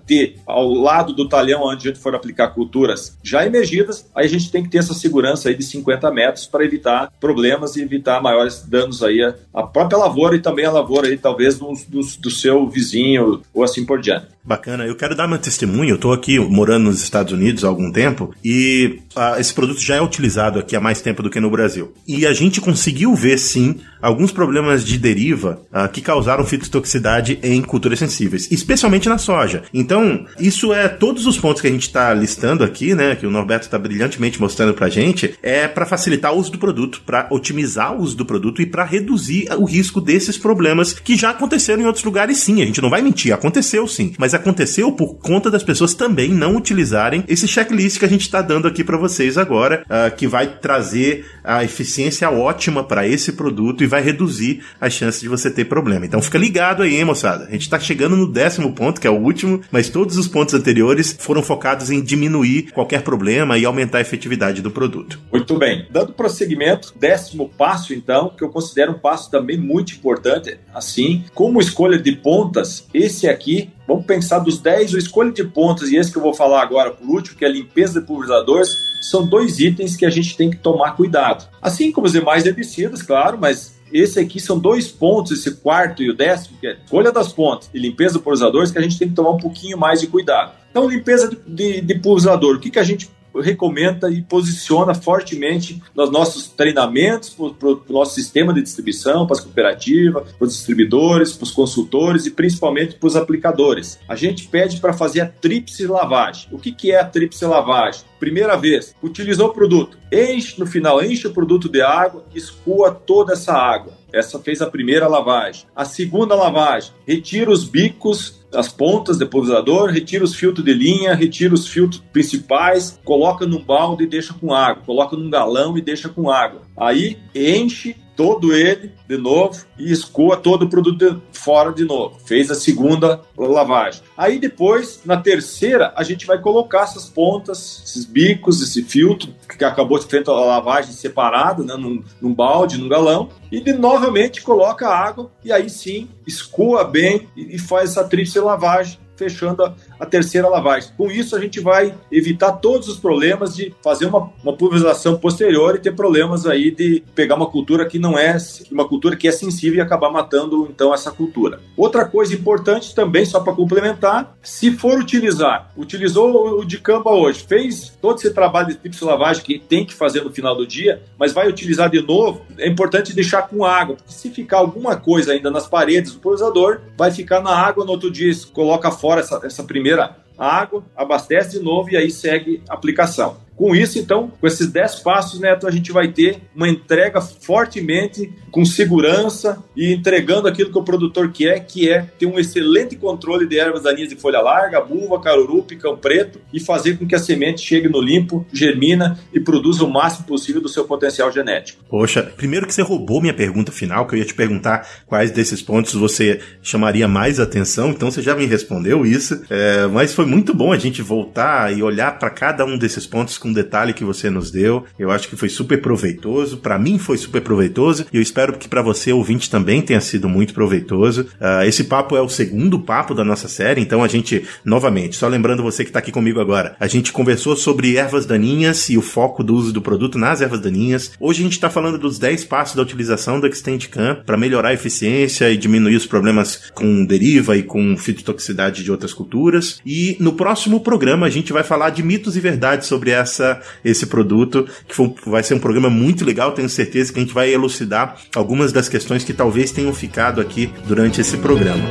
ter 0.06 0.36
ao 0.46 0.68
lado 0.74 1.14
do 1.14 1.28
talhão 1.28 1.62
onde 1.62 1.88
a 1.88 1.92
gente 1.92 2.02
for 2.02 2.14
aplicar 2.14 2.48
culturas 2.48 3.16
já 3.22 3.46
emergidas, 3.46 4.06
aí 4.14 4.26
a 4.26 4.28
gente 4.28 4.50
tem 4.50 4.62
que 4.62 4.68
ter 4.68 4.78
essa 4.78 4.92
segurança 4.92 5.48
aí 5.48 5.54
de 5.54 5.64
50 5.64 6.10
metros 6.10 6.46
para 6.46 6.64
evitar 6.64 7.10
problemas 7.18 7.76
e 7.76 7.82
evitar 7.82 8.20
maiores 8.20 8.62
danos 8.62 9.02
aí 9.02 9.20
à 9.52 9.62
própria 9.62 9.96
lavoura 9.96 10.36
e 10.36 10.40
também 10.40 10.66
a 10.66 10.70
lavoura 10.70 11.08
aí, 11.08 11.16
talvez, 11.16 11.58
do, 11.58 11.72
do, 11.88 12.00
do 12.00 12.30
seu 12.30 12.68
vizinho 12.68 13.40
ou 13.54 13.64
assim 13.64 13.86
por 13.86 14.00
diante. 14.00 14.33
Bacana, 14.46 14.84
eu 14.84 14.94
quero 14.94 15.14
dar 15.14 15.26
meu 15.26 15.38
testemunho. 15.38 15.88
Eu 15.88 15.94
estou 15.94 16.12
aqui 16.12 16.38
morando 16.38 16.84
nos 16.84 17.02
Estados 17.02 17.32
Unidos 17.32 17.64
há 17.64 17.68
algum 17.68 17.90
tempo 17.90 18.34
e 18.44 19.00
uh, 19.16 19.40
esse 19.40 19.54
produto 19.54 19.80
já 19.80 19.96
é 19.96 20.02
utilizado 20.02 20.58
aqui 20.58 20.76
há 20.76 20.80
mais 20.80 21.00
tempo 21.00 21.22
do 21.22 21.30
que 21.30 21.40
no 21.40 21.48
Brasil. 21.48 21.94
E 22.06 22.26
a 22.26 22.32
gente 22.34 22.60
conseguiu 22.60 23.14
ver 23.14 23.38
sim 23.38 23.80
alguns 24.02 24.30
problemas 24.30 24.84
de 24.84 24.98
deriva 24.98 25.62
uh, 25.72 25.88
que 25.88 26.02
causaram 26.02 26.44
fitotoxicidade 26.44 27.38
em 27.42 27.62
culturas 27.62 27.98
sensíveis, 27.98 28.46
especialmente 28.50 29.08
na 29.08 29.16
soja. 29.16 29.62
Então, 29.72 30.26
isso 30.38 30.74
é 30.74 30.88
todos 30.88 31.26
os 31.26 31.38
pontos 31.38 31.62
que 31.62 31.68
a 31.68 31.70
gente 31.70 31.86
está 31.86 32.12
listando 32.12 32.62
aqui, 32.62 32.94
né, 32.94 33.16
que 33.16 33.26
o 33.26 33.30
Norberto 33.30 33.64
está 33.64 33.78
brilhantemente 33.78 34.38
mostrando 34.38 34.74
para 34.74 34.88
a 34.88 34.90
gente, 34.90 35.38
é 35.42 35.66
para 35.66 35.86
facilitar 35.86 36.34
o 36.34 36.38
uso 36.38 36.52
do 36.52 36.58
produto, 36.58 37.00
para 37.06 37.28
otimizar 37.30 37.96
o 37.96 38.02
uso 38.02 38.14
do 38.14 38.26
produto 38.26 38.60
e 38.60 38.66
para 38.66 38.84
reduzir 38.84 39.48
o 39.56 39.64
risco 39.64 40.02
desses 40.02 40.36
problemas 40.36 40.92
que 40.92 41.16
já 41.16 41.30
aconteceram 41.30 41.82
em 41.82 41.86
outros 41.86 42.04
lugares 42.04 42.36
sim. 42.36 42.60
A 42.60 42.66
gente 42.66 42.82
não 42.82 42.90
vai 42.90 43.00
mentir, 43.00 43.32
aconteceu 43.32 43.88
sim. 43.88 44.12
Mas 44.18 44.33
aconteceu 44.36 44.92
por 44.92 45.16
conta 45.16 45.50
das 45.50 45.62
pessoas 45.62 45.94
também 45.94 46.30
não 46.30 46.56
utilizarem 46.56 47.24
esse 47.28 47.46
checklist 47.46 47.98
que 47.98 48.04
a 48.04 48.08
gente 48.08 48.22
está 48.22 48.42
dando 48.42 48.68
aqui 48.68 48.84
para 48.84 48.96
vocês 48.96 49.38
agora, 49.38 49.84
uh, 49.84 50.14
que 50.14 50.26
vai 50.26 50.46
trazer 50.46 51.26
a 51.42 51.64
eficiência 51.64 52.30
ótima 52.30 52.82
para 52.84 53.06
esse 53.06 53.32
produto 53.32 53.82
e 53.82 53.86
vai 53.86 54.02
reduzir 54.02 54.62
as 54.80 54.92
chances 54.92 55.20
de 55.20 55.28
você 55.28 55.50
ter 55.50 55.66
problema. 55.66 56.06
Então 56.06 56.22
fica 56.22 56.38
ligado 56.38 56.82
aí, 56.82 56.96
hein, 56.96 57.04
moçada. 57.04 57.44
A 57.44 57.50
gente 57.50 57.62
está 57.62 57.78
chegando 57.78 58.16
no 58.16 58.26
décimo 58.26 58.72
ponto, 58.72 59.00
que 59.00 59.06
é 59.06 59.10
o 59.10 59.20
último, 59.20 59.60
mas 59.70 59.88
todos 59.88 60.16
os 60.16 60.28
pontos 60.28 60.54
anteriores 60.54 61.16
foram 61.18 61.42
focados 61.42 61.90
em 61.90 62.02
diminuir 62.02 62.72
qualquer 62.72 63.02
problema 63.02 63.58
e 63.58 63.64
aumentar 63.64 63.98
a 63.98 64.00
efetividade 64.00 64.62
do 64.62 64.70
produto. 64.70 65.20
Muito 65.32 65.58
bem. 65.58 65.86
Dando 65.90 66.12
prosseguimento, 66.12 66.94
décimo 66.98 67.48
passo, 67.48 67.92
então, 67.92 68.30
que 68.30 68.42
eu 68.42 68.48
considero 68.48 68.92
um 68.92 68.98
passo 68.98 69.30
também 69.30 69.58
muito 69.58 69.94
importante, 69.94 70.58
assim, 70.74 71.24
como 71.34 71.60
escolha 71.60 71.98
de 71.98 72.12
pontas, 72.12 72.86
esse 72.92 73.28
aqui 73.28 73.70
Vamos 73.86 74.06
pensar 74.06 74.38
dos 74.38 74.58
10, 74.58 74.94
o 74.94 74.98
escolha 74.98 75.30
de 75.30 75.44
pontas 75.44 75.90
e 75.90 75.96
esse 75.96 76.10
que 76.10 76.16
eu 76.16 76.22
vou 76.22 76.34
falar 76.34 76.62
agora 76.62 76.90
por 76.90 77.06
último, 77.08 77.36
que 77.36 77.44
é 77.44 77.48
a 77.48 77.50
limpeza 77.50 78.00
de 78.00 78.06
pulverizadores, 78.06 78.70
são 79.02 79.26
dois 79.26 79.58
itens 79.58 79.96
que 79.96 80.06
a 80.06 80.10
gente 80.10 80.36
tem 80.36 80.50
que 80.50 80.56
tomar 80.56 80.96
cuidado. 80.96 81.46
Assim 81.60 81.92
como 81.92 82.06
os 82.06 82.12
demais 82.12 82.46
herbicidas, 82.46 83.02
claro, 83.02 83.36
mas 83.38 83.74
esse 83.92 84.18
aqui 84.18 84.40
são 84.40 84.58
dois 84.58 84.88
pontos, 84.88 85.32
esse 85.32 85.56
quarto 85.56 86.02
e 86.02 86.10
o 86.10 86.16
décimo, 86.16 86.58
que 86.58 86.66
é 86.66 86.78
escolha 86.82 87.12
das 87.12 87.32
pontas 87.32 87.68
e 87.74 87.78
limpeza 87.78 88.14
de 88.14 88.24
pulverizadores, 88.24 88.70
que 88.70 88.78
a 88.78 88.82
gente 88.82 88.98
tem 88.98 89.08
que 89.08 89.14
tomar 89.14 89.30
um 89.30 89.38
pouquinho 89.38 89.78
mais 89.78 90.00
de 90.00 90.06
cuidado. 90.06 90.52
Então, 90.70 90.88
limpeza 90.88 91.28
de, 91.28 91.36
de, 91.46 91.80
de 91.80 91.94
pulverizador, 92.00 92.56
o 92.56 92.58
que, 92.58 92.70
que 92.70 92.78
a 92.78 92.82
gente 92.82 93.08
recomenda 93.40 94.10
e 94.10 94.22
posiciona 94.22 94.94
fortemente 94.94 95.82
nos 95.94 96.10
nossos 96.10 96.48
treinamentos, 96.48 97.30
para 97.30 97.68
o 97.68 97.82
nosso 97.88 98.14
sistema 98.14 98.52
de 98.52 98.62
distribuição, 98.62 99.26
para 99.26 99.36
as 99.36 99.42
cooperativas, 99.42 100.32
para 100.32 100.46
os 100.46 100.54
distribuidores, 100.54 101.32
para 101.32 101.44
os 101.44 101.50
consultores 101.50 102.26
e 102.26 102.30
principalmente 102.30 102.94
para 102.94 103.06
os 103.06 103.16
aplicadores. 103.16 103.98
A 104.08 104.16
gente 104.16 104.48
pede 104.48 104.80
para 104.80 104.92
fazer 104.92 105.20
a 105.20 105.26
tríplice 105.26 105.86
lavagem. 105.86 106.48
O 106.52 106.58
que, 106.58 106.72
que 106.72 106.92
é 106.92 107.00
a 107.00 107.04
tríplice 107.04 107.44
lavagem? 107.44 108.02
Primeira 108.24 108.56
vez, 108.56 108.96
utilizou 109.02 109.48
o 109.48 109.52
produto, 109.52 109.98
enche 110.10 110.58
no 110.58 110.66
final, 110.66 111.04
enche 111.04 111.26
o 111.26 111.30
produto 111.34 111.68
de 111.68 111.82
água, 111.82 112.24
escoa 112.34 112.90
toda 112.90 113.34
essa 113.34 113.52
água. 113.52 113.92
Essa 114.14 114.38
fez 114.38 114.62
a 114.62 114.70
primeira 114.70 115.06
lavagem. 115.06 115.66
A 115.76 115.84
segunda 115.84 116.34
lavagem, 116.34 116.90
retira 117.06 117.50
os 117.50 117.64
bicos 117.64 118.42
as 118.50 118.68
pontas 118.68 119.18
do 119.18 119.26
pulverizador, 119.26 119.90
retira 119.90 120.24
os 120.24 120.34
filtros 120.34 120.64
de 120.64 120.72
linha, 120.72 121.14
retira 121.14 121.52
os 121.52 121.68
filtros 121.68 122.02
principais, 122.12 122.98
coloca 123.04 123.44
num 123.46 123.62
balde 123.62 124.04
e 124.04 124.06
deixa 124.06 124.32
com 124.32 124.54
água, 124.54 124.84
coloca 124.86 125.16
num 125.16 125.28
galão 125.28 125.76
e 125.76 125.82
deixa 125.82 126.08
com 126.08 126.30
água. 126.30 126.62
Aí 126.76 127.18
enche 127.34 127.94
todo 128.16 128.54
ele 128.54 128.92
de 129.08 129.16
novo 129.16 129.64
e 129.78 129.92
escoa 129.92 130.36
todo 130.36 130.64
o 130.64 130.68
produto 130.68 131.22
fora 131.32 131.72
de 131.72 131.84
novo. 131.84 132.18
Fez 132.24 132.50
a 132.50 132.54
segunda 132.54 133.20
lavagem. 133.36 134.02
Aí 134.16 134.38
depois, 134.38 135.00
na 135.04 135.16
terceira, 135.16 135.92
a 135.96 136.02
gente 136.02 136.26
vai 136.26 136.40
colocar 136.40 136.82
essas 136.82 137.08
pontas, 137.08 137.82
esses 137.84 138.04
bicos, 138.04 138.62
esse 138.62 138.82
filtro 138.82 139.34
que 139.58 139.64
acabou 139.64 139.98
de 139.98 140.06
feito 140.06 140.30
a 140.30 140.44
lavagem 140.44 140.92
separada, 140.92 141.62
né, 141.62 141.74
num, 141.76 142.02
num 142.20 142.34
balde, 142.34 142.78
num 142.78 142.88
galão, 142.88 143.28
e 143.50 143.60
de, 143.60 143.72
novamente 143.72 144.42
coloca 144.42 144.88
água 144.88 145.30
e 145.44 145.52
aí 145.52 145.68
sim 145.68 146.08
escoa 146.26 146.84
bem 146.84 147.28
e, 147.36 147.56
e 147.56 147.58
faz 147.58 147.90
essa 147.90 148.04
tríplice 148.04 148.38
lavagem 148.40 148.98
fechando 149.16 149.64
a, 149.64 149.74
a, 149.98 150.06
terceira 150.06 150.48
lavagem. 150.48 150.90
Com 150.96 151.10
isso, 151.10 151.36
a 151.36 151.40
gente 151.40 151.60
vai 151.60 151.94
evitar 152.10 152.52
todos 152.52 152.88
os 152.88 152.98
problemas 152.98 153.54
de 153.54 153.74
fazer 153.82 154.06
uma, 154.06 154.30
uma 154.42 154.56
pulverização 154.56 155.16
posterior 155.16 155.74
e 155.74 155.78
ter 155.78 155.94
problemas 155.94 156.46
aí 156.46 156.70
de 156.70 157.02
pegar 157.14 157.34
uma 157.34 157.46
cultura 157.46 157.86
que 157.86 157.98
não 157.98 158.18
é 158.18 158.36
uma 158.70 158.86
cultura 158.86 159.16
que 159.16 159.28
é 159.28 159.32
sensível 159.32 159.78
e 159.78 159.80
acabar 159.80 160.10
matando 160.10 160.66
então 160.70 160.92
essa 160.92 161.10
cultura. 161.10 161.60
Outra 161.76 162.04
coisa 162.04 162.34
importante 162.34 162.94
também, 162.94 163.24
só 163.24 163.40
para 163.40 163.52
complementar, 163.52 164.36
se 164.42 164.72
for 164.72 164.98
utilizar, 164.98 165.70
utilizou 165.76 166.60
o 166.60 166.64
de 166.64 166.78
camba 166.78 167.10
hoje, 167.10 167.44
fez 167.46 167.92
todo 168.00 168.18
esse 168.18 168.30
trabalho 168.30 168.68
de 168.68 168.74
tipo 168.74 168.94
de 168.94 169.04
lavagem 169.04 169.42
que 169.42 169.58
tem 169.58 169.84
que 169.84 169.94
fazer 169.94 170.22
no 170.22 170.32
final 170.32 170.56
do 170.56 170.66
dia, 170.66 171.02
mas 171.18 171.32
vai 171.32 171.48
utilizar 171.48 171.90
de 171.90 172.00
novo, 172.00 172.42
é 172.58 172.68
importante 172.68 173.14
deixar 173.14 173.42
com 173.42 173.64
água, 173.64 173.96
porque 173.96 174.12
se 174.12 174.30
ficar 174.30 174.58
alguma 174.58 174.96
coisa 174.96 175.32
ainda 175.32 175.50
nas 175.50 175.66
paredes 175.66 176.12
do 176.12 176.20
pulverizador, 176.20 176.80
vai 176.96 177.10
ficar 177.10 177.40
na 177.40 177.54
água 177.54 177.84
no 177.84 177.92
outro 177.92 178.10
dia, 178.10 178.32
coloca 178.52 178.90
fora 178.90 179.20
essa, 179.20 179.40
essa 179.44 179.62
primeira 179.62 179.83
primeira 179.84 180.23
água, 180.38 180.84
abastece 180.96 181.58
de 181.58 181.64
novo 181.64 181.90
e 181.90 181.96
aí 181.96 182.10
segue 182.10 182.62
a 182.68 182.74
aplicação. 182.74 183.44
Com 183.56 183.74
isso, 183.74 183.98
então, 183.98 184.32
com 184.40 184.46
esses 184.46 184.66
10 184.66 184.96
passos, 184.96 185.38
Neto, 185.38 185.66
a 185.66 185.70
gente 185.70 185.92
vai 185.92 186.08
ter 186.08 186.38
uma 186.54 186.68
entrega 186.68 187.20
fortemente 187.20 188.32
com 188.50 188.64
segurança 188.64 189.62
e 189.76 189.92
entregando 189.92 190.48
aquilo 190.48 190.70
que 190.70 190.78
o 190.78 190.82
produtor 190.84 191.30
quer, 191.32 191.64
que 191.64 191.88
é 191.88 192.02
ter 192.18 192.26
um 192.26 192.38
excelente 192.38 192.96
controle 192.96 193.46
de 193.46 193.58
ervas 193.58 193.82
daninhas 193.82 194.08
de 194.08 194.16
folha 194.16 194.40
larga, 194.40 194.80
buva, 194.80 195.20
caruru, 195.20 195.62
picão 195.62 195.96
preto 195.96 196.40
e 196.52 196.60
fazer 196.60 196.98
com 196.98 197.06
que 197.06 197.14
a 197.14 197.18
semente 197.18 197.62
chegue 197.62 197.88
no 197.88 198.00
limpo, 198.00 198.44
germina 198.52 199.18
e 199.32 199.40
produza 199.40 199.84
o 199.84 199.90
máximo 199.90 200.26
possível 200.26 200.60
do 200.60 200.68
seu 200.68 200.84
potencial 200.84 201.30
genético. 201.30 201.82
Poxa, 201.88 202.22
primeiro 202.22 202.66
que 202.66 202.74
você 202.74 202.82
roubou 202.82 203.20
minha 203.20 203.34
pergunta 203.34 203.70
final, 203.70 204.06
que 204.06 204.14
eu 204.14 204.18
ia 204.18 204.24
te 204.24 204.34
perguntar 204.34 204.86
quais 205.06 205.30
desses 205.30 205.62
pontos 205.62 205.94
você 205.94 206.40
chamaria 206.62 207.06
mais 207.06 207.38
atenção, 207.38 207.90
então 207.90 208.10
você 208.10 208.22
já 208.22 208.34
me 208.34 208.46
respondeu 208.46 209.06
isso, 209.06 209.42
é, 209.48 209.86
mas 209.86 210.14
foi 210.14 210.23
muito 210.24 210.54
bom 210.54 210.72
a 210.72 210.78
gente 210.78 211.02
voltar 211.02 211.76
e 211.76 211.82
olhar 211.82 212.18
para 212.18 212.30
cada 212.30 212.64
um 212.64 212.76
desses 212.76 213.06
pontos 213.06 213.38
com 213.38 213.52
detalhe 213.52 213.92
que 213.92 214.04
você 214.04 214.30
nos 214.30 214.50
deu. 214.50 214.84
Eu 214.98 215.10
acho 215.10 215.28
que 215.28 215.36
foi 215.36 215.48
super 215.48 215.80
proveitoso. 215.80 216.58
Para 216.58 216.78
mim 216.78 216.98
foi 216.98 217.16
super 217.16 217.40
proveitoso 217.42 218.06
e 218.12 218.16
eu 218.16 218.22
espero 218.22 218.58
que 218.58 218.68
para 218.68 218.82
você, 218.82 219.12
ouvinte, 219.12 219.50
também 219.50 219.82
tenha 219.82 220.00
sido 220.00 220.28
muito 220.28 220.54
proveitoso. 220.54 221.22
Uh, 221.40 221.64
esse 221.66 221.84
papo 221.84 222.16
é 222.16 222.20
o 222.20 222.28
segundo 222.28 222.78
papo 222.78 223.14
da 223.14 223.24
nossa 223.24 223.48
série, 223.48 223.80
então 223.80 224.02
a 224.02 224.08
gente, 224.08 224.44
novamente, 224.64 225.16
só 225.16 225.28
lembrando 225.28 225.62
você 225.62 225.84
que 225.84 225.90
está 225.90 225.98
aqui 225.98 226.12
comigo 226.12 226.40
agora, 226.40 226.76
a 226.78 226.86
gente 226.86 227.12
conversou 227.12 227.56
sobre 227.56 227.96
ervas 227.96 228.26
daninhas 228.26 228.88
e 228.88 228.98
o 228.98 229.02
foco 229.02 229.42
do 229.42 229.54
uso 229.54 229.72
do 229.72 229.82
produto 229.82 230.18
nas 230.18 230.40
ervas 230.40 230.60
daninhas. 230.60 231.12
Hoje 231.20 231.40
a 231.40 231.44
gente 231.44 231.52
está 231.52 231.70
falando 231.70 231.98
dos 231.98 232.18
10 232.18 232.44
passos 232.44 232.76
da 232.76 232.82
utilização 232.82 233.40
do 233.40 233.46
Extendicam 233.46 234.18
para 234.24 234.36
melhorar 234.36 234.70
a 234.70 234.74
eficiência 234.74 235.50
e 235.50 235.56
diminuir 235.56 235.96
os 235.96 236.06
problemas 236.06 236.70
com 236.74 237.04
deriva 237.04 237.56
e 237.56 237.62
com 237.62 237.96
fitotoxicidade 237.96 238.82
de 238.82 238.90
outras 238.90 239.12
culturas. 239.12 239.80
E 239.84 240.13
no 240.20 240.32
próximo 240.32 240.80
programa 240.80 241.26
a 241.26 241.30
gente 241.30 241.52
vai 241.52 241.62
falar 241.62 241.90
de 241.90 242.02
mitos 242.02 242.36
e 242.36 242.40
verdades 242.40 242.86
sobre 242.86 243.10
essa, 243.10 243.60
esse 243.84 244.06
produto, 244.06 244.68
que 244.86 244.94
foi, 244.94 245.14
vai 245.26 245.42
ser 245.42 245.54
um 245.54 245.58
programa 245.58 245.88
muito 245.90 246.24
legal. 246.24 246.52
Tenho 246.52 246.68
certeza 246.68 247.12
que 247.12 247.18
a 247.18 247.22
gente 247.22 247.34
vai 247.34 247.52
elucidar 247.52 248.16
algumas 248.34 248.72
das 248.72 248.88
questões 248.88 249.24
que 249.24 249.32
talvez 249.32 249.70
tenham 249.70 249.92
ficado 249.92 250.40
aqui 250.40 250.72
durante 250.86 251.20
esse 251.20 251.36
programa. 251.38 251.84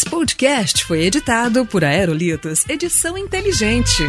Esse 0.00 0.08
podcast 0.08 0.84
foi 0.84 1.02
editado 1.02 1.66
por 1.66 1.84
Aerolitos 1.84 2.64
Edição 2.68 3.18
Inteligente. 3.18 4.04